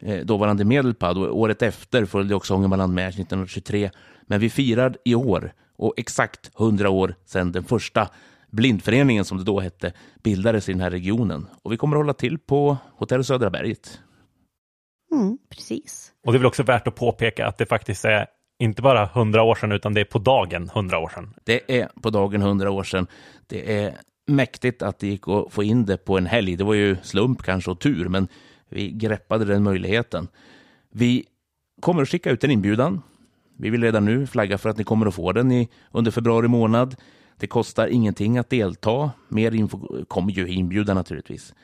eh, 0.00 0.18
dåvarande 0.18 0.64
Medelpad 0.64 1.18
och 1.18 1.38
året 1.38 1.62
efter 1.62 2.04
följde 2.04 2.34
också 2.34 2.54
Ångermanland 2.54 2.94
med 2.94 3.08
1923. 3.08 3.90
Men 4.26 4.40
vi 4.40 4.50
firar 4.50 4.96
i 5.04 5.14
år 5.14 5.52
och 5.76 5.94
exakt 5.96 6.50
100 6.60 6.90
år 6.90 7.14
sedan 7.24 7.52
den 7.52 7.64
första 7.64 8.08
blindföreningen 8.50 9.24
som 9.24 9.38
det 9.38 9.44
då 9.44 9.60
hette 9.60 9.92
bildades 10.22 10.68
i 10.68 10.72
den 10.72 10.80
här 10.80 10.90
regionen. 10.90 11.46
Och 11.62 11.72
vi 11.72 11.76
kommer 11.76 11.96
att 11.96 12.00
hålla 12.00 12.14
till 12.14 12.38
på 12.38 12.76
Hotell 12.96 13.24
Södra 13.24 13.50
berget. 13.50 14.00
Mm, 15.12 15.38
precis. 15.50 16.12
Och 16.26 16.32
det 16.32 16.36
är 16.36 16.38
väl 16.38 16.46
också 16.46 16.62
värt 16.62 16.88
att 16.88 16.94
påpeka 16.94 17.46
att 17.46 17.58
det 17.58 17.66
faktiskt 17.66 18.04
är 18.04 18.26
inte 18.58 18.82
bara 18.82 19.02
100 19.02 19.42
år 19.42 19.54
sedan, 19.54 19.72
utan 19.72 19.94
det 19.94 20.00
är 20.00 20.04
på 20.04 20.18
dagen 20.18 20.70
100 20.74 20.98
år 20.98 21.08
sedan. 21.08 21.34
Det 21.44 21.78
är 21.80 21.88
på 22.02 22.10
dagen 22.10 22.42
100 22.42 22.70
år 22.70 22.84
sedan. 22.84 23.06
Det 23.46 23.84
är 23.84 23.94
mäktigt 24.26 24.82
att 24.82 24.98
det 24.98 25.06
gick 25.06 25.28
att 25.28 25.52
få 25.52 25.62
in 25.62 25.86
det 25.86 25.96
på 25.96 26.18
en 26.18 26.26
helg. 26.26 26.56
Det 26.56 26.64
var 26.64 26.74
ju 26.74 26.96
slump 27.02 27.42
kanske 27.42 27.70
och 27.70 27.80
tur, 27.80 28.08
men 28.08 28.28
vi 28.68 28.90
greppade 28.90 29.44
den 29.44 29.62
möjligheten. 29.62 30.28
Vi 30.90 31.24
kommer 31.80 32.02
att 32.02 32.08
skicka 32.08 32.30
ut 32.30 32.44
en 32.44 32.50
inbjudan. 32.50 33.02
Vi 33.56 33.70
vill 33.70 33.82
redan 33.82 34.04
nu 34.04 34.26
flagga 34.26 34.58
för 34.58 34.68
att 34.68 34.78
ni 34.78 34.84
kommer 34.84 35.06
att 35.06 35.14
få 35.14 35.32
den 35.32 35.52
i, 35.52 35.68
under 35.90 36.10
februari 36.10 36.48
månad. 36.48 36.96
Det 37.36 37.46
kostar 37.46 37.86
ingenting 37.86 38.38
att 38.38 38.50
delta. 38.50 39.10
Mer 39.28 39.54
info 39.54 40.04
kommer 40.04 40.32
ju 40.32 40.48
i 40.48 40.54
inbjudan 40.54 40.96
naturligtvis. 40.96 41.54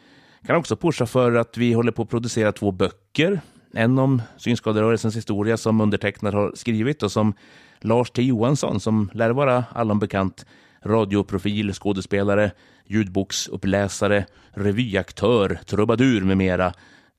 Kan 0.46 0.56
också 0.56 0.76
pusha 0.76 1.06
för 1.06 1.34
att 1.34 1.56
vi 1.56 1.72
håller 1.72 1.92
på 1.92 2.02
att 2.02 2.10
producera 2.10 2.52
två 2.52 2.72
böcker. 2.72 3.40
En 3.76 3.98
om 3.98 4.22
synskaderörelsens 4.36 5.16
historia 5.16 5.56
som 5.56 5.80
undertecknad 5.80 6.34
har 6.34 6.52
skrivit 6.54 7.02
och 7.02 7.12
som 7.12 7.34
Lars 7.80 8.10
T 8.10 8.22
Johansson, 8.22 8.80
som 8.80 9.10
lär 9.14 9.30
vara 9.30 9.64
allom 9.72 9.98
bekant, 9.98 10.46
radioprofil, 10.84 11.72
skådespelare, 11.72 12.50
ljudboksuppläsare, 12.86 14.26
revyaktör, 14.50 15.58
trubadur 15.66 16.20
med 16.20 16.36
mera, 16.36 16.72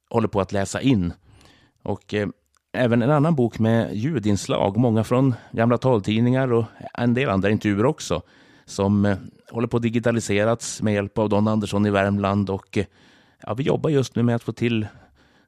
håller 0.10 0.28
på 0.28 0.42
att 0.42 0.52
läsa 0.52 0.82
in. 0.82 1.14
Och 1.84 2.14
eh, 2.14 2.28
även 2.74 3.02
en 3.02 3.12
annan 3.12 3.36
bok 3.36 3.60
med 3.60 3.96
ljudinslag, 3.96 4.78
många 4.78 5.04
från 5.04 5.36
gamla 5.52 5.78
taltidningar 5.78 6.54
och 6.54 6.66
en 6.94 7.14
del 7.14 7.30
andra 7.30 7.50
intervjuer 7.50 7.86
också, 7.86 8.22
som 8.66 9.06
eh, 9.06 9.18
håller 9.52 9.68
på 9.68 9.78
att 9.78 9.84
digitaliserats 9.84 10.82
med 10.82 10.94
hjälp 10.94 11.18
av 11.18 11.30
Don 11.30 11.48
Andersson 11.48 11.86
i 11.86 11.90
Värmland 11.90 12.50
och 12.50 12.78
eh, 12.78 12.86
ja, 13.42 13.54
vi 13.54 13.64
jobbar 13.64 13.90
just 13.90 14.16
nu 14.16 14.24
med 14.24 14.36
att 14.36 14.44
få 14.44 14.52
till 14.52 14.88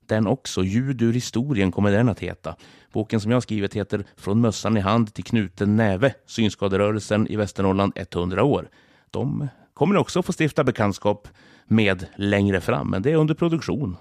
den 0.08 0.28
också. 0.28 0.64
Ljud 0.64 1.01
ur 1.01 1.14
historien 1.14 1.72
kommer 1.72 1.91
den 1.91 2.10
att 2.10 2.20
heta. 2.20 2.55
Boken 2.91 3.20
som 3.20 3.32
jag 3.32 3.36
har 3.36 3.41
skrivit 3.41 3.74
heter 3.74 4.05
Från 4.16 4.41
mössan 4.41 4.78
i 4.78 4.80
hand 4.80 5.14
till 5.14 5.24
knuten 5.24 5.76
näve, 5.76 6.14
synskaderörelsen 6.26 7.28
i 7.28 7.36
Västernorrland 7.36 7.93
100 7.95 8.43
år. 8.43 8.70
De 9.12 9.47
kommer 9.74 9.97
också 9.97 10.24
få 10.24 10.34
stifta 10.39 10.64
bekantskap 10.64 11.28
med 11.66 12.05
längre 12.16 12.62
fram, 12.62 12.89
men 12.89 13.01
det 13.01 13.12
är 13.12 13.16
under 13.16 13.34
produktion. 13.34 13.97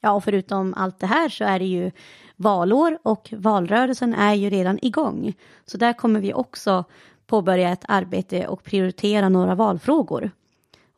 Ja, 0.00 0.12
och 0.12 0.24
förutom 0.24 0.74
allt 0.74 0.98
det 1.00 1.06
här 1.06 1.28
så 1.28 1.44
är 1.44 1.58
det 1.58 1.64
ju 1.64 1.90
valår 2.36 2.98
och 3.02 3.28
valrörelsen 3.36 4.14
är 4.14 4.34
ju 4.34 4.50
redan 4.50 4.78
igång. 4.82 5.34
Så 5.66 5.78
där 5.78 5.92
kommer 5.92 6.20
vi 6.20 6.34
också 6.34 6.84
påbörja 7.26 7.70
ett 7.70 7.84
arbete 7.88 8.46
och 8.46 8.62
prioritera 8.62 9.28
några 9.28 9.54
valfrågor. 9.54 10.30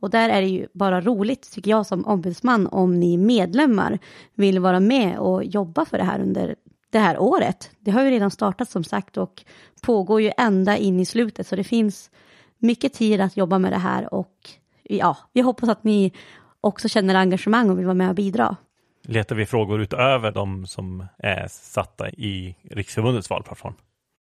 Och 0.01 0.11
där 0.11 0.29
är 0.29 0.41
det 0.41 0.49
ju 0.49 0.67
bara 0.73 1.01
roligt, 1.01 1.53
tycker 1.53 1.71
jag 1.71 1.87
som 1.87 2.07
ombudsman, 2.07 2.67
om 2.67 3.01
ni 3.01 3.17
medlemmar 3.17 3.99
vill 4.35 4.59
vara 4.61 4.81
med 4.81 5.19
och 5.19 5.45
jobba 5.45 5.85
för 5.85 5.99
det 5.99 6.05
här 6.05 6.21
under 6.21 6.55
det 6.91 6.99
här 6.99 7.19
året. 7.19 7.71
Det 7.79 7.91
har 7.91 8.03
ju 8.03 8.11
redan 8.11 8.31
startat 8.31 8.71
som 8.71 8.85
sagt 8.85 9.17
och 9.17 9.45
pågår 9.83 10.21
ju 10.21 10.33
ända 10.37 10.77
in 10.77 11.01
i 11.01 11.05
slutet, 11.05 11.47
så 11.47 11.57
det 11.57 11.65
finns 11.65 12.11
mycket 12.59 12.93
tid 12.93 13.21
att 13.21 13.37
jobba 13.37 13.59
med 13.59 13.73
det 13.73 13.79
här 13.79 14.15
och 14.15 14.51
ja, 14.83 15.17
vi 15.33 15.41
hoppas 15.41 15.69
att 15.69 15.85
ni 15.85 16.13
också 16.61 16.89
känner 16.89 17.15
engagemang 17.15 17.71
och 17.71 17.79
vill 17.79 17.87
vara 17.87 17.95
med 17.95 18.09
och 18.09 18.15
bidra. 18.15 18.57
Letar 19.03 19.37
vi 19.37 19.47
frågor 19.47 19.81
utöver 19.81 20.33
de 20.33 20.67
som 20.67 21.07
är 21.19 21.47
satta 21.49 22.11
i 22.11 22.57
Riksförbundets 22.71 23.31
valplattform? 23.31 23.75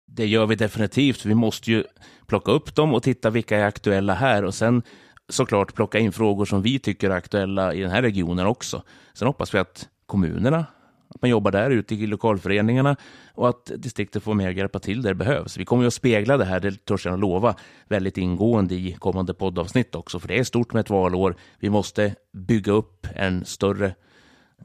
Det 0.07 0.25
gör 0.25 0.45
vi 0.45 0.55
definitivt. 0.55 1.25
Vi 1.25 1.35
måste 1.35 1.71
ju 1.71 1.83
plocka 2.27 2.51
upp 2.51 2.75
dem 2.75 2.93
och 2.93 3.03
titta 3.03 3.29
vilka 3.29 3.57
är 3.57 3.63
aktuella 3.63 4.13
här 4.13 4.43
och 4.43 4.53
sen 4.53 4.83
såklart 5.29 5.73
plocka 5.73 5.99
in 5.99 6.11
frågor 6.11 6.45
som 6.45 6.61
vi 6.61 6.79
tycker 6.79 7.09
är 7.09 7.15
aktuella 7.15 7.73
i 7.73 7.81
den 7.81 7.91
här 7.91 8.01
regionen 8.01 8.45
också. 8.45 8.83
Sen 9.13 9.27
hoppas 9.27 9.53
vi 9.53 9.59
att 9.59 9.89
kommunerna, 10.05 10.65
att 11.07 11.21
man 11.21 11.29
jobbar 11.29 11.51
där 11.51 11.71
ute 11.71 11.95
i 11.95 12.07
lokalföreningarna 12.07 12.95
och 13.33 13.49
att 13.49 13.71
distriktet 13.75 14.23
får 14.23 14.33
med 14.33 14.47
och 14.47 14.53
hjälpa 14.53 14.79
till 14.79 15.01
där 15.01 15.09
det 15.09 15.15
behövs. 15.15 15.57
Vi 15.57 15.65
kommer 15.65 15.83
ju 15.83 15.87
att 15.87 15.93
spegla 15.93 16.37
det 16.37 16.45
här, 16.45 16.59
det 16.59 16.85
törs 16.85 17.05
jag 17.05 17.19
lova, 17.19 17.55
väldigt 17.87 18.17
ingående 18.17 18.75
i 18.75 18.95
kommande 18.99 19.33
poddavsnitt 19.33 19.95
också, 19.95 20.19
för 20.19 20.27
det 20.27 20.39
är 20.39 20.43
stort 20.43 20.73
med 20.73 20.79
ett 20.79 20.89
valår. 20.89 21.35
Vi 21.59 21.69
måste 21.69 22.15
bygga 22.33 22.71
upp 22.71 23.07
en 23.15 23.45
större 23.45 23.85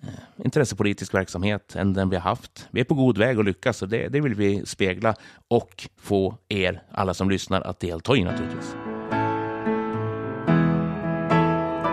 eh, 0.03 0.45
intressepolitisk 0.45 1.15
verksamhet 1.15 1.77
än 1.77 1.93
den 1.93 2.11
vi 2.11 2.17
har 2.17 2.23
haft. 2.23 2.69
Vi 2.71 2.81
är 2.81 2.85
på 2.85 2.95
god 2.95 3.19
väg 3.19 3.39
att 3.39 3.45
lyckas 3.45 3.83
och 3.83 3.89
det, 3.89 4.09
det 4.09 4.21
vill 4.21 4.35
vi 4.35 4.67
spegla 4.67 5.15
och 5.49 5.89
få 5.97 6.39
er, 6.49 6.83
alla 6.91 7.15
som 7.15 7.31
lyssnar, 7.31 7.61
att 7.61 7.81
delta 7.81 8.17
i 8.17 8.25
naturligtvis. 8.25 8.90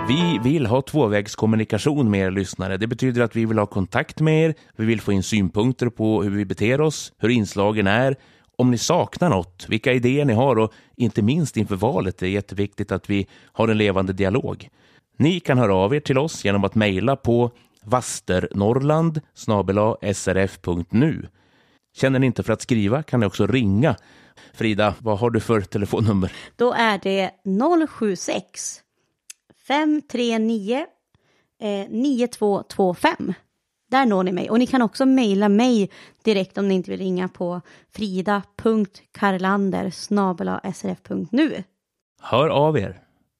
Vi 0.07 0.39
vill 0.43 0.65
ha 0.65 0.81
tvåvägskommunikation 0.81 2.11
med 2.11 2.27
er 2.27 2.31
lyssnare. 2.31 2.77
Det 2.77 2.87
betyder 2.87 3.21
att 3.21 3.35
vi 3.35 3.45
vill 3.45 3.57
ha 3.57 3.65
kontakt 3.65 4.19
med 4.19 4.45
er, 4.45 4.53
vi 4.75 4.85
vill 4.85 5.01
få 5.01 5.11
in 5.11 5.23
synpunkter 5.23 5.89
på 5.89 6.23
hur 6.23 6.29
vi 6.29 6.45
beter 6.45 6.81
oss, 6.81 7.13
hur 7.17 7.29
inslagen 7.29 7.87
är, 7.87 8.15
om 8.57 8.71
ni 8.71 8.77
saknar 8.77 9.29
något, 9.29 9.65
vilka 9.69 9.93
idéer 9.93 10.25
ni 10.25 10.33
har 10.33 10.59
och 10.59 10.73
inte 10.95 11.21
minst 11.21 11.57
inför 11.57 11.75
valet 11.75 12.21
är 12.21 12.25
det 12.25 12.31
jätteviktigt 12.31 12.91
att 12.91 13.09
vi 13.09 13.27
har 13.43 13.67
en 13.67 13.77
levande 13.77 14.13
dialog. 14.13 14.69
Ni 15.17 15.39
kan 15.39 15.57
höra 15.57 15.75
av 15.75 15.95
er 15.95 15.99
till 15.99 16.17
oss 16.17 16.45
genom 16.45 16.63
att 16.63 16.75
mejla 16.75 17.15
på 17.15 17.51
vasternorrland 17.83 19.21
srf.nu. 20.13 21.27
Känner 21.97 22.19
ni 22.19 22.25
inte 22.25 22.43
för 22.43 22.53
att 22.53 22.61
skriva 22.61 23.03
kan 23.03 23.19
ni 23.19 23.25
också 23.25 23.47
ringa. 23.47 23.95
Frida, 24.53 24.95
vad 24.99 25.19
har 25.19 25.29
du 25.29 25.39
för 25.39 25.61
telefonnummer? 25.61 26.31
Då 26.55 26.73
är 26.73 26.99
det 27.03 27.31
076 27.89 28.83
539 29.67 30.85
eh, 31.61 31.89
9225. 31.89 33.33
Där 33.91 34.05
når 34.05 34.23
ni 34.23 34.31
mig 34.31 34.49
och 34.49 34.59
ni 34.59 34.67
kan 34.67 34.81
också 34.81 35.05
mejla 35.05 35.49
mig 35.49 35.89
direkt 36.23 36.57
om 36.57 36.67
ni 36.67 36.75
inte 36.75 36.91
vill 36.91 36.99
ringa 36.99 37.27
på 37.27 37.61
frida.karlander 37.95 39.89
srf.nu. 40.73 41.63
Hör 42.21 42.49
av 42.49 42.77
er. 42.77 42.99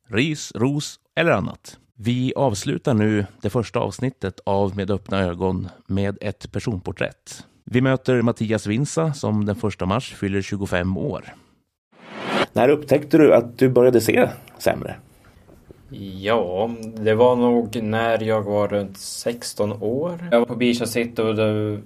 Ris, 0.09 0.51
ros 0.55 0.99
eller 1.15 1.31
annat. 1.31 1.79
Vi 1.95 2.33
avslutar 2.35 2.93
nu 2.93 3.25
det 3.41 3.49
första 3.49 3.79
avsnittet 3.79 4.39
av 4.45 4.75
Med 4.75 4.91
öppna 4.91 5.19
ögon 5.19 5.69
med 5.87 6.17
ett 6.21 6.51
personporträtt. 6.51 7.45
Vi 7.63 7.81
möter 7.81 8.21
Mattias 8.21 8.67
Vinsa 8.67 9.13
som 9.13 9.45
den 9.45 9.55
första 9.55 9.85
mars 9.85 10.13
fyller 10.13 10.41
25 10.41 10.97
år. 10.97 11.33
När 12.53 12.69
upptäckte 12.69 13.17
du 13.17 13.33
att 13.33 13.57
du 13.57 13.69
började 13.69 14.01
se 14.01 14.29
sämre? 14.57 14.95
Ja, 15.89 16.69
det 16.81 17.15
var 17.15 17.35
nog 17.35 17.83
när 17.83 18.23
jag 18.23 18.41
var 18.41 18.67
runt 18.67 18.97
16 18.97 19.83
år. 19.83 20.29
Jag 20.31 20.39
var 20.39 20.45
på 20.45 20.55
Bisha 20.55 20.85
City 20.85 21.21
och 21.21 21.35
då 21.35 21.77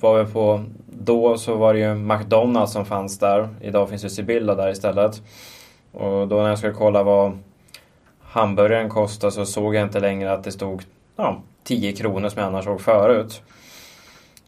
var 0.00 0.24
vi 0.24 0.32
på... 0.32 0.64
Då 0.86 1.38
så 1.38 1.54
var 1.54 1.74
det 1.74 1.80
ju 1.80 1.94
McDonalds 1.94 2.72
som 2.72 2.86
fanns 2.86 3.18
där. 3.18 3.48
Idag 3.60 3.88
finns 3.88 4.04
ju 4.04 4.08
Sibylla 4.08 4.54
där 4.54 4.70
istället. 4.70 5.22
Och 5.92 6.28
då 6.28 6.36
när 6.36 6.48
jag 6.48 6.58
skulle 6.58 6.72
kolla 6.72 7.02
vad 7.02 7.38
hamburgaren 8.20 8.88
kostade 8.88 9.32
så 9.32 9.46
såg 9.46 9.74
jag 9.74 9.82
inte 9.82 10.00
längre 10.00 10.32
att 10.32 10.44
det 10.44 10.52
stod 10.52 10.82
ja, 11.16 11.42
10 11.64 11.92
kronor 11.92 12.28
som 12.28 12.40
jag 12.40 12.48
annars 12.48 12.64
såg 12.64 12.80
förut. 12.80 13.42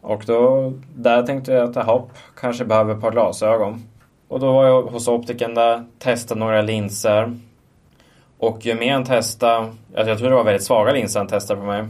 Och 0.01 0.22
då, 0.26 0.72
där 0.94 1.22
tänkte 1.22 1.53
jag 1.53 1.68
att 1.68 1.76
jaha, 1.76 2.03
kanske 2.40 2.64
behöver 2.64 2.94
ett 2.94 3.01
par 3.01 3.11
glasögon. 3.11 3.82
Och 4.28 4.40
då 4.40 4.53
var 4.53 4.66
jag 4.66 4.82
hos 4.82 5.09
optiken 5.09 5.55
där, 5.55 5.84
testade 5.99 6.40
några 6.40 6.62
linser. 6.62 7.38
Och 8.39 8.66
ju 8.66 8.74
mer 8.74 8.93
han 8.93 9.05
testade, 9.05 9.57
alltså 9.97 10.11
jag 10.11 10.18
tror 10.18 10.30
det 10.30 10.37
var 10.37 10.45
väldigt 10.45 10.64
svaga 10.64 10.93
linser 10.93 11.20
han 11.20 11.28
testade 11.28 11.61
på 11.61 11.66
mig. 11.66 11.84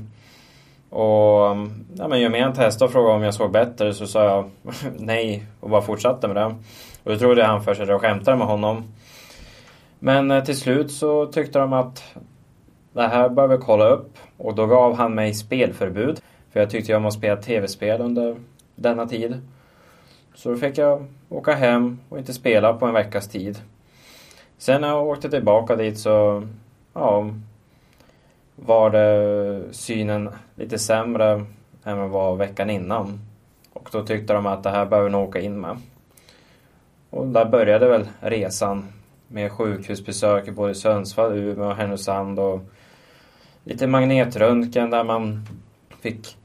Och 0.90 1.56
ja, 1.94 2.08
men 2.08 2.20
ju 2.20 2.28
mer 2.28 2.42
han 2.42 2.54
testade 2.54 2.86
och 2.86 2.92
frågade 2.92 3.14
om 3.16 3.22
jag 3.22 3.34
såg 3.34 3.50
bättre 3.50 3.94
så 3.94 4.06
sa 4.06 4.24
jag 4.24 4.50
nej 4.98 5.46
och 5.60 5.70
bara 5.70 5.82
fortsatte 5.82 6.28
med 6.28 6.36
det. 6.36 6.54
Och 7.04 7.12
då 7.12 7.18
trodde 7.18 7.40
jag 7.40 7.48
han 7.48 7.64
för 7.64 7.74
sig 7.74 7.94
och 7.94 8.00
skämtade 8.00 8.36
med 8.36 8.46
honom. 8.46 8.84
Men 9.98 10.30
eh, 10.30 10.44
till 10.44 10.56
slut 10.56 10.92
så 10.92 11.26
tyckte 11.26 11.58
de 11.58 11.72
att 11.72 12.14
det 12.92 13.08
här 13.08 13.28
bör 13.28 13.46
vi 13.48 13.56
kolla 13.56 13.88
upp. 13.88 14.18
Och 14.36 14.54
då 14.54 14.66
gav 14.66 14.96
han 14.96 15.14
mig 15.14 15.34
spelförbud. 15.34 16.20
För 16.52 16.60
jag 16.60 16.70
tyckte 16.70 16.92
jag 16.92 17.02
måste 17.02 17.18
spela 17.18 17.36
tv-spel 17.36 18.00
under 18.00 18.36
denna 18.74 19.06
tid. 19.06 19.40
Så 20.34 20.48
då 20.48 20.56
fick 20.56 20.78
jag 20.78 21.06
åka 21.28 21.54
hem 21.54 21.98
och 22.08 22.18
inte 22.18 22.32
spela 22.32 22.72
på 22.72 22.86
en 22.86 22.94
veckas 22.94 23.28
tid. 23.28 23.58
Sen 24.58 24.80
när 24.80 24.88
jag 24.88 25.06
åkte 25.06 25.30
tillbaka 25.30 25.76
dit 25.76 25.98
så 25.98 26.46
ja, 26.92 27.30
var 28.56 28.90
det 28.90 29.62
synen 29.70 30.28
lite 30.54 30.78
sämre 30.78 31.44
än 31.84 31.98
vad 31.98 32.10
var 32.10 32.36
veckan 32.36 32.70
innan. 32.70 33.20
Och 33.72 33.88
då 33.92 34.04
tyckte 34.04 34.32
de 34.32 34.46
att 34.46 34.62
det 34.62 34.70
här 34.70 34.86
behöver 34.86 35.10
nog 35.10 35.28
åka 35.28 35.40
in 35.40 35.60
med. 35.60 35.76
Och 37.10 37.26
där 37.26 37.44
började 37.44 37.88
väl 37.88 38.08
resan 38.20 38.88
med 39.28 39.52
sjukhusbesök 39.52 40.48
i 40.48 40.50
både 40.50 40.74
Sundsvall, 40.74 41.32
Umeå 41.32 41.68
och 41.68 41.76
Härnösand 41.76 42.38
och 42.38 42.60
lite 43.64 43.86
magnetröntgen 43.86 44.90
där 44.90 45.04
man 45.04 45.46
fick 46.00 46.36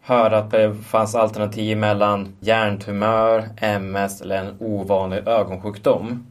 höra 0.00 0.38
att 0.38 0.50
det 0.50 0.74
fanns 0.74 1.14
alternativ 1.14 1.78
mellan 1.78 2.36
hjärntumör, 2.40 3.48
MS 3.56 4.20
eller 4.20 4.36
en 4.36 4.56
ovanlig 4.60 5.28
ögonsjukdom. 5.28 6.26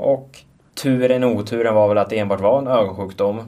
Och 0.00 0.38
turen 0.74 1.24
oturen 1.24 1.74
var 1.74 1.88
väl 1.88 1.98
att 1.98 2.10
det 2.10 2.18
enbart 2.18 2.40
var 2.40 2.58
en 2.58 2.66
ögonsjukdom. 2.66 3.40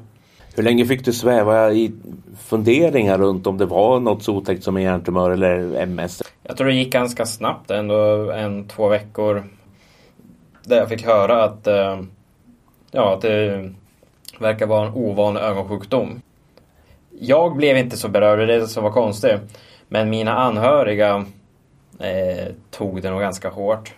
Hur 0.54 0.62
länge 0.62 0.86
fick 0.86 1.04
du 1.04 1.12
sväva 1.12 1.72
i 1.72 1.92
funderingar 2.38 3.18
runt 3.18 3.46
om 3.46 3.58
det 3.58 3.66
var 3.66 4.00
något 4.00 4.22
så 4.22 4.36
otäckt 4.36 4.64
som 4.64 4.76
en 4.76 4.82
hjärntumör 4.82 5.30
eller 5.30 5.82
MS? 5.82 6.22
Jag 6.42 6.56
tror 6.56 6.66
det 6.66 6.74
gick 6.74 6.92
ganska 6.92 7.26
snabbt 7.26 7.70
ändå, 7.70 8.30
en, 8.30 8.68
två 8.68 8.88
veckor. 8.88 9.44
Där 10.64 10.76
jag 10.76 10.88
fick 10.88 11.06
höra 11.06 11.44
att, 11.44 11.66
eh, 11.66 12.00
ja, 12.90 13.14
att 13.14 13.20
det 13.20 13.70
verkar 14.38 14.66
vara 14.66 14.86
en 14.86 14.94
ovanlig 14.94 15.40
ögonsjukdom. 15.40 16.22
Jag 17.20 17.56
blev 17.56 17.76
inte 17.76 17.96
så 17.96 18.08
berörd, 18.08 18.38
det 18.38 18.54
är 18.54 18.60
det 18.60 18.68
som 18.68 18.84
var 18.84 18.90
konstigt. 18.90 19.40
Men 19.88 20.10
mina 20.10 20.32
anhöriga 20.32 21.24
eh, 21.98 22.52
tog 22.70 23.02
det 23.02 23.10
nog 23.10 23.20
ganska 23.20 23.48
hårt. 23.48 23.92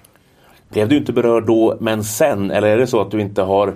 Blev 0.75 0.89
du 0.89 0.97
inte 0.97 1.13
berörd 1.13 1.47
då, 1.47 1.77
men 1.81 2.05
sen? 2.05 2.51
Eller 2.51 2.69
är 2.69 2.79
det 2.79 2.87
så 2.87 3.01
att 3.01 3.11
du 3.11 3.21
inte 3.21 3.43
har 3.43 3.75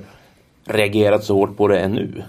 reagerat 0.65 1.25
så 1.25 1.35
hårt 1.35 1.57
på 1.57 1.69
det 1.69 1.79
ännu? 1.79 2.23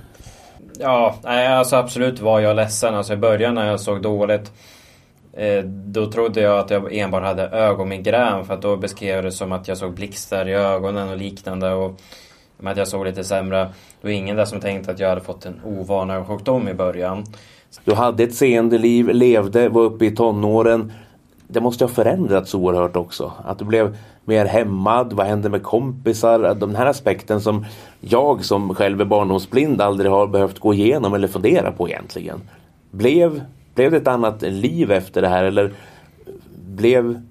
Ja, 0.79 1.15
nej, 1.23 1.47
alltså 1.47 1.75
absolut 1.75 2.19
var 2.19 2.39
jag 2.39 2.55
ledsen. 2.55 2.95
Alltså 2.95 3.13
i 3.13 3.17
början 3.17 3.55
när 3.55 3.67
jag 3.67 3.79
såg 3.79 4.01
dåligt 4.01 4.51
eh, 5.33 5.63
då 5.63 6.11
trodde 6.11 6.41
jag 6.41 6.59
att 6.59 6.69
jag 6.69 6.93
enbart 6.95 7.23
hade 7.23 7.43
ögonmigrän 7.43 8.45
för 8.45 8.53
att 8.53 8.61
då 8.61 8.77
beskrev 8.77 9.15
jag 9.15 9.23
det 9.23 9.31
som 9.31 9.51
att 9.51 9.67
jag 9.67 9.77
såg 9.77 9.93
blixtar 9.93 10.47
i 10.47 10.53
ögonen 10.53 11.09
och 11.09 11.17
liknande. 11.17 11.73
Och 11.73 11.99
att 12.63 12.77
jag 12.77 12.87
såg 12.87 13.05
lite 13.05 13.23
sämre. 13.23 13.57
Det 14.01 14.07
var 14.07 14.09
ingen 14.09 14.35
där 14.35 14.45
som 14.45 14.59
tänkte 14.59 14.91
att 14.91 14.99
jag 14.99 15.09
hade 15.09 15.21
fått 15.21 15.45
en 15.45 15.61
ovan 15.65 16.25
sjukdom 16.25 16.67
i 16.67 16.73
början. 16.73 17.23
Du 17.83 17.93
hade 17.93 18.23
ett 18.23 18.35
seende 18.35 18.77
liv, 18.77 19.09
levde, 19.09 19.69
var 19.69 19.81
uppe 19.81 20.05
i 20.05 20.11
tonåren. 20.11 20.93
Det 21.47 21.61
måste 21.61 21.83
ha 21.83 21.89
förändrats 21.89 22.55
oerhört 22.55 22.95
också. 22.95 23.33
Att 23.45 23.59
du 23.59 23.65
blev 23.65 23.95
mer 24.29 24.45
hämmad, 24.45 25.13
vad 25.13 25.27
händer 25.27 25.49
med 25.49 25.63
kompisar? 25.63 26.55
Den 26.55 26.75
här 26.75 26.85
aspekten 26.85 27.41
som 27.41 27.65
jag 27.99 28.45
som 28.45 28.75
själv 28.75 29.01
är 29.01 29.05
barndomsblind 29.05 29.81
aldrig 29.81 30.11
har 30.11 30.27
behövt 30.27 30.59
gå 30.59 30.73
igenom 30.73 31.13
eller 31.13 31.27
fundera 31.27 31.71
på 31.71 31.89
egentligen. 31.89 32.41
Blev, 32.91 33.43
blev 33.75 33.91
det 33.91 33.97
ett 33.97 34.07
annat 34.07 34.41
liv 34.41 34.91
efter 34.91 35.21
det 35.21 35.27
här 35.27 35.43
eller 35.43 35.73
blev 36.65 37.21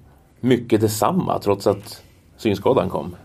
mycket 0.41 0.81
detsamma 0.81 1.39
trots 1.39 1.67
att 1.67 2.03
synskadan 2.37 2.91
kom? 2.91 3.17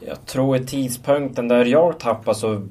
Jag 0.00 0.26
tror 0.26 0.56
i 0.56 0.66
tidpunkten 0.66 1.48
där 1.48 1.64
jag 1.64 1.98
tappade 1.98 2.38
så 2.38 2.62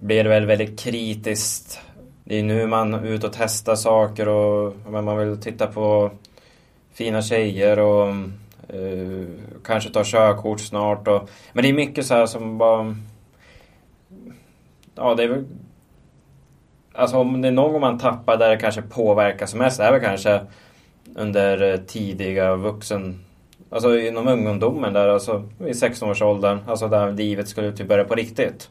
blev 0.00 0.24
det 0.24 0.30
väl 0.30 0.46
väldigt 0.46 0.80
kritiskt. 0.80 1.80
Det 2.24 2.38
är 2.38 2.42
nu 2.42 2.66
man 2.66 2.94
är 2.94 3.06
ute 3.06 3.26
och 3.26 3.32
testar 3.36 3.74
saker 3.74 4.28
och 4.28 4.74
man 4.90 5.18
vill 5.18 5.40
titta 5.40 5.66
på 5.66 6.10
fina 6.92 7.22
tjejer 7.22 7.78
och 7.78 8.14
uh, 8.74 9.28
kanske 9.64 9.90
ta 9.90 10.02
körkort 10.04 10.60
snart. 10.60 11.08
Och, 11.08 11.30
men 11.52 11.62
det 11.62 11.68
är 11.68 11.72
mycket 11.72 12.06
så 12.06 12.14
här 12.14 12.26
som 12.26 12.58
bara... 12.58 12.96
Ja, 14.94 15.14
det 15.14 15.22
är 15.22 15.28
väl... 15.28 15.44
Alltså 16.92 17.16
om 17.16 17.42
det 17.42 17.48
är 17.48 17.52
någon 17.52 17.72
gång 17.72 17.80
man 17.80 17.98
tappar 17.98 18.36
där 18.36 18.50
det 18.50 18.56
kanske 18.56 18.82
påverkar 18.82 19.46
som 19.46 19.58
mest, 19.58 19.78
det 19.78 19.84
är 19.84 19.92
väl 19.92 20.00
kanske 20.00 20.40
under 21.14 21.72
eh, 21.72 21.76
tidiga 21.76 22.56
vuxen 22.56 23.26
Alltså 23.70 23.98
inom 23.98 24.28
ungdomen 24.28 24.92
där, 24.92 25.08
alltså 25.08 25.48
i 25.60 25.72
16-årsåldern. 25.72 26.58
Alltså 26.66 26.88
där 26.88 27.12
livet 27.12 27.48
skulle 27.48 27.72
typ 27.72 27.88
börja 27.88 28.04
på 28.04 28.14
riktigt. 28.14 28.70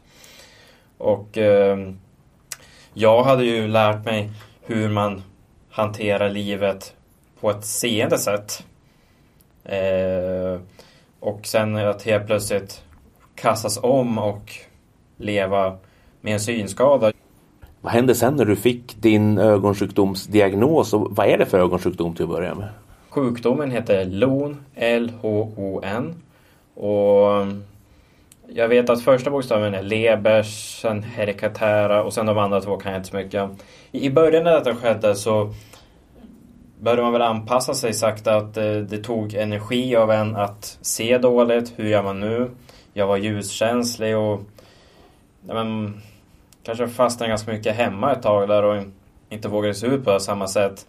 Och 0.98 1.38
eh, 1.38 1.78
jag 2.94 3.22
hade 3.22 3.44
ju 3.44 3.68
lärt 3.68 4.04
mig 4.04 4.30
hur 4.62 4.88
man 4.88 5.22
hanterar 5.70 6.30
livet 6.30 6.94
på 7.40 7.50
ett 7.50 7.64
seende 7.64 8.18
sätt. 8.18 8.64
Eh, 9.68 10.60
och 11.20 11.46
sen 11.46 11.76
att 11.76 12.02
helt 12.02 12.26
plötsligt 12.26 12.82
kastas 13.34 13.78
om 13.82 14.18
och 14.18 14.52
leva 15.16 15.76
med 16.20 16.32
en 16.32 16.40
synskada. 16.40 17.12
Vad 17.80 17.92
hände 17.92 18.14
sen 18.14 18.36
när 18.36 18.44
du 18.44 18.56
fick 18.56 18.96
din 19.02 19.38
ögonsjukdomsdiagnos 19.38 20.92
och 20.94 21.16
vad 21.16 21.26
är 21.26 21.38
det 21.38 21.46
för 21.46 21.58
ögonsjukdom 21.58 22.14
till 22.14 22.24
att 22.24 22.30
börja 22.30 22.54
med? 22.54 22.68
Sjukdomen 23.08 23.70
heter 23.70 24.04
LON, 24.04 24.64
L-H-O-N. 24.74 26.14
Och 26.74 27.46
jag 28.48 28.68
vet 28.68 28.90
att 28.90 29.02
första 29.02 29.30
bokstaven 29.30 29.74
är 29.74 29.82
Lebers, 29.82 30.80
sen 30.82 31.02
Herikatära 31.02 32.04
och 32.04 32.12
sen 32.12 32.26
de 32.26 32.38
andra 32.38 32.60
två 32.60 32.76
kan 32.76 32.92
jag 32.92 32.98
inte 32.98 33.08
så 33.08 33.16
mycket. 33.16 33.50
I 33.92 34.10
början 34.10 34.44
när 34.44 34.52
detta 34.52 34.74
skedde 34.74 35.14
så 35.14 35.54
började 36.80 37.02
man 37.02 37.12
väl 37.12 37.22
anpassa 37.22 37.74
sig 37.74 37.94
sakta 37.94 38.36
att 38.36 38.56
eh, 38.56 38.72
det, 38.72 38.98
tog 38.98 39.34
energi 39.34 39.96
av 39.96 40.10
en 40.10 40.36
att 40.36 40.78
se 40.82 41.18
dåligt. 41.18 41.72
Hur 41.76 41.88
gör 41.88 42.02
man 42.02 42.20
nu? 42.20 42.50
Jag 42.92 43.06
var 43.06 43.16
ljuskänslig 43.16 44.16
och 44.16 44.40
ja, 45.48 45.54
men, 45.54 46.00
kanske 46.62 46.88
fastnade 46.88 47.28
ganska 47.28 47.52
mycket 47.52 47.76
hemma 47.76 48.12
ett 48.12 48.22
tag 48.22 48.48
där 48.48 48.62
och 48.62 48.82
inte 49.28 49.48
vågade 49.48 49.74
se 49.74 49.86
ut 49.86 50.04
på 50.04 50.20
samma 50.20 50.48
sätt. 50.48 50.86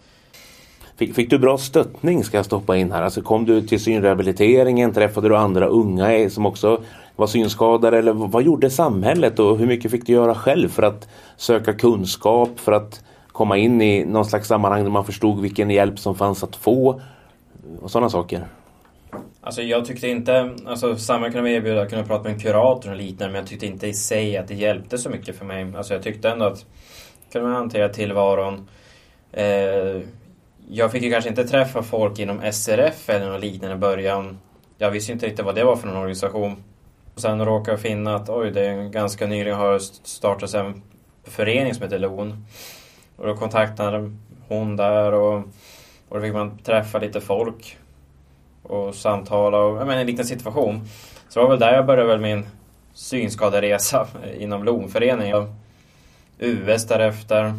Fick, 0.97 1.15
fick, 1.15 1.29
du 1.29 1.39
bra 1.39 1.57
stöttning 1.57 2.23
ska 2.23 2.37
jag 2.37 2.45
stoppa 2.45 2.77
in 2.77 2.91
här? 2.91 3.01
Alltså 3.01 3.21
kom 3.21 3.45
du 3.45 3.61
till 3.61 3.79
synrehabiliteringen? 3.79 4.93
Träffade 4.93 5.29
du 5.29 5.37
andra 5.37 5.67
unga 5.67 6.13
eh, 6.13 6.29
som 6.29 6.45
också 6.45 6.81
var 7.15 7.27
synskadade? 7.27 7.97
Eller 7.97 8.13
vad 8.13 8.43
gjorde 8.43 8.69
samhället 8.69 9.39
och 9.39 9.57
hur 9.57 9.67
mycket 9.67 9.91
fick 9.91 10.05
du 10.05 10.13
göra 10.13 10.35
själv 10.35 10.69
för 10.69 10.83
att 10.83 11.07
söka 11.37 11.73
kunskap? 11.73 12.49
För 12.59 12.71
att 12.71 13.03
komma 13.37 13.57
in 13.57 13.81
i 13.81 14.05
någon 14.05 14.25
slags 14.25 14.47
sammanhang 14.47 14.83
där 14.83 14.91
man 14.91 15.05
förstod 15.05 15.41
vilken 15.41 15.69
hjälp 15.69 15.99
som 15.99 16.15
fanns 16.15 16.43
att 16.43 16.55
få? 16.55 17.01
Och 17.81 17.91
sådana 17.91 18.09
saker. 18.09 18.47
Alltså 19.41 19.61
jag 19.61 19.85
tyckte 19.85 20.07
inte, 20.07 20.55
alltså 20.65 20.95
Samma 20.95 21.31
kunde 21.31 21.51
erbjuda 21.51 21.81
att 21.81 21.89
kunna 21.89 22.03
prata 22.03 22.23
med 22.23 22.33
en 22.33 22.39
kurator 22.39 22.91
och 22.91 22.97
liknande 22.97 23.31
men 23.31 23.39
jag 23.39 23.47
tyckte 23.47 23.65
inte 23.65 23.87
i 23.87 23.93
sig 23.93 24.37
att 24.37 24.47
det 24.47 24.55
hjälpte 24.55 24.97
så 24.97 25.09
mycket 25.09 25.37
för 25.37 25.45
mig. 25.45 25.73
Alltså 25.77 25.93
jag 25.93 26.03
tyckte 26.03 26.29
ändå 26.29 26.45
att 26.45 26.65
kunde 27.31 27.47
man 27.47 27.55
hantera 27.55 27.89
tillvaron. 27.89 28.69
Eh, 29.31 30.01
jag 30.69 30.91
fick 30.91 31.03
ju 31.03 31.11
kanske 31.11 31.29
inte 31.29 31.47
träffa 31.47 31.83
folk 31.83 32.19
inom 32.19 32.41
SRF 32.51 33.09
eller 33.09 33.31
något 33.31 33.41
liknande 33.41 33.75
i 33.75 33.79
början. 33.79 34.37
Jag 34.77 34.91
visste 34.91 35.11
inte 35.11 35.25
riktigt 35.25 35.45
vad 35.45 35.55
det 35.55 35.63
var 35.63 35.75
för 35.75 35.87
någon 35.87 35.97
organisation. 35.97 36.63
Och 37.15 37.21
sen 37.21 37.45
råkade 37.45 37.71
jag 37.71 37.81
finna 37.81 38.15
att 38.15 38.29
oj, 38.29 38.51
det 38.51 38.65
är 38.65 38.89
ganska 38.89 39.27
nyligen 39.27 39.57
har 39.57 39.79
startats 40.03 40.53
en 40.53 40.81
förening 41.23 41.73
som 41.73 41.83
heter 41.83 41.99
LON. 41.99 42.45
Och 43.17 43.27
då 43.27 43.35
kontaktade 43.35 44.11
hon 44.47 44.75
där 44.75 45.13
och, 45.13 45.37
och 46.09 46.15
då 46.15 46.21
fick 46.21 46.33
man 46.33 46.57
träffa 46.57 46.99
lite 46.99 47.21
folk 47.21 47.77
och 48.63 48.95
samtala 48.95 49.57
och 49.57 49.77
jag 49.77 49.87
menar, 49.87 50.01
en 50.01 50.07
liten 50.07 50.25
situation. 50.25 50.81
Så 51.29 51.39
det 51.39 51.43
var 51.43 51.49
väl 51.49 51.59
där 51.59 51.73
jag 51.73 51.85
började 51.85 52.07
väl 52.07 52.19
min 52.19 52.45
synskaderesa 52.93 54.07
inom 54.37 54.63
LOM-föreningen. 54.63 55.53
US 56.39 56.87
därefter. 56.87 57.53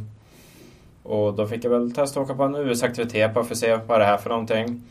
Och 1.02 1.34
då 1.34 1.46
fick 1.46 1.64
jag 1.64 1.70
väl 1.70 1.92
testa 1.92 2.20
att 2.20 2.24
åka 2.24 2.34
på 2.34 2.42
en 2.42 2.56
US-aktivitet 2.56 3.34
bara 3.34 3.44
för 3.44 3.54
att 3.54 3.59
se 3.59 3.78
vad 3.86 4.00
det 4.00 4.04
är 4.04 4.16
för 4.16 4.30
någonting. 4.30 4.82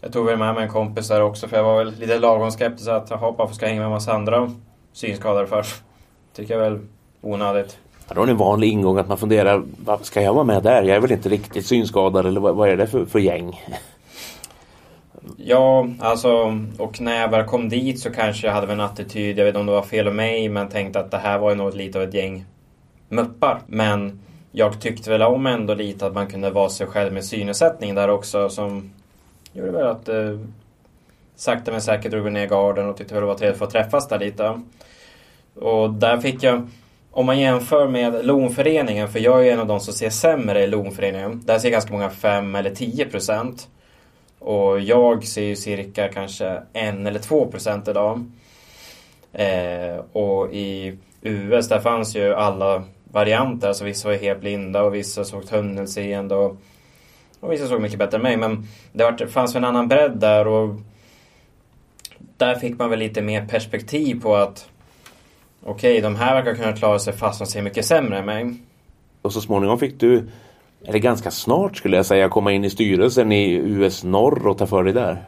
Jag 0.00 0.12
tog 0.12 0.26
väl 0.26 0.38
med 0.38 0.54
mig 0.54 0.64
en 0.64 0.70
kompis 0.70 1.08
där 1.08 1.20
också 1.20 1.48
för 1.48 1.56
jag 1.56 1.64
var 1.64 1.84
väl 1.84 1.94
lite 1.94 2.18
lagom 2.18 2.50
skeptisk 2.50 2.88
att 2.88 3.10
jaha, 3.10 3.34
varför 3.38 3.54
ska 3.54 3.64
jag 3.64 3.70
hänga 3.70 3.80
med 3.80 3.86
en 3.86 3.92
massa 3.92 4.12
andra 4.12 4.50
synskadade 4.92 5.46
för? 5.46 5.66
Tycker 6.34 6.54
jag 6.54 6.70
väl 6.70 6.80
onödigt. 7.20 7.78
Då 8.08 8.20
har 8.20 8.26
ni 8.26 8.32
en 8.32 8.38
vanlig 8.38 8.68
ingång 8.68 8.98
att 8.98 9.08
man 9.08 9.18
funderar, 9.18 9.62
vad 9.84 10.04
ska 10.04 10.22
jag 10.22 10.34
vara 10.34 10.44
med 10.44 10.62
där? 10.62 10.82
Jag 10.82 10.96
är 10.96 11.00
väl 11.00 11.12
inte 11.12 11.28
riktigt 11.28 11.66
synskadad 11.66 12.26
eller 12.26 12.40
vad, 12.40 12.56
vad 12.56 12.68
är 12.68 12.76
det 12.76 12.86
för, 12.86 13.04
för 13.04 13.18
gäng? 13.18 13.62
Ja, 15.36 15.88
alltså 16.00 16.58
och 16.78 17.00
när 17.00 17.20
jag 17.20 17.28
väl 17.28 17.44
kom 17.44 17.68
dit 17.68 18.00
så 18.00 18.10
kanske 18.10 18.46
jag 18.46 18.54
hade 18.54 18.72
en 18.72 18.80
attityd, 18.80 19.38
jag 19.38 19.44
vet 19.44 19.52
inte 19.52 19.60
om 19.60 19.66
det 19.66 19.72
var 19.72 19.82
fel 19.82 20.06
av 20.06 20.14
mig, 20.14 20.48
men 20.48 20.68
tänkte 20.68 21.00
att 21.00 21.10
det 21.10 21.18
här 21.18 21.38
var 21.38 21.50
ju 21.50 21.56
nog 21.56 21.74
lite 21.74 21.98
av 21.98 22.04
ett 22.04 22.14
gäng 22.14 22.44
muppar. 23.08 23.60
Men 23.66 24.20
jag 24.52 24.80
tyckte 24.80 25.10
väl 25.10 25.22
om 25.22 25.46
ändå 25.46 25.74
lite 25.74 26.06
att 26.06 26.14
man 26.14 26.26
kunde 26.26 26.50
vara 26.50 26.68
sig 26.68 26.86
själv 26.86 27.12
med 27.12 27.24
synnedsättning 27.24 27.94
där 27.94 28.10
också 28.10 28.48
som 28.48 28.90
gjorde 29.52 29.70
väl 29.70 29.86
att 29.86 30.08
eh, 30.08 30.38
sakta 31.36 31.70
men 31.70 31.82
säkert 31.82 32.10
drog 32.10 32.32
ner 32.32 32.46
garden 32.46 32.88
och 32.88 32.96
tyckte 32.96 33.14
väl 33.14 33.20
det 33.20 33.26
var 33.26 33.34
trevligt 33.34 33.62
att 33.62 33.68
få 33.68 33.78
träffas 33.78 34.08
där 34.08 34.18
lite. 34.18 34.60
Och 35.54 35.90
där 35.90 36.18
fick 36.18 36.42
jag, 36.42 36.68
om 37.16 37.26
man 37.26 37.40
jämför 37.40 37.88
med 37.88 38.26
LON-föreningen, 38.26 39.08
för 39.08 39.18
jag 39.18 39.46
är 39.46 39.52
en 39.52 39.60
av 39.60 39.66
de 39.66 39.80
som 39.80 39.94
ser 39.94 40.10
sämre 40.10 40.62
i 40.62 40.66
LON-föreningen. 40.66 41.42
Där 41.44 41.58
ser 41.58 41.70
ganska 41.70 41.92
många 41.92 42.10
5 42.10 42.54
eller 42.54 42.70
10 42.70 43.04
procent. 43.04 43.68
Och 44.38 44.80
jag 44.80 45.24
ser 45.24 45.42
ju 45.42 45.56
cirka 45.56 46.08
kanske 46.08 46.62
1 46.72 46.94
eller 47.06 47.18
2 47.18 47.46
procent 47.46 47.88
idag. 47.88 48.24
Eh, 49.32 49.96
och 50.12 50.52
i 50.52 50.98
US 51.22 51.68
där 51.68 51.80
fanns 51.80 52.16
ju 52.16 52.34
alla 52.34 52.82
varianter. 53.04 53.68
Alltså 53.68 53.84
vissa 53.84 54.08
var 54.08 54.12
ju 54.12 54.20
helt 54.20 54.40
blinda 54.40 54.82
och 54.82 54.94
vissa 54.94 55.24
såg 55.24 55.48
tunnelseende 55.48 56.34
och, 56.34 56.56
och 57.40 57.52
vissa 57.52 57.66
såg 57.66 57.80
mycket 57.80 57.98
bättre 57.98 58.16
än 58.16 58.22
mig. 58.22 58.36
Men 58.36 58.66
det 58.92 59.04
var, 59.04 59.26
fanns 59.26 59.54
en 59.54 59.64
annan 59.64 59.88
bredd 59.88 60.16
där 60.16 60.46
och 60.46 60.74
där 62.36 62.54
fick 62.54 62.78
man 62.78 62.90
väl 62.90 62.98
lite 62.98 63.22
mer 63.22 63.46
perspektiv 63.46 64.20
på 64.20 64.36
att 64.36 64.68
okej, 65.64 66.00
de 66.00 66.16
här 66.16 66.34
verkar 66.34 66.54
kunna 66.54 66.72
klara 66.72 66.98
sig 66.98 67.12
fast 67.12 67.38
de 67.38 67.46
ser 67.46 67.62
mycket 67.62 67.84
sämre 67.86 68.18
än 68.18 68.26
mig. 68.26 68.54
Och 69.22 69.32
så 69.32 69.40
småningom 69.40 69.78
fick 69.78 70.00
du, 70.00 70.28
eller 70.84 70.98
ganska 70.98 71.30
snart 71.30 71.76
skulle 71.76 71.96
jag 71.96 72.06
säga, 72.06 72.28
komma 72.28 72.52
in 72.52 72.64
i 72.64 72.70
styrelsen 72.70 73.32
i 73.32 73.54
US 73.54 74.04
Norr 74.04 74.46
och 74.46 74.58
ta 74.58 74.66
för 74.66 74.84
dig 74.84 74.92
där. 74.92 75.24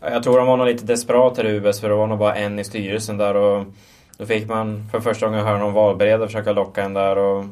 Jag 0.00 0.22
tror 0.22 0.38
de 0.38 0.46
var 0.46 0.56
nog 0.56 0.66
lite 0.66 0.84
desperata 0.84 1.48
i 1.48 1.50
US 1.50 1.80
för 1.80 1.88
det 1.88 1.94
var 1.94 2.06
nog 2.06 2.18
bara 2.18 2.34
en 2.34 2.58
i 2.58 2.64
styrelsen 2.64 3.16
där 3.16 3.36
och 3.36 3.64
då 4.18 4.26
fick 4.26 4.48
man 4.48 4.88
för 4.92 5.00
första 5.00 5.26
gången 5.26 5.44
höra 5.44 5.58
någon 5.58 5.72
valberedare 5.72 6.28
försöka 6.28 6.52
locka 6.52 6.82
en 6.82 6.94
där 6.94 7.18
och 7.18 7.44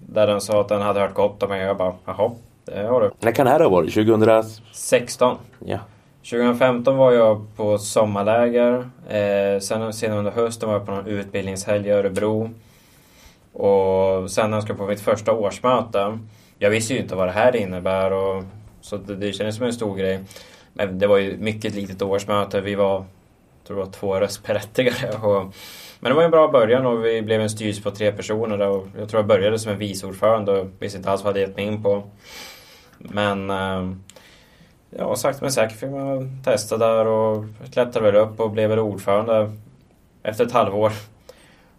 där 0.00 0.26
den 0.26 0.40
sa 0.40 0.60
att 0.60 0.68
den 0.68 0.82
hade 0.82 1.00
hört 1.00 1.14
gott 1.14 1.42
om 1.42 1.48
mig 1.48 1.62
och 1.62 1.68
jag 1.68 1.76
bara 1.76 1.94
jaha, 2.04 2.30
det 2.64 2.86
har 2.86 3.00
du. 3.00 3.10
När 3.20 3.32
kan 3.32 3.46
det 3.46 3.52
här 3.52 3.60
ha 3.60 3.68
varit? 3.68 3.94
2016? 3.94 5.36
Ja. 5.58 5.78
2015 6.22 6.96
var 6.96 7.12
jag 7.12 7.56
på 7.56 7.78
sommarläger. 7.78 8.90
Eh, 9.08 9.60
sen, 9.60 9.92
sen 9.92 10.12
under 10.12 10.30
hösten 10.30 10.68
var 10.68 10.76
jag 10.76 10.86
på 10.86 10.92
någon 10.92 11.06
utbildningshelg 11.06 11.88
i 11.88 11.90
Örebro. 11.90 12.50
Och 13.52 14.30
sen 14.30 14.50
när 14.50 14.56
jag 14.56 14.62
skulle 14.62 14.78
på 14.78 14.86
mitt 14.86 15.00
första 15.00 15.32
årsmöte. 15.32 16.18
Jag 16.58 16.70
visste 16.70 16.94
ju 16.94 17.00
inte 17.00 17.14
vad 17.14 17.28
det 17.28 17.32
här 17.32 17.56
innebär 17.56 18.12
och 18.12 18.44
så 18.80 18.96
det, 18.96 19.14
det 19.14 19.32
kändes 19.32 19.56
som 19.56 19.66
en 19.66 19.72
stor 19.72 19.96
grej. 19.96 20.20
Men 20.72 20.98
det 20.98 21.06
var 21.06 21.18
ju 21.18 21.36
mycket 21.36 21.74
litet 21.74 22.02
årsmöte. 22.02 22.60
Vi 22.60 22.74
var, 22.74 23.04
tror 23.66 23.78
jag, 23.78 23.92
två 23.92 24.20
röstberättigade. 24.20 25.16
Och, 25.22 25.54
men 26.00 26.10
det 26.10 26.16
var 26.16 26.22
en 26.22 26.30
bra 26.30 26.48
början 26.48 26.86
och 26.86 27.04
vi 27.04 27.22
blev 27.22 27.40
en 27.40 27.50
styrelse 27.50 27.82
på 27.82 27.90
tre 27.90 28.12
personer. 28.12 28.60
Och 28.60 28.86
jag 28.98 29.08
tror 29.08 29.18
jag 29.18 29.28
började 29.28 29.58
som 29.58 29.72
en 29.72 29.78
vice 29.78 30.06
ordförande 30.06 30.52
och 30.52 30.68
visste 30.78 30.98
inte 30.98 31.10
alls 31.10 31.24
vad 31.24 31.28
jag 31.28 31.32
hade 31.32 31.40
gett 31.40 31.56
mig 31.56 31.66
in 31.66 31.82
på. 31.82 32.02
Men 32.98 33.50
eh, 33.50 33.92
ja, 34.98 35.16
sakta 35.16 35.38
men 35.40 35.52
säkert 35.52 35.78
fick 35.78 35.90
man 35.90 36.42
testa 36.44 36.76
där 36.76 37.06
och 37.06 37.44
klättrade 37.72 38.12
väl 38.12 38.20
upp 38.20 38.40
och 38.40 38.50
blev 38.50 38.70
väl 38.70 38.78
ordförande 38.78 39.52
efter 40.22 40.46
ett 40.46 40.52
halvår. 40.52 40.92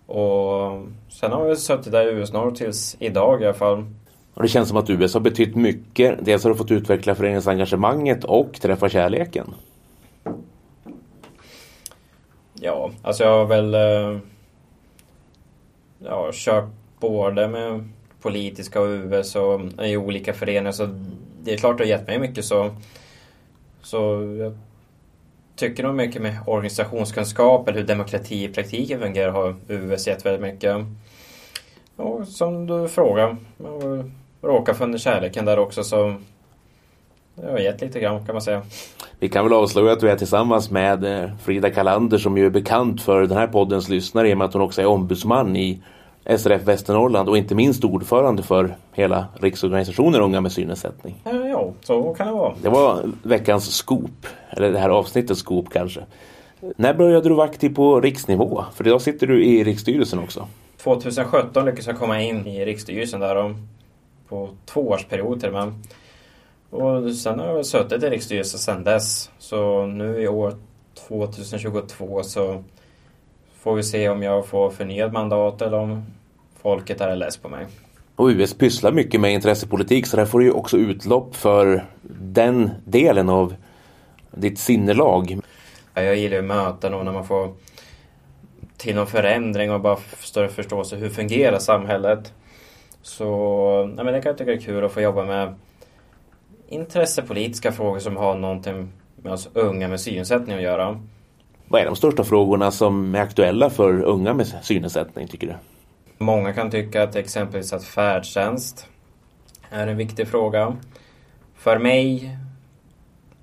Och 0.05 0.85
sen 1.09 1.31
har 1.31 1.45
vi 1.45 1.55
suttit 1.55 1.91
där 1.91 2.07
i 2.07 2.11
US 2.11 2.33
Norr 2.33 2.51
tills 2.51 2.95
idag 2.99 3.41
i 3.41 3.45
alla 3.45 3.53
fall. 3.53 3.85
Och 4.33 4.41
det 4.41 4.47
känns 4.47 4.67
som 4.67 4.77
att 4.77 4.89
US 4.89 5.13
har 5.13 5.21
betytt 5.21 5.55
mycket. 5.55 6.25
Dels 6.25 6.43
har 6.43 6.51
du 6.51 6.57
fått 6.57 6.71
utveckla 6.71 7.15
föreningsengagemanget 7.15 8.23
och 8.23 8.53
träffa 8.61 8.89
kärleken. 8.89 9.53
Ja, 12.53 12.91
alltså 13.01 13.23
jag 13.23 13.37
har 13.37 13.45
väl 13.45 13.73
eh, 13.73 14.19
ja, 15.99 16.29
kört 16.33 16.69
både 16.99 17.47
med 17.47 17.89
politiska 18.21 18.81
och 18.81 18.87
US 18.87 19.35
och 19.35 19.61
i 19.81 19.97
olika 19.97 20.33
föreningar. 20.33 20.71
Så 20.71 20.87
det 21.43 21.53
är 21.53 21.57
klart 21.57 21.77
det 21.77 21.83
har 21.83 21.89
gett 21.89 22.07
mig 22.07 22.19
mycket 22.19 22.45
så 22.45 22.75
så 23.81 23.97
jag 24.39 24.57
tycker 25.55 25.83
nog 25.83 25.95
mycket 25.95 26.21
med 26.21 26.37
organisationskunskap 26.47 27.67
eller 27.67 27.79
hur 27.79 27.87
demokrati 27.87 28.43
i 28.43 28.47
praktiken 28.47 28.99
fungerar 28.99 29.31
har 29.31 29.55
UVS 29.67 30.07
gett 30.07 30.25
väldigt 30.25 30.41
mycket. 30.41 30.75
Och 31.95 32.27
som 32.27 32.67
du 32.67 32.87
frågar, 32.87 33.37
jag 33.57 34.11
råkar 34.41 34.73
funnit 34.73 35.01
kärleken 35.01 35.45
där 35.45 35.59
också 35.59 35.83
så 35.83 36.15
det 37.35 37.51
har 37.51 37.59
gett 37.59 37.81
lite 37.81 37.99
grann 37.99 38.25
kan 38.25 38.35
man 38.35 38.41
säga. 38.41 38.61
Vi 39.19 39.29
kan 39.29 39.43
väl 39.45 39.53
avslöja 39.53 39.91
att 39.93 40.03
vi 40.03 40.09
är 40.09 40.15
tillsammans 40.15 40.71
med 40.71 41.03
eh, 41.03 41.29
Frida 41.43 41.69
Kalander 41.69 42.17
som 42.17 42.37
ju 42.37 42.45
är 42.45 42.49
bekant 42.49 43.01
för 43.01 43.21
den 43.21 43.37
här 43.37 43.47
poddens 43.47 43.89
lyssnare 43.89 44.29
i 44.29 44.33
och 44.33 44.37
med 44.37 44.45
att 44.45 44.53
hon 44.53 44.61
också 44.61 44.81
är 44.81 44.85
ombudsman 44.85 45.55
i 45.55 45.83
SRF 46.25 46.63
Västernorrland 46.63 47.29
och 47.29 47.37
inte 47.37 47.55
minst 47.55 47.83
ordförande 47.83 48.43
för 48.43 48.75
hela 48.91 49.25
riksorganisationen 49.41 50.21
Unga 50.21 50.41
med 50.41 50.51
synnedsättning. 50.51 51.15
Ja, 51.23 51.71
så 51.81 52.13
kan 52.13 52.27
det 52.27 52.33
vara. 52.33 52.53
Det 52.61 52.69
var 52.69 53.11
veckans 53.23 53.75
skop, 53.75 54.27
eller 54.49 54.71
det 54.71 54.79
här 54.79 54.89
avsnittets 54.89 55.39
skop 55.39 55.65
kanske. 55.73 56.01
När 56.75 56.93
började 56.93 57.29
du 57.29 57.35
vara 57.35 57.49
aktiv 57.49 57.75
på 57.75 58.01
riksnivå? 58.01 58.63
För 58.73 58.87
idag 58.87 59.01
sitter 59.01 59.27
du 59.27 59.45
i 59.45 59.63
riksstyrelsen 59.63 60.19
också. 60.19 60.47
2017 60.77 61.65
lyckades 61.65 61.87
jag 61.87 61.97
komma 61.99 62.21
in 62.21 62.47
i 62.47 62.65
riksstyrelsen 62.65 63.19
där 63.19 63.55
på 64.29 64.49
två 64.65 64.89
års 64.89 65.05
period 65.05 65.39
till 65.39 65.49
och 65.49 65.55
med. 65.55 65.73
Och 66.69 67.15
sen 67.15 67.39
har 67.39 67.47
jag 67.47 67.65
suttit 67.65 68.03
i 68.03 68.09
riksstyrelsen 68.09 68.59
sedan 68.59 68.83
dess. 68.83 69.31
Så 69.39 69.85
nu 69.85 70.21
i 70.21 70.27
år 70.27 70.53
2022 71.07 72.23
så 72.23 72.63
får 73.63 73.75
vi 73.75 73.83
se 73.83 74.09
om 74.09 74.23
jag 74.23 74.47
får 74.47 74.69
förnyat 74.69 75.13
mandat 75.13 75.61
eller 75.61 75.77
om 75.77 76.05
folket 76.61 77.01
är 77.01 77.15
less 77.15 77.37
på 77.37 77.49
mig. 77.49 77.65
Och 78.15 78.27
US 78.27 78.53
pysslar 78.53 78.91
mycket 78.91 79.21
med 79.21 79.33
intressepolitik 79.33 80.07
så 80.07 80.17
där 80.17 80.25
får 80.25 80.39
du 80.39 80.45
ju 80.45 80.51
också 80.51 80.77
utlopp 80.77 81.35
för 81.35 81.85
den 82.21 82.69
delen 82.85 83.29
av 83.29 83.55
ditt 84.31 84.59
sinnelag. 84.59 85.39
Ja, 85.93 86.01
jag 86.01 86.15
gillar 86.15 86.35
ju 86.35 86.41
möten 86.41 86.93
och 86.93 87.05
när 87.05 87.11
man 87.11 87.25
får 87.25 87.53
till 88.77 88.95
någon 88.95 89.07
förändring 89.07 89.71
och 89.71 89.81
bara 89.81 89.97
större 90.19 90.49
förståelse 90.49 90.95
hur 90.95 91.09
fungerar 91.09 91.59
samhället. 91.59 92.33
Så 93.01 93.25
nej, 93.95 94.05
men 94.05 94.13
det 94.13 94.21
kan 94.21 94.29
jag 94.29 94.37
tycka 94.37 94.53
är 94.53 94.57
kul 94.57 94.85
att 94.85 94.91
få 94.91 95.01
jobba 95.01 95.25
med 95.25 95.55
intressepolitiska 96.67 97.71
frågor 97.71 97.99
som 97.99 98.17
har 98.17 98.35
någonting 98.35 98.91
med 99.15 99.33
oss 99.33 99.49
unga 99.53 99.87
med 99.87 99.99
synnedsättning 99.99 100.55
att 100.55 100.63
göra. 100.63 100.99
Vad 101.67 101.81
är 101.81 101.85
de 101.85 101.95
största 101.95 102.23
frågorna 102.23 102.71
som 102.71 103.15
är 103.15 103.19
aktuella 103.19 103.69
för 103.69 104.01
unga 104.01 104.33
med 104.33 104.47
synnedsättning 104.47 105.27
tycker 105.27 105.47
du? 105.47 105.53
Många 106.17 106.53
kan 106.53 106.71
tycka 106.71 107.03
att 107.03 107.15
exempelvis 107.15 107.73
att 107.73 107.83
färdtjänst 107.83 108.87
är 109.69 109.87
en 109.87 109.97
viktig 109.97 110.27
fråga. 110.27 110.77
För 111.55 111.77
mig, 111.77 112.37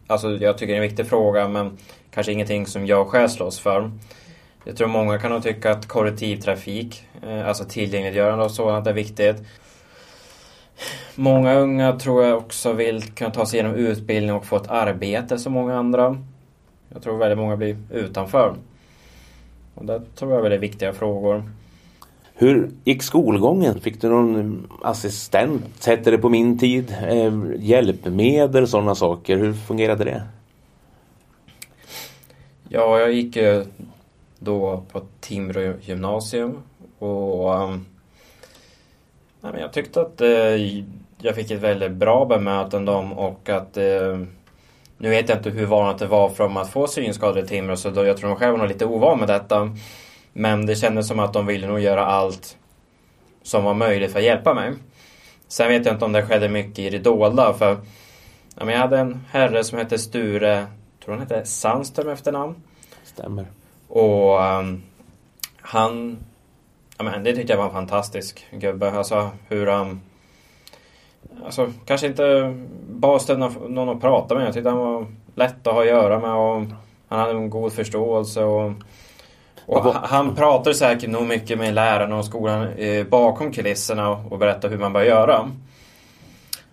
alltså 0.07 0.31
jag 0.31 0.59
tycker 0.59 0.73
det 0.73 0.79
är 0.79 0.83
en 0.83 0.89
viktig 0.89 1.07
fråga 1.07 1.49
men 1.49 1.79
kanske 2.11 2.33
ingenting 2.33 2.67
som 2.67 2.87
jag 2.87 3.09
själv 3.09 3.29
slåss 3.29 3.61
för. 3.61 3.91
Jag 4.65 4.77
tror 4.77 4.89
många 4.89 5.19
kan 5.19 5.33
nog 5.33 5.43
tycka 5.43 5.71
att 5.71 5.89
kollektivtrafik, 5.89 7.05
eh, 7.23 7.49
alltså 7.49 7.65
tillgängliggörande 7.65 8.45
och 8.45 8.51
sådant 8.51 8.87
är 8.87 8.93
viktigt. 8.93 9.37
Många 11.15 11.55
unga 11.55 11.99
tror 11.99 12.25
jag 12.25 12.39
också 12.39 12.73
vill 12.73 13.03
kunna 13.03 13.31
ta 13.31 13.47
sig 13.47 13.61
igenom 13.61 13.77
utbildning 13.77 14.35
och 14.35 14.47
få 14.47 14.57
ett 14.57 14.71
arbete 14.71 15.39
som 15.39 15.53
många 15.53 15.79
andra. 15.79 16.17
Jag 16.93 17.03
tror 17.03 17.19
väldigt 17.19 17.39
många 17.39 17.57
blir 17.57 17.77
utanför. 17.91 18.55
Och 19.75 19.85
det 19.85 20.01
tror 20.15 20.31
jag 20.31 20.39
är 20.39 20.43
väldigt 20.43 20.61
viktiga 20.61 20.93
frågor. 20.93 21.43
Hur 22.35 22.71
gick 22.85 23.03
skolgången? 23.03 23.81
Fick 23.81 24.01
du 24.01 24.09
någon 24.09 24.69
assistent, 24.83 25.87
hette 25.87 26.11
det 26.11 26.19
på 26.19 26.29
min 26.29 26.59
tid? 26.59 26.97
Eh, 27.09 27.33
hjälpmedel, 27.59 28.69
sådana 28.69 28.95
saker. 28.95 29.37
Hur 29.37 29.53
fungerade 29.53 30.05
det? 30.05 30.23
Ja, 32.69 32.99
jag 32.99 33.13
gick 33.13 33.37
ju 33.37 33.65
då 34.39 34.83
på 34.93 35.03
Timrå 35.21 35.73
gymnasium 35.83 36.59
och 36.99 37.55
um, 37.55 37.87
nej, 39.41 39.53
men 39.53 39.61
jag 39.61 39.73
tyckte 39.73 40.01
att 40.01 40.21
uh, 40.21 40.85
jag 41.19 41.35
fick 41.35 41.51
ett 41.51 41.61
väldigt 41.61 41.93
bra 41.93 42.25
bemötande 42.25 42.93
om 42.93 43.13
och 43.13 43.49
att 43.49 43.79
nu 45.01 45.11
vet 45.11 45.29
jag 45.29 45.39
inte 45.39 45.51
hur 45.51 45.67
vanligt 45.67 45.99
det 45.99 46.07
var 46.07 46.29
för 46.29 46.45
dem 46.45 46.57
att 46.57 46.71
få 46.71 46.87
synskador 46.87 47.45
i 47.45 47.47
Timrå 47.47 47.77
så 47.77 47.91
då, 47.91 48.05
jag 48.05 48.17
tror 48.17 48.29
de 48.29 48.37
själva 48.37 48.59
var 48.59 48.69
lite 48.69 48.87
ovan 48.87 49.19
med 49.19 49.29
detta. 49.29 49.77
Men 50.33 50.67
det 50.67 50.77
kändes 50.77 51.09
som 51.09 51.19
att 51.19 51.33
de 51.33 51.47
ville 51.47 51.67
nog 51.67 51.81
göra 51.81 52.07
allt 52.07 52.57
som 53.43 53.65
var 53.65 53.75
möjligt 53.75 54.13
för 54.13 54.19
att 54.19 54.25
hjälpa 54.25 54.55
mig. 54.55 54.73
Sen 55.49 55.69
vet 55.69 55.87
jag 55.87 55.95
inte 55.95 56.05
om 56.05 56.13
det 56.13 56.27
skedde 56.27 56.49
mycket 56.49 56.79
i 56.79 56.91
det 56.91 56.99
dolda 56.99 57.55
för 57.55 57.77
ja, 58.55 58.65
men 58.65 58.69
jag 58.69 58.81
hade 58.81 58.99
en 58.99 59.25
herre 59.31 59.65
som 59.65 59.79
hette 59.79 59.99
Sture, 59.99 60.67
tror 61.05 61.15
han 61.15 61.21
hette 61.21 61.45
Sandström 61.45 62.09
efternamn. 62.09 62.55
Stämmer. 63.05 63.47
Och 63.89 64.41
um, 64.41 64.83
han 65.61 66.19
Ja, 67.01 67.05
men 67.05 67.25
det 67.25 67.35
tyckte 67.35 67.53
jag 67.53 67.59
var 67.59 67.65
en 67.65 67.73
fantastisk 67.73 68.47
gubbe. 68.53 68.91
Alltså 68.91 69.31
hur 69.49 69.67
han... 69.67 70.01
Alltså 71.45 71.73
kanske 71.85 72.07
inte 72.07 72.55
bara 72.89 73.37
någon, 73.37 73.75
någon 73.75 73.89
att 73.89 74.01
prata 74.01 74.35
med. 74.35 74.47
Jag 74.47 74.55
tyckte 74.55 74.71
han 74.71 74.79
var 74.79 75.07
lätt 75.35 75.67
att 75.67 75.75
ha 75.75 75.81
att 75.81 75.89
göra 75.89 76.19
med 76.19 76.33
och 76.33 76.67
han 77.09 77.19
hade 77.19 77.33
en 77.33 77.51
god 77.51 77.73
förståelse. 77.73 78.45
Och, 78.45 78.73
och 79.67 79.83
han, 79.83 80.05
han 80.05 80.35
pratade 80.35 80.75
säkert 80.75 81.11
nog 81.11 81.27
mycket 81.27 81.59
med 81.59 81.75
lärarna 81.75 82.19
och 82.19 82.25
skolan 82.25 82.69
eh, 82.69 83.07
bakom 83.07 83.53
kulisserna 83.53 84.11
och, 84.11 84.33
och 84.33 84.39
berättade 84.39 84.75
hur 84.75 84.81
man 84.81 84.93
bör 84.93 85.03
göra. 85.03 85.51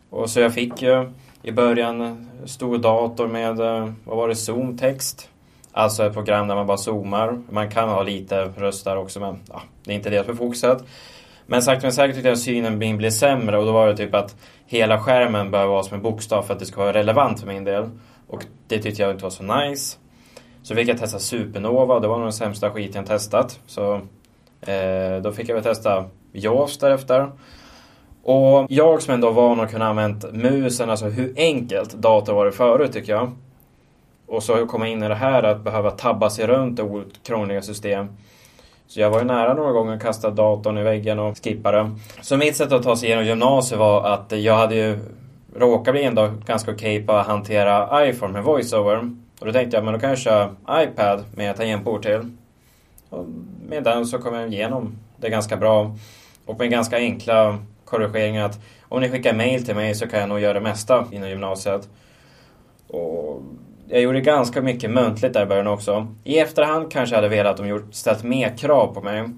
Och 0.10 0.30
så 0.30 0.40
jag 0.40 0.54
fick 0.54 0.82
ju 0.82 1.12
i 1.42 1.52
början 1.52 2.28
stor 2.46 2.78
dator 2.78 3.28
med, 3.28 3.60
eh, 3.60 3.92
vad 4.04 4.18
var 4.18 4.28
det, 4.28 4.36
Zoom-text. 4.36 5.30
Alltså 5.72 6.06
ett 6.06 6.14
program 6.14 6.48
där 6.48 6.56
man 6.56 6.68
bara 6.68 6.78
zoomar. 6.78 7.42
Man 7.50 7.72
kan 7.72 7.90
ha 7.90 8.04
lite 8.04 8.36
röst 8.58 8.86
där 8.86 8.98
också 8.98 9.20
men 9.20 9.40
ja, 9.52 9.62
det 9.84 9.92
är 9.92 9.96
inte 9.96 10.10
det 10.10 10.24
som 10.24 10.34
är 10.34 10.38
fokuset. 10.38 10.84
Men 11.50 11.62
sagt 11.62 11.84
men 11.84 11.94
säkert 11.94 12.16
tyckte 12.16 12.30
jag 12.30 12.38
synen 12.38 12.78
min 12.78 12.98
blev 12.98 13.10
sämre 13.10 13.58
och 13.58 13.66
då 13.66 13.72
var 13.72 13.88
det 13.88 13.98
typ 13.98 14.16
att 14.16 14.36
hela 14.66 15.00
skärmen 15.00 15.52
behöver 15.52 15.72
vara 15.72 15.84
som 15.84 15.96
en 15.96 16.04
bokstav 16.04 16.44
för 16.44 16.54
att 16.54 16.60
det 16.60 16.66
ska 16.66 16.82
vara 16.82 16.94
relevant 16.94 17.40
för 17.40 17.48
min 17.48 17.64
del. 17.64 17.90
Och 18.28 18.46
det 18.68 18.80
tyckte 18.80 19.02
jag 19.02 19.12
inte 19.12 19.24
var 19.24 19.30
så 19.30 19.44
nice. 19.44 19.98
Så 20.64 20.76
fick 20.76 20.90
jag 20.90 20.98
testa 20.98 21.20
Supernova, 21.20 22.00
det 22.00 22.08
var 22.08 22.18
nog 22.18 22.26
den 22.26 22.34
sämsta 22.34 22.72
skiten 22.72 23.02
jag 23.02 23.06
testat. 23.06 23.60
Så 23.68 23.94
eh, 24.62 25.22
då 25.24 25.32
fick 25.32 25.50
jag 25.50 25.56
väl 25.56 25.64
testa 25.64 26.06
JAWS 26.32 26.78
därefter. 26.78 27.32
Och 28.24 28.66
jag 28.70 29.02
som 29.02 29.14
ändå 29.14 29.32
var 29.32 29.48
van 29.48 29.60
att 29.60 29.72
kunna 29.72 29.88
använda 29.88 30.32
musen, 30.32 30.90
alltså 30.90 31.06
hur 31.06 31.34
enkelt 31.38 31.94
dator 31.94 32.34
var 32.34 32.46
det 32.46 32.52
förut 32.52 32.94
tycker 32.94 33.12
jag. 33.12 33.32
Och 34.28 34.44
så 34.44 34.66
komma 34.66 34.88
in 34.88 35.04
i 35.04 35.08
det 35.08 35.16
här 35.16 35.44
att 35.44 35.62
behöva 35.62 35.92
tabba 35.92 36.30
sig 36.30 36.48
runt 36.48 36.80
i 36.80 37.04
krångliga 37.24 37.62
system. 37.62 38.08
Så 38.88 39.00
jag 39.00 39.10
var 39.10 39.20
ju 39.20 39.26
nära 39.26 39.54
några 39.54 39.72
gånger 39.72 39.94
att 39.94 40.02
kasta 40.02 40.30
datorn 40.30 40.78
i 40.78 40.84
väggen 40.84 41.20
och 41.20 41.38
skippa 41.44 41.72
det. 41.72 41.92
Så 42.22 42.38
mitt 42.38 42.56
sätt 42.56 42.72
att 42.72 42.84
ta 42.84 42.96
sig 42.96 43.08
igenom 43.08 43.26
gymnasiet 43.26 43.80
var 43.80 44.04
att 44.04 44.32
jag 44.32 44.58
hade 44.58 44.76
ju 44.76 45.00
råkat 45.56 45.94
bli 45.94 46.04
ändå 46.04 46.32
ganska 46.46 46.72
okej 46.72 46.96
okay 46.96 47.08
på 47.08 47.14
att 47.14 47.28
hantera 47.28 48.08
iPhone 48.10 48.34
med 48.34 48.44
voiceover. 48.44 48.98
Och 49.40 49.46
då 49.46 49.52
tänkte 49.52 49.78
jag, 49.78 49.84
men 49.84 49.94
då 49.94 50.00
kan 50.00 50.10
jag 50.10 50.20
köra 50.20 50.50
iPad 50.72 51.24
med 51.36 51.56
tangentbord 51.56 52.02
till. 52.02 52.32
Och 53.10 53.26
med 53.68 53.84
den 53.84 54.06
så 54.06 54.18
kom 54.18 54.36
jag 54.36 54.54
igenom 54.54 54.98
det 55.18 55.30
ganska 55.30 55.58
bra. 55.58 55.96
Och 56.46 56.60
med 56.60 56.72
ganska 56.72 56.98
enkla 56.98 57.58
korrigeringar 57.86 58.46
att 58.46 58.60
om 58.82 59.02
ni 59.02 59.10
skickar 59.10 59.34
mail 59.34 59.66
till 59.66 59.76
mig 59.76 59.96
så 59.96 60.08
kan 60.08 60.20
jag 60.20 60.30
nog 60.30 60.40
göra 60.40 60.54
det 60.54 60.62
mesta 60.62 61.06
inom 61.12 61.30
gymnasiet. 61.30 61.90
Och 62.88 63.42
jag 63.90 64.02
gjorde 64.02 64.22
ganska 64.22 64.62
mycket 64.62 64.92
muntligt 64.92 65.34
där 65.34 65.44
i 65.44 65.46
början 65.46 65.68
också. 65.68 66.08
I 66.24 66.40
efterhand 66.40 66.92
kanske 66.92 67.16
jag 67.16 67.22
hade 67.22 67.36
velat 67.36 67.52
att 67.52 67.58
de 67.58 67.68
gjort, 67.68 67.94
ställt 67.94 68.24
mer 68.24 68.58
krav 68.58 68.94
på 68.94 69.02
mig. 69.02 69.30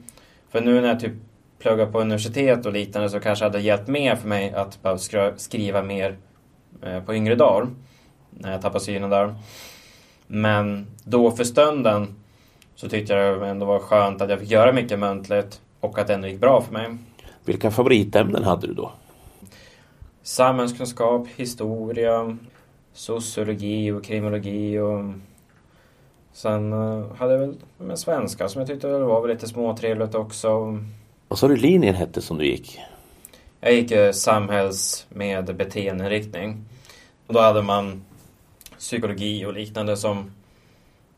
För 0.50 0.62
nu 0.62 0.82
när 0.82 0.88
jag 0.88 1.00
typ 1.00 1.14
pluggar 1.60 1.86
på 1.86 2.02
universitet 2.02 2.66
och 2.66 2.74
liknande 2.74 3.10
så 3.10 3.20
kanske 3.20 3.46
det 3.46 3.50
hade 3.50 3.62
hjälpt 3.62 3.88
mer 3.88 4.16
för 4.16 4.28
mig 4.28 4.54
att 4.54 4.82
bara 4.82 4.98
skriva 5.38 5.84
mer 5.84 6.18
eh, 6.82 7.04
på 7.04 7.16
yngre 7.16 7.36
dagar. 7.36 7.68
När 8.30 8.52
jag 8.52 8.62
tappade 8.62 8.84
synen 8.84 9.10
där. 9.10 9.36
Men 10.28 10.88
då 11.04 11.32
för 11.32 11.44
stunden 11.44 12.16
så 12.76 12.90
tyckte 12.90 13.14
jag 13.14 13.42
det 13.42 13.48
ändå 13.48 13.66
var 13.66 13.80
skönt 13.80 14.22
att 14.22 14.30
jag 14.30 14.40
fick 14.40 14.52
göra 14.52 14.72
mycket 14.72 15.00
muntligt 15.00 15.62
och 15.80 16.00
att 16.00 16.08
det 16.08 16.14
ändå 16.14 16.28
gick 16.28 16.40
bra 16.40 16.62
för 16.62 16.74
mig. 16.74 16.98
Vilka 17.46 17.72
favoritämnen 17.72 18.44
hade 18.44 18.68
du 18.68 18.74
då? 18.74 18.92
Samhällskunskap, 20.24 21.28
historia, 21.36 22.38
sociologi 23.00 23.92
och 23.92 24.04
kriminologi 24.04 24.80
och 24.80 25.04
sen 26.34 26.74
uh, 26.74 27.14
hade 27.16 27.34
jag 27.34 27.40
väl 27.40 27.56
med 27.78 28.00
svenska 28.00 28.50
som 28.50 28.60
jag 28.60 28.68
tyckte 28.68 28.88
var 28.88 29.28
lite 29.28 29.48
småtrevligt 29.48 30.16
också. 30.16 30.80
Vad 31.28 31.40
sa 31.40 31.48
du 31.48 31.56
linjen 31.56 31.96
hette 31.96 32.22
som 32.22 32.38
du 32.38 32.46
gick? 32.46 32.80
Jag 33.60 33.74
gick 33.74 33.92
uh, 33.92 34.12
samhälls 34.12 35.06
med 35.10 35.56
beteendeinriktning. 35.56 36.66
Och 37.28 37.34
då 37.34 37.40
hade 37.40 37.62
man 37.62 38.04
psykologi 38.78 39.46
och 39.46 39.54
liknande 39.54 39.98
som 39.98 40.32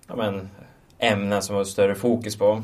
ja, 0.07 0.15
men, 0.15 0.49
ämnen 0.97 1.41
som 1.41 1.55
var 1.55 1.63
större 1.63 1.95
fokus 1.95 2.37
på. 2.37 2.63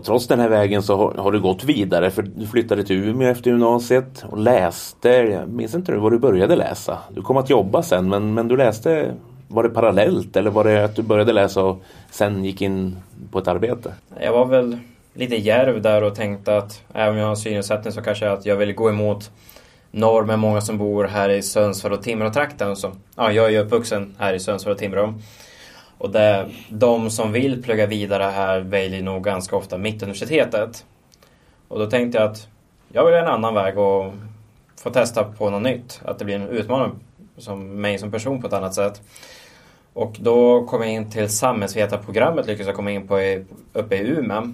Och 0.00 0.06
trots 0.06 0.26
den 0.26 0.40
här 0.40 0.48
vägen 0.48 0.82
så 0.82 0.96
har, 0.96 1.14
har, 1.14 1.32
du 1.32 1.40
gått 1.40 1.64
vidare 1.64 2.10
för 2.10 2.22
du 2.22 2.46
flyttade 2.46 2.84
till 2.84 2.96
Umeå 2.96 3.28
efter 3.28 3.50
gymnasiet 3.50 4.24
och 4.30 4.38
läste, 4.38 5.08
jag 5.08 5.48
minns 5.48 5.74
inte 5.74 5.96
vad 5.96 6.12
du 6.12 6.18
började 6.18 6.56
läsa. 6.56 6.98
Du 7.10 7.22
kom 7.22 7.36
att 7.36 7.50
jobba 7.50 7.82
sen 7.82 8.08
men, 8.08 8.34
men 8.34 8.48
du 8.48 8.56
läste, 8.56 9.14
var 9.48 9.62
det 9.62 9.68
parallellt 9.68 10.36
eller 10.36 10.50
var 10.50 10.64
det 10.64 10.84
att 10.84 10.96
du 10.96 11.02
började 11.02 11.32
läsa 11.32 11.62
och 11.62 11.82
sen 12.10 12.44
gick 12.44 12.62
in 12.62 12.96
på 13.30 13.38
ett 13.38 13.48
arbete? 13.48 13.92
Jag 14.20 14.32
var 14.32 14.46
väl 14.46 14.78
lite 15.14 15.36
järv 15.36 15.82
där 15.82 16.02
och 16.02 16.14
tänkte 16.14 16.56
att 16.56 16.82
även 16.92 17.14
om 17.14 17.20
jag 17.20 17.26
har 17.26 17.34
synnedsättning 17.34 17.92
så 17.92 18.02
kanske 18.02 18.30
att 18.30 18.46
jag 18.46 18.56
vill 18.56 18.74
gå 18.74 18.90
emot 18.90 19.30
normen, 19.90 20.40
många 20.40 20.60
som 20.60 20.78
bor 20.78 21.04
här 21.04 21.28
i 21.28 21.42
Sundsvall 21.42 21.92
och 21.92 22.02
Timrå-trakten. 22.02 22.76
Ja, 23.16 23.32
jag 23.32 23.46
är 23.46 23.50
ju 23.50 23.58
uppvuxen 23.58 24.14
här 24.18 24.34
i 24.34 24.40
Sundsvall 24.40 24.72
och 24.72 24.78
Timrå. 24.78 25.14
Och 26.00 26.10
det, 26.10 26.48
de 26.68 27.10
som 27.10 27.32
vill 27.32 27.62
plugga 27.62 27.86
vidare 27.86 28.22
här 28.22 28.60
väljer 28.60 29.02
nog 29.02 29.24
ganska 29.24 29.56
ofta 29.56 29.78
Mittuniversitetet. 29.78 30.84
Och 31.68 31.78
då 31.78 31.86
tänkte 31.90 32.18
jag 32.18 32.30
att 32.30 32.48
jag 32.92 33.04
vill 33.04 33.14
en 33.14 33.26
annan 33.26 33.54
väg 33.54 33.78
och 33.78 34.12
få 34.76 34.90
testa 34.90 35.24
på 35.24 35.50
något 35.50 35.62
nytt. 35.62 36.00
Att 36.04 36.18
det 36.18 36.24
blir 36.24 36.34
en 36.34 36.48
utmaning 36.48 36.92
som 37.36 37.80
mig 37.80 37.98
som 37.98 38.10
person 38.10 38.40
på 38.40 38.46
ett 38.46 38.52
annat 38.52 38.74
sätt. 38.74 39.02
Och 39.92 40.16
då 40.20 40.66
kom 40.66 40.82
jag 40.82 40.92
in 40.92 41.10
till 41.10 41.28
samhällsvetarprogrammet, 41.28 42.46
lyckades 42.46 42.66
jag 42.66 42.76
komma 42.76 42.90
in 42.90 43.08
på 43.08 43.20
i, 43.20 43.44
uppe 43.72 43.96
i 43.96 44.08
Umeå. 44.08 44.52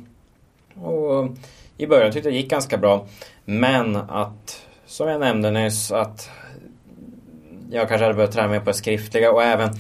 Och 0.83 1.29
I 1.77 1.87
början 1.87 2.13
tyckte 2.13 2.29
jag 2.29 2.35
det 2.35 2.41
gick 2.41 2.51
ganska 2.51 2.79
bra. 2.79 3.07
Men 3.45 3.97
att, 3.97 4.67
som 4.87 5.09
jag 5.09 5.21
nämnde 5.21 5.51
nyss, 5.51 5.93
att 5.93 6.31
jag 7.71 7.89
kanske 7.89 8.05
hade 8.05 8.15
börjat 8.15 8.33
träna 8.33 8.49
mer 8.49 8.61
på 8.61 8.67
det 8.71 8.75
skriftliga 8.75 9.33
och 9.33 9.43
även 9.43 9.71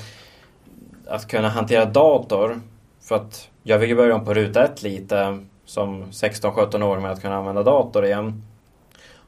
att 1.06 1.28
kunna 1.28 1.48
hantera 1.48 1.84
dator. 1.84 2.60
För 3.00 3.16
att 3.16 3.48
jag 3.62 3.80
fick 3.80 3.96
börja 3.96 4.14
om 4.14 4.24
på 4.24 4.34
ruta 4.34 4.64
ett 4.64 4.82
lite 4.82 5.38
som 5.64 6.04
16-17 6.04 6.82
år 6.82 7.00
med 7.00 7.10
att 7.10 7.22
kunna 7.22 7.36
använda 7.36 7.62
dator 7.62 8.04
igen. 8.04 8.42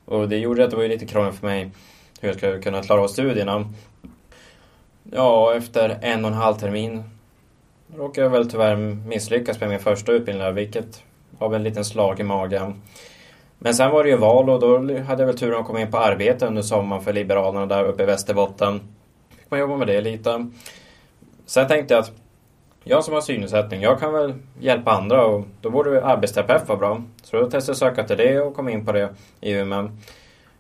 Och 0.05 0.29
det 0.29 0.39
gjorde 0.39 0.65
att 0.65 0.71
det 0.71 0.77
var 0.77 0.85
lite 0.85 1.07
krångligt 1.07 1.41
för 1.41 1.47
mig 1.47 1.71
hur 2.21 2.29
jag 2.29 2.37
skulle 2.37 2.63
kunna 2.63 2.83
klara 2.83 3.01
av 3.01 3.09
studierna. 3.09 3.73
Ja, 5.03 5.55
efter 5.55 5.99
en 6.03 6.25
och 6.25 6.31
en 6.31 6.37
halv 6.37 6.55
termin 6.55 7.03
råkade 7.97 8.25
jag 8.25 8.31
väl 8.31 8.51
tyvärr 8.51 8.77
misslyckas 9.07 9.61
med 9.61 9.69
min 9.69 9.79
första 9.79 10.13
utbildning 10.13 10.55
vilket 10.55 11.03
var 11.39 11.49
väl 11.49 11.57
en 11.57 11.65
liten 11.65 11.85
slag 11.85 12.21
i 12.21 12.23
magen. 12.23 12.83
Men 13.59 13.75
sen 13.75 13.91
var 13.91 14.05
det 14.05 14.11
ju 14.11 14.17
val 14.17 14.51
och 14.51 14.61
då 14.61 14.79
hade 14.79 15.23
jag 15.23 15.27
väl 15.27 15.39
turen 15.39 15.61
att 15.61 15.67
komma 15.67 15.81
in 15.81 15.91
på 15.91 15.99
arbete 15.99 16.47
under 16.47 16.63
sommaren 16.63 17.03
för 17.03 17.13
Liberalerna 17.13 17.67
där 17.67 17.85
uppe 17.85 18.03
i 18.03 18.07
Västerbotten. 18.07 18.81
Fick 19.39 19.51
man 19.51 19.61
jobba 19.61 19.77
med 19.77 19.87
det 19.87 20.01
lite. 20.01 20.51
Sen 21.49 21.69
tänkte 21.69 21.95
jag 21.95 22.01
att 22.01 22.13
jag 22.85 23.05
som 23.05 23.15
har 23.15 23.21
synnedsättning, 23.21 23.83
jag 23.83 24.01
kan 24.01 24.13
väl 24.13 24.35
hjälpa 24.61 24.91
andra 24.91 25.27
och 25.27 25.45
då 25.61 25.71
borde 25.71 26.05
arbetsterapeut 26.05 26.69
vara 26.69 26.79
bra. 26.79 27.03
Så 27.23 27.37
då 27.37 27.51
testade 27.51 27.71
jag 27.71 27.77
söka 27.77 28.05
till 28.05 28.17
det 28.17 28.41
och 28.41 28.55
kom 28.55 28.69
in 28.69 28.87
på 28.87 28.93
det 28.93 29.15
i 29.41 29.53
Umeå. 29.53 29.91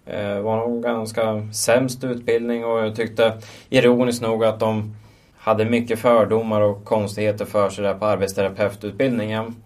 Det 0.05 0.36
eh, 0.36 0.41
var 0.41 0.57
nog 0.57 0.82
ganska 0.82 1.49
sämst 1.53 2.05
utbildning 2.05 2.64
och 2.64 2.78
jag 2.78 2.97
tyckte 2.97 3.39
ironiskt 3.68 4.22
nog 4.22 4.45
att 4.45 4.61
de 4.61 4.97
hade 5.36 5.64
mycket 5.64 5.99
fördomar 5.99 6.61
och 6.61 6.84
konstigheter 6.84 7.45
för 7.45 7.70
sig 7.70 7.84
där 7.84 7.95
på 7.95 8.07
arbetsterapeututbildningen. 8.07 9.57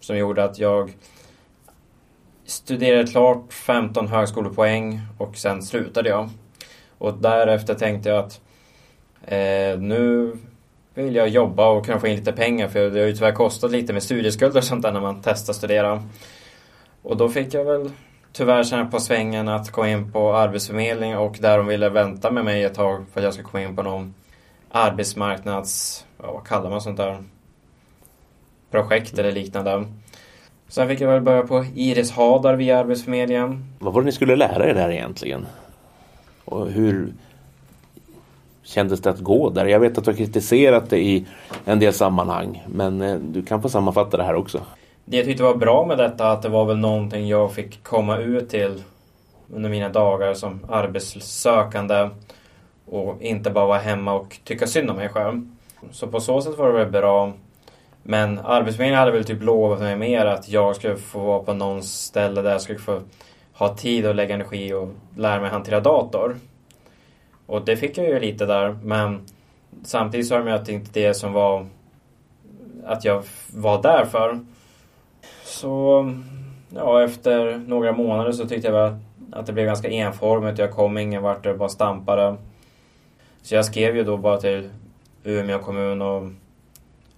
Som 0.00 0.16
gjorde 0.18 0.44
att 0.44 0.58
jag 0.58 0.92
studerade 2.44 3.06
klart 3.06 3.52
15 3.52 4.08
högskolepoäng 4.08 5.00
och 5.18 5.36
sen 5.36 5.62
slutade 5.62 6.08
jag. 6.08 6.28
Och 6.98 7.14
därefter 7.14 7.74
tänkte 7.74 8.08
jag 8.08 8.18
att 8.18 8.40
eh, 9.22 9.78
nu 9.78 10.36
vill 11.02 11.14
jag 11.14 11.28
jobba 11.28 11.68
och 11.68 11.86
kunna 11.86 12.00
få 12.00 12.06
in 12.06 12.16
lite 12.16 12.32
pengar 12.32 12.68
för 12.68 12.90
det 12.90 13.00
har 13.00 13.06
ju 13.06 13.12
tyvärr 13.12 13.32
kostat 13.32 13.70
lite 13.70 13.92
med 13.92 14.02
studieskulder 14.02 14.58
och 14.58 14.64
sånt 14.64 14.82
där 14.82 14.92
när 14.92 15.00
man 15.00 15.20
testar 15.24 15.52
att 15.52 15.56
studera. 15.56 16.02
Och 17.02 17.16
då 17.16 17.28
fick 17.28 17.54
jag 17.54 17.64
väl 17.64 17.90
tyvärr 18.32 18.64
känna 18.64 18.86
på 18.86 19.00
svängen 19.00 19.48
att 19.48 19.70
komma 19.70 19.88
in 19.88 20.12
på 20.12 20.34
Arbetsförmedlingen 20.34 21.18
och 21.18 21.36
där 21.40 21.58
de 21.58 21.66
ville 21.66 21.88
vänta 21.88 22.30
med 22.30 22.44
mig 22.44 22.64
ett 22.64 22.74
tag 22.74 23.04
för 23.12 23.20
att 23.20 23.24
jag 23.24 23.34
ska 23.34 23.42
komma 23.42 23.62
in 23.62 23.76
på 23.76 23.82
någon 23.82 24.14
arbetsmarknads... 24.70 26.04
Ja, 26.22 26.32
vad 26.32 26.46
kallar 26.46 26.70
man 26.70 26.80
sånt 26.80 26.96
där? 26.96 27.24
Projekt 28.70 29.18
eller 29.18 29.32
liknande. 29.32 29.84
Sen 30.68 30.88
fick 30.88 31.00
jag 31.00 31.08
väl 31.08 31.22
börja 31.22 31.42
på 31.42 31.64
Iris 31.74 32.10
Hadar 32.10 32.54
via 32.54 32.78
Arbetsförmedlingen. 32.78 33.74
Vad 33.78 33.92
var 33.92 34.00
det 34.00 34.06
ni 34.06 34.12
skulle 34.12 34.36
lära 34.36 34.70
er 34.70 34.74
där 34.74 34.90
egentligen? 34.90 35.46
Och 36.44 36.70
hur 36.70 37.12
kändes 38.66 39.00
det 39.00 39.10
att 39.10 39.20
gå 39.20 39.50
där? 39.50 39.66
Jag 39.66 39.80
vet 39.80 39.98
att 39.98 40.04
du 40.04 40.10
har 40.10 40.16
kritiserat 40.16 40.90
det 40.90 40.98
i 40.98 41.26
en 41.64 41.78
del 41.78 41.92
sammanhang 41.92 42.64
men 42.66 43.02
eh, 43.02 43.16
du 43.16 43.42
kan 43.42 43.62
få 43.62 43.68
sammanfatta 43.68 44.16
det 44.16 44.22
här 44.22 44.34
också. 44.34 44.60
Det 45.04 45.16
jag 45.16 45.26
tyckte 45.26 45.42
var 45.42 45.54
bra 45.54 45.86
med 45.86 45.98
detta 45.98 46.30
att 46.30 46.42
det 46.42 46.48
var 46.48 46.64
väl 46.64 46.76
någonting 46.76 47.28
jag 47.28 47.52
fick 47.52 47.82
komma 47.82 48.18
ut 48.18 48.48
till 48.48 48.82
under 49.54 49.70
mina 49.70 49.88
dagar 49.88 50.34
som 50.34 50.60
arbetssökande 50.68 52.08
och 52.86 53.22
inte 53.22 53.50
bara 53.50 53.66
vara 53.66 53.78
hemma 53.78 54.12
och 54.12 54.36
tycka 54.44 54.66
synd 54.66 54.90
om 54.90 54.96
mig 54.96 55.08
själv. 55.08 55.48
Så 55.90 56.06
på 56.06 56.20
så 56.20 56.40
sätt 56.40 56.58
var 56.58 56.66
det 56.66 56.78
väl 56.78 56.90
bra. 56.90 57.32
Men 58.02 58.38
Arbetsförmedlingen 58.38 58.98
hade 58.98 59.12
väl 59.12 59.24
typ 59.24 59.42
lovat 59.42 59.80
mig 59.80 59.96
mer 59.96 60.26
att 60.26 60.48
jag 60.48 60.76
skulle 60.76 60.96
få 60.96 61.18
vara 61.18 61.42
på 61.42 61.54
någon 61.54 61.82
ställe 61.82 62.42
där 62.42 62.50
jag 62.52 62.60
skulle 62.60 62.78
få 62.78 63.00
ha 63.52 63.76
tid 63.76 64.06
och 64.06 64.14
lägga 64.14 64.34
energi 64.34 64.72
och 64.72 64.88
lära 65.16 65.40
mig 65.40 65.50
hantera 65.50 65.80
dator. 65.80 66.36
Och 67.46 67.64
det 67.64 67.76
fick 67.76 67.98
jag 67.98 68.06
ju 68.06 68.20
lite 68.20 68.46
där, 68.46 68.78
men 68.82 69.20
samtidigt 69.84 70.26
sa 70.26 70.38
de 70.38 70.52
att 70.52 70.66
det 70.66 70.72
inte 70.72 71.00
det 71.00 71.14
som 71.14 71.32
var 71.32 71.66
att 72.84 73.04
jag 73.04 73.22
var 73.54 73.82
där 73.82 74.04
för. 74.04 74.40
Så 75.44 76.04
ja, 76.74 77.02
efter 77.02 77.58
några 77.66 77.92
månader 77.92 78.32
så 78.32 78.48
tyckte 78.48 78.68
jag 78.68 78.98
att 79.32 79.46
det 79.46 79.52
blev 79.52 79.66
ganska 79.66 79.88
enformigt. 79.88 80.58
Jag 80.58 80.72
kom 80.72 80.98
ingen 80.98 81.22
vart, 81.22 81.44
det 81.44 81.54
bara 81.54 81.68
stampade. 81.68 82.36
Så 83.42 83.54
jag 83.54 83.64
skrev 83.64 83.96
ju 83.96 84.04
då 84.04 84.16
bara 84.16 84.36
till 84.36 84.70
Umeå 85.24 85.58
kommun 85.58 86.02
och 86.02 86.30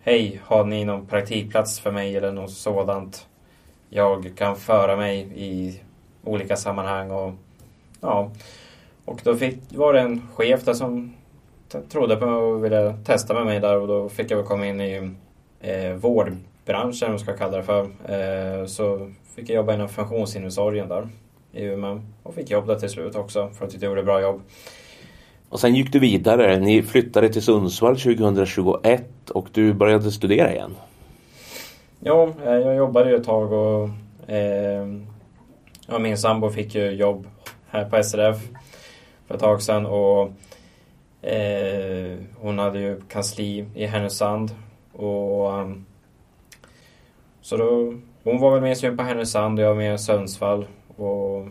Hej, 0.01 0.41
har 0.45 0.65
ni 0.65 0.85
någon 0.85 1.07
praktikplats 1.07 1.81
för 1.81 1.91
mig 1.91 2.17
eller 2.17 2.33
något 2.33 2.51
sådant? 2.51 3.27
Jag 3.89 4.33
kan 4.37 4.57
föra 4.57 4.97
mig 4.97 5.29
i 5.35 5.81
olika 6.25 6.57
sammanhang 6.57 7.11
och 7.11 7.33
ja. 8.01 8.31
Och 9.09 9.21
då 9.25 9.37
fick, 9.37 9.59
var 9.71 9.93
det 9.93 10.01
en 10.01 10.23
chef 10.35 10.65
där 10.65 10.75
som 10.75 11.15
trodde 11.89 12.17
på 12.17 12.27
mig 12.27 12.35
och 12.35 12.65
ville 12.65 12.95
testa 13.05 13.35
med 13.35 13.47
mig 13.47 13.61
där 13.61 13.77
och 13.77 13.89
då 13.89 14.09
fick 14.09 14.31
jag 14.31 14.47
komma 14.47 14.67
in 14.67 14.81
i 14.81 15.11
eh, 15.61 15.93
vårdbranschen, 15.93 17.13
om 17.13 17.19
ska 17.19 17.37
kalla 17.37 17.57
det 17.57 17.63
för. 17.63 17.83
Eh, 17.83 18.67
så 18.67 19.13
fick 19.35 19.51
jag 19.51 19.57
jobba 19.57 19.75
inom 19.75 19.89
funktionsinventorien 19.89 20.89
där 20.89 21.09
i 21.53 21.65
Umeå 21.65 22.01
och 22.23 22.35
fick 22.35 22.51
jobb 22.51 22.67
där 22.67 22.75
till 22.75 22.89
slut 22.89 23.15
också 23.15 23.51
för 23.59 23.67
att 23.67 23.75
jag 23.75 23.83
gjorde 23.83 24.03
bra 24.03 24.21
jobb. 24.21 24.43
Och 25.49 25.61
sen 25.61 25.75
gick 25.75 25.93
du 25.93 25.99
vidare. 25.99 26.59
Ni 26.59 26.83
flyttade 26.83 27.29
till 27.29 27.43
Sundsvall 27.43 27.97
2021 27.97 29.31
och 29.31 29.49
du 29.53 29.73
började 29.73 30.11
studera 30.11 30.53
igen. 30.53 30.75
Ja, 32.01 32.29
eh, 32.45 32.53
jag 32.53 32.77
jobbade 32.77 33.11
ju 33.11 33.17
ett 33.17 33.25
tag 33.25 33.53
och 33.53 33.89
eh, 34.31 34.87
ja, 35.87 35.99
min 35.99 36.19
sambo 36.19 36.51
fick 36.51 36.75
ju 36.75 36.91
jobb 36.91 37.27
här 37.71 37.85
på 37.85 38.03
SRF 38.03 38.39
för 39.29 39.35
ett 39.35 39.41
tag 39.41 39.63
sedan 39.63 39.87
och 39.87 40.33
eh, 41.29 42.19
hon 42.37 42.59
hade 42.59 42.79
ju 42.79 43.01
kansli 43.09 43.67
i 43.75 43.87
Härnösand 43.87 44.51
och 44.93 45.55
ehm, 45.55 45.85
så 47.41 47.57
då, 47.57 47.95
hon 48.25 48.41
var 48.41 48.51
väl 48.51 48.63
mer 48.63 48.75
sugen 48.75 48.97
på 48.97 49.03
Härnösand 49.03 49.59
och 49.59 49.65
jag 49.65 49.75
var 49.75 49.83
mer 49.83 49.97
Sundsvall 49.97 50.67
och 50.97 51.47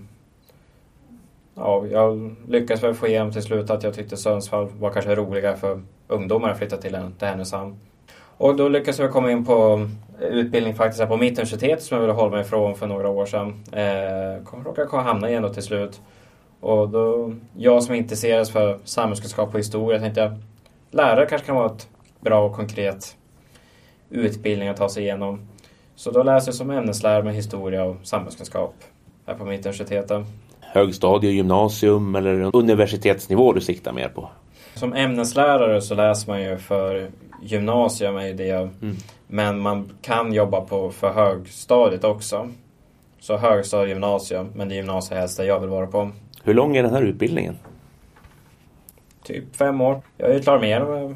ja, 1.55 1.86
jag 1.88 2.36
lyckades 2.47 2.84
väl 2.84 2.93
få 2.93 3.07
igenom 3.07 3.32
till 3.32 3.43
slut 3.43 3.69
att 3.69 3.84
jag 3.84 3.93
tyckte 3.93 4.17
Sundsvall 4.17 4.67
var 4.80 4.91
kanske 4.91 5.15
roligare 5.15 5.57
för 5.57 5.82
ungdomar 6.07 6.49
att 6.49 6.57
flytta 6.57 6.78
till, 6.78 6.95
än 6.95 7.13
till 7.13 7.28
Härnösand. 7.28 7.80
Och 8.38 8.55
då 8.55 8.69
lyckades 8.69 8.99
jag 8.99 9.11
komma 9.11 9.32
in 9.32 9.45
på 9.45 9.88
eh, 10.21 10.28
utbildning 10.28 10.75
faktiskt 10.75 10.99
här 10.99 11.07
på 11.07 11.17
Mittuniversitetet 11.17 11.84
som 11.84 11.95
jag 11.95 12.01
ville 12.01 12.13
hålla 12.13 12.32
mig 12.32 12.41
ifrån 12.41 12.75
för 12.75 12.88
några 12.88 13.09
år 13.09 13.25
sedan. 13.25 13.63
Eh, 13.71 14.63
råkade 14.65 14.97
hamna 14.97 15.30
igen 15.30 15.43
då 15.43 15.49
till 15.49 15.63
slut. 15.63 16.01
Och 16.60 16.89
då, 16.89 17.34
jag 17.58 17.84
som 17.84 17.93
är 17.93 17.97
intresserad 17.99 18.49
för 18.49 18.80
samhällskunskap 18.84 19.53
och 19.53 19.60
historia 19.60 19.99
tänkte 19.99 20.22
jag 20.22 20.38
lärare 20.91 21.26
kanske 21.26 21.47
kan 21.47 21.55
vara 21.55 21.66
ett 21.66 21.88
bra 22.20 22.45
och 22.45 22.55
konkret 22.55 23.16
utbildning 24.10 24.68
att 24.68 24.78
ta 24.78 24.89
sig 24.89 25.03
igenom. 25.03 25.47
Så 25.95 26.12
då 26.12 26.24
läste 26.24 26.49
jag 26.49 26.55
som 26.55 26.72
ämneslärare 26.72 27.24
med 27.24 27.36
historia 27.36 27.84
och 27.84 27.95
samhällskunskap 28.03 28.76
här 29.26 29.34
på 29.34 29.45
Mittuniversitetet. 29.45 30.26
Högstadie, 30.60 31.32
gymnasium 31.32 32.16
eller 32.16 32.55
universitetsnivå 32.55 33.53
du 33.53 33.62
siktar 33.62 33.93
mer 33.93 34.10
på? 34.10 34.30
Som 34.76 34.93
ämneslärare 34.93 35.82
så 35.82 35.95
läser 35.95 36.32
man 36.32 36.41
ju 36.41 36.58
för 36.58 37.12
gymnasium 37.41 38.18
är 38.18 38.34
det. 38.34 38.51
Mm. 38.51 38.95
Men 39.28 39.60
man 39.60 39.91
kan 40.01 40.34
jobba 40.34 40.62
på 40.62 40.91
för 40.91 41.14
högstadiet 41.14 42.03
också. 42.03 42.49
Så 43.20 43.38
högstadie 43.38 43.89
gymnasium, 43.89 44.49
men 44.55 44.70
det 44.70 44.76
är 44.76 44.78
gymnasiet 44.78 45.20
helst 45.20 45.38
där 45.38 45.43
jag 45.43 45.60
vill 45.60 45.70
vara 45.70 45.88
på. 45.88 46.12
Hur 46.47 46.53
lång 46.53 46.77
är 46.77 46.83
den 46.83 46.93
här 46.93 47.01
utbildningen? 47.01 47.55
Typ 49.23 49.55
fem 49.55 49.81
år. 49.81 50.01
Jag 50.17 50.35
är 50.35 50.39
klar 50.39 50.59
med 50.59 51.15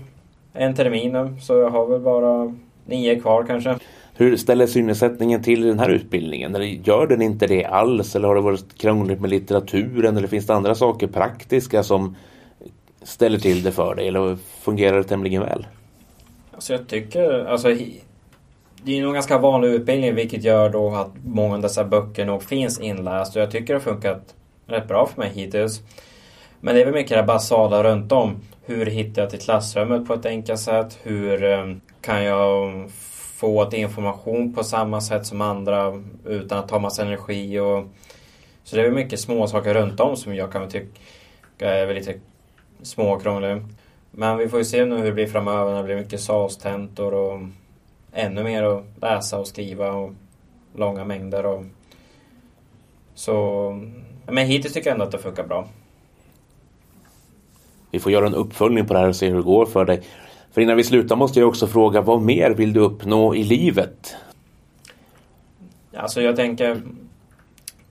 en 0.54 0.76
termin 0.76 1.42
så 1.42 1.58
jag 1.58 1.70
har 1.70 1.86
väl 1.86 2.02
bara 2.02 2.56
nio 2.86 3.20
kvar 3.20 3.44
kanske. 3.44 3.78
Hur 4.14 4.38
ställer 4.38 4.68
synnedsättningen 4.68 5.44
till 5.44 5.62
den 5.62 5.80
här 5.80 5.90
utbildningen? 5.90 6.56
Eller 6.56 6.66
gör 6.66 7.08
den 7.08 7.22
inte 7.22 7.48
det 7.48 7.66
alls? 7.66 8.16
Eller 8.16 8.28
har 8.28 8.36
det 8.36 8.42
varit 8.42 8.78
krångligt 8.78 9.22
med 9.22 9.30
litteraturen? 9.30 10.18
Eller 10.18 10.28
finns 10.28 10.48
det 10.48 10.54
andra 10.54 10.76
saker 10.76 11.08
praktiska 11.08 11.84
som 11.84 12.16
ställer 13.02 13.40
till 13.40 13.64
det 13.64 13.72
för 13.72 13.96
dig? 13.96 14.08
Eller 14.08 14.36
fungerar 14.36 14.98
det 14.98 15.04
tämligen 15.04 15.42
väl? 15.42 15.68
Alltså 16.52 16.74
jag 16.74 16.88
tycker, 16.88 17.46
alltså 17.46 17.68
det 18.84 18.98
är 18.98 19.02
nog 19.02 19.10
en 19.10 19.14
ganska 19.14 19.38
vanlig 19.38 19.70
utbildning 19.70 20.16
vilket 20.16 20.44
gör 20.44 20.70
då 20.70 20.96
att 20.96 21.12
många 21.26 21.56
av 21.56 21.62
dessa 21.62 21.84
böcker 21.84 22.26
nog 22.26 22.44
finns 22.44 22.80
inläst 22.80 23.36
och 23.36 23.42
jag 23.42 23.52
tycker 23.52 23.74
det 23.74 23.80
har 23.80 23.94
funkat 23.94 24.36
rätt 24.72 24.88
bra 24.88 25.08
för 25.08 25.22
mig 25.22 25.30
hittills. 25.30 25.82
Men 26.60 26.76
det 26.76 26.82
är 26.82 26.86
väl 26.86 26.94
mycket 26.94 27.18
det 27.18 27.24
basala 27.24 27.84
runt 27.84 28.12
om. 28.12 28.42
Hur 28.66 28.86
hittar 28.86 29.22
jag 29.22 29.32
till 29.32 29.40
klassrummet 29.40 30.08
på 30.08 30.14
ett 30.14 30.26
enkelt 30.26 30.60
sätt? 30.60 31.00
Hur 31.04 31.44
eh, 31.44 31.76
kan 32.02 32.24
jag 32.24 32.90
få 33.36 33.70
information 33.74 34.54
på 34.54 34.64
samma 34.64 35.02
sätt 35.02 35.26
som 35.26 35.42
andra 35.42 36.02
utan 36.26 36.60
att 36.60 36.68
ta 36.68 36.80
massa 36.80 37.02
energi? 37.02 37.60
Och, 37.60 37.86
så 38.64 38.76
det 38.76 38.82
är 38.82 38.86
väl 38.86 38.94
mycket 38.94 39.20
små 39.20 39.48
saker 39.48 39.74
runt 39.74 40.00
om 40.00 40.18
som 40.18 40.36
jag 40.36 40.52
kan 40.52 40.70
tycka 40.70 40.90
är 41.60 41.94
lite 41.94 42.14
småkrångligt. 42.82 43.66
Men 44.12 44.38
vi 44.38 44.50
får 44.50 44.60
ju 44.60 44.66
se 44.66 44.86
nu 44.86 44.98
hur 44.98 45.06
det 45.06 45.12
blir 45.12 45.28
framöver 45.28 45.72
när 45.72 45.78
det 45.78 45.84
blir 45.84 45.96
mycket 45.96 46.22
SAS-tentor 46.22 47.14
och 47.14 47.40
ännu 48.14 48.44
mer 48.44 48.64
att 48.64 48.84
läsa 49.02 49.40
och 49.40 49.48
skriva 49.48 49.92
och 49.92 50.12
långa 50.76 51.06
mängder. 51.06 51.46
Och... 51.46 51.64
Så... 53.14 53.72
Men 54.32 54.48
hittills 54.48 54.74
tycker 54.74 54.90
jag 54.90 54.96
ändå 54.96 55.06
att 55.06 55.12
det 55.12 55.18
funkar 55.18 55.44
bra. 55.44 55.68
Vi 57.92 58.00
får 58.00 58.12
göra 58.12 58.28
en 58.28 58.36
uppföljning 58.36 58.88
på 58.88 58.94
det 58.94 59.00
här 59.00 59.08
och 59.08 59.16
se 59.16 59.30
hur 59.30 59.36
det 59.36 59.44
går 59.44 59.66
för 59.66 59.86
dig. 59.86 60.02
För 60.52 60.62
innan 60.62 60.78
vi 60.78 60.84
slutar 60.84 61.16
måste 61.16 61.40
jag 61.40 61.50
också 61.50 61.68
fråga, 61.68 62.02
vad 62.02 62.22
mer 62.22 62.52
vill 62.52 62.74
du 62.74 62.80
uppnå 62.80 63.36
i 63.36 63.44
livet? 63.44 64.16
Alltså 65.96 66.22
jag 66.22 66.36
tänker, 66.36 66.82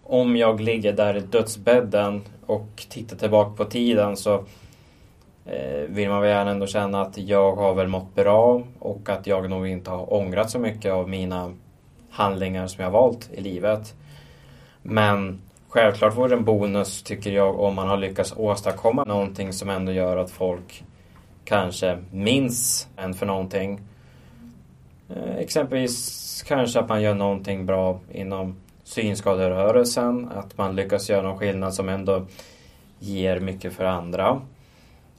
om 0.03 0.37
jag 0.37 0.61
ligger 0.61 0.93
där 0.93 1.17
i 1.17 1.21
dödsbädden 1.21 2.23
och 2.47 2.87
tittar 2.89 3.17
tillbaka 3.17 3.57
på 3.57 3.65
tiden 3.65 4.17
så 4.17 4.45
Eh, 5.45 5.83
vill 5.89 6.09
man 6.09 6.21
väl 6.21 6.31
gärna 6.31 6.51
ändå 6.51 6.67
känna 6.67 7.03
att 7.03 7.19
jag 7.19 7.57
har 7.57 7.75
väl 7.75 7.89
mått 7.89 8.15
bra 8.15 8.63
och 8.79 9.09
att 9.09 9.27
jag 9.27 9.51
nog 9.51 9.69
inte 9.69 9.91
har 9.91 10.13
ångrat 10.13 10.51
så 10.51 10.59
mycket 10.59 10.93
av 10.93 11.09
mina 11.09 11.53
handlingar 12.11 12.67
som 12.67 12.85
jag 12.85 12.91
valt 12.91 13.31
i 13.33 13.41
livet. 13.41 13.95
Men 14.83 15.41
självklart 15.71 16.17
vore 16.17 16.29
det 16.29 16.35
en 16.35 16.45
bonus 16.45 17.03
tycker 17.03 17.31
jag 17.31 17.61
om 17.61 17.75
man 17.75 17.89
har 17.89 17.97
lyckats 17.97 18.35
åstadkomma 18.37 19.05
någonting 19.05 19.53
som 19.53 19.71
ändå 19.71 19.93
gör 19.93 20.17
att 20.17 20.31
folk 20.31 20.85
kanske 21.45 21.99
minns 22.11 22.89
en 22.97 23.15
för 23.15 23.27
någonting. 23.27 23.81
Eh, 25.09 25.37
exempelvis 25.37 26.43
kanske 26.47 26.81
att 26.81 26.89
man 26.89 27.03
gör 27.03 27.15
någonting 27.15 27.67
bra 27.67 28.01
inom 28.13 28.57
synskaderörelsen, 28.85 30.31
att 30.35 30.59
man 30.59 30.77
lyckas 30.77 31.11
göra 31.11 31.23
någon 31.23 31.39
skillnad 31.39 31.75
som 31.75 31.89
ändå 31.89 32.27
ger 32.99 33.41
mycket 33.41 33.73
för 33.73 33.85
andra. 33.85 34.41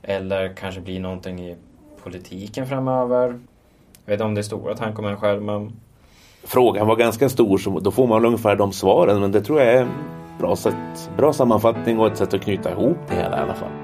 Eller 0.02 0.54
kanske 0.54 0.82
blir 0.82 1.00
någonting 1.00 1.40
i 1.40 1.56
politiken 2.04 2.68
framöver. 2.68 3.28
Jag 4.06 4.12
vet 4.12 4.14
inte 4.14 4.24
om 4.24 4.36
det 4.36 4.42
är 4.42 4.44
stora 4.44 4.76
tankar 4.76 5.00
om 5.00 5.10
en 5.10 5.18
själv 5.18 5.42
men... 5.42 5.72
Frågan 6.44 6.88
var 6.88 6.96
ganska 6.96 7.30
stor 7.30 7.58
så 7.58 7.80
då 7.80 7.92
får 7.92 8.08
man 8.08 8.26
ungefär 8.26 8.56
de 8.56 8.74
svaren 8.74 9.22
men 9.22 9.32
det 9.32 9.42
tror 9.42 9.60
jag 9.62 9.74
är 9.74 9.88
bra, 10.42 10.56
sätt, 10.56 11.12
bra 11.18 11.34
sammanfattning 11.34 12.00
och 12.00 12.08
ett 12.08 12.18
sätt 12.18 12.34
att 12.34 12.42
knyta 12.42 12.72
ihop 12.72 12.98
det 13.08 13.16
hela 13.16 13.38
i 13.38 13.42
alla 13.42 13.54
fall. 13.54 13.81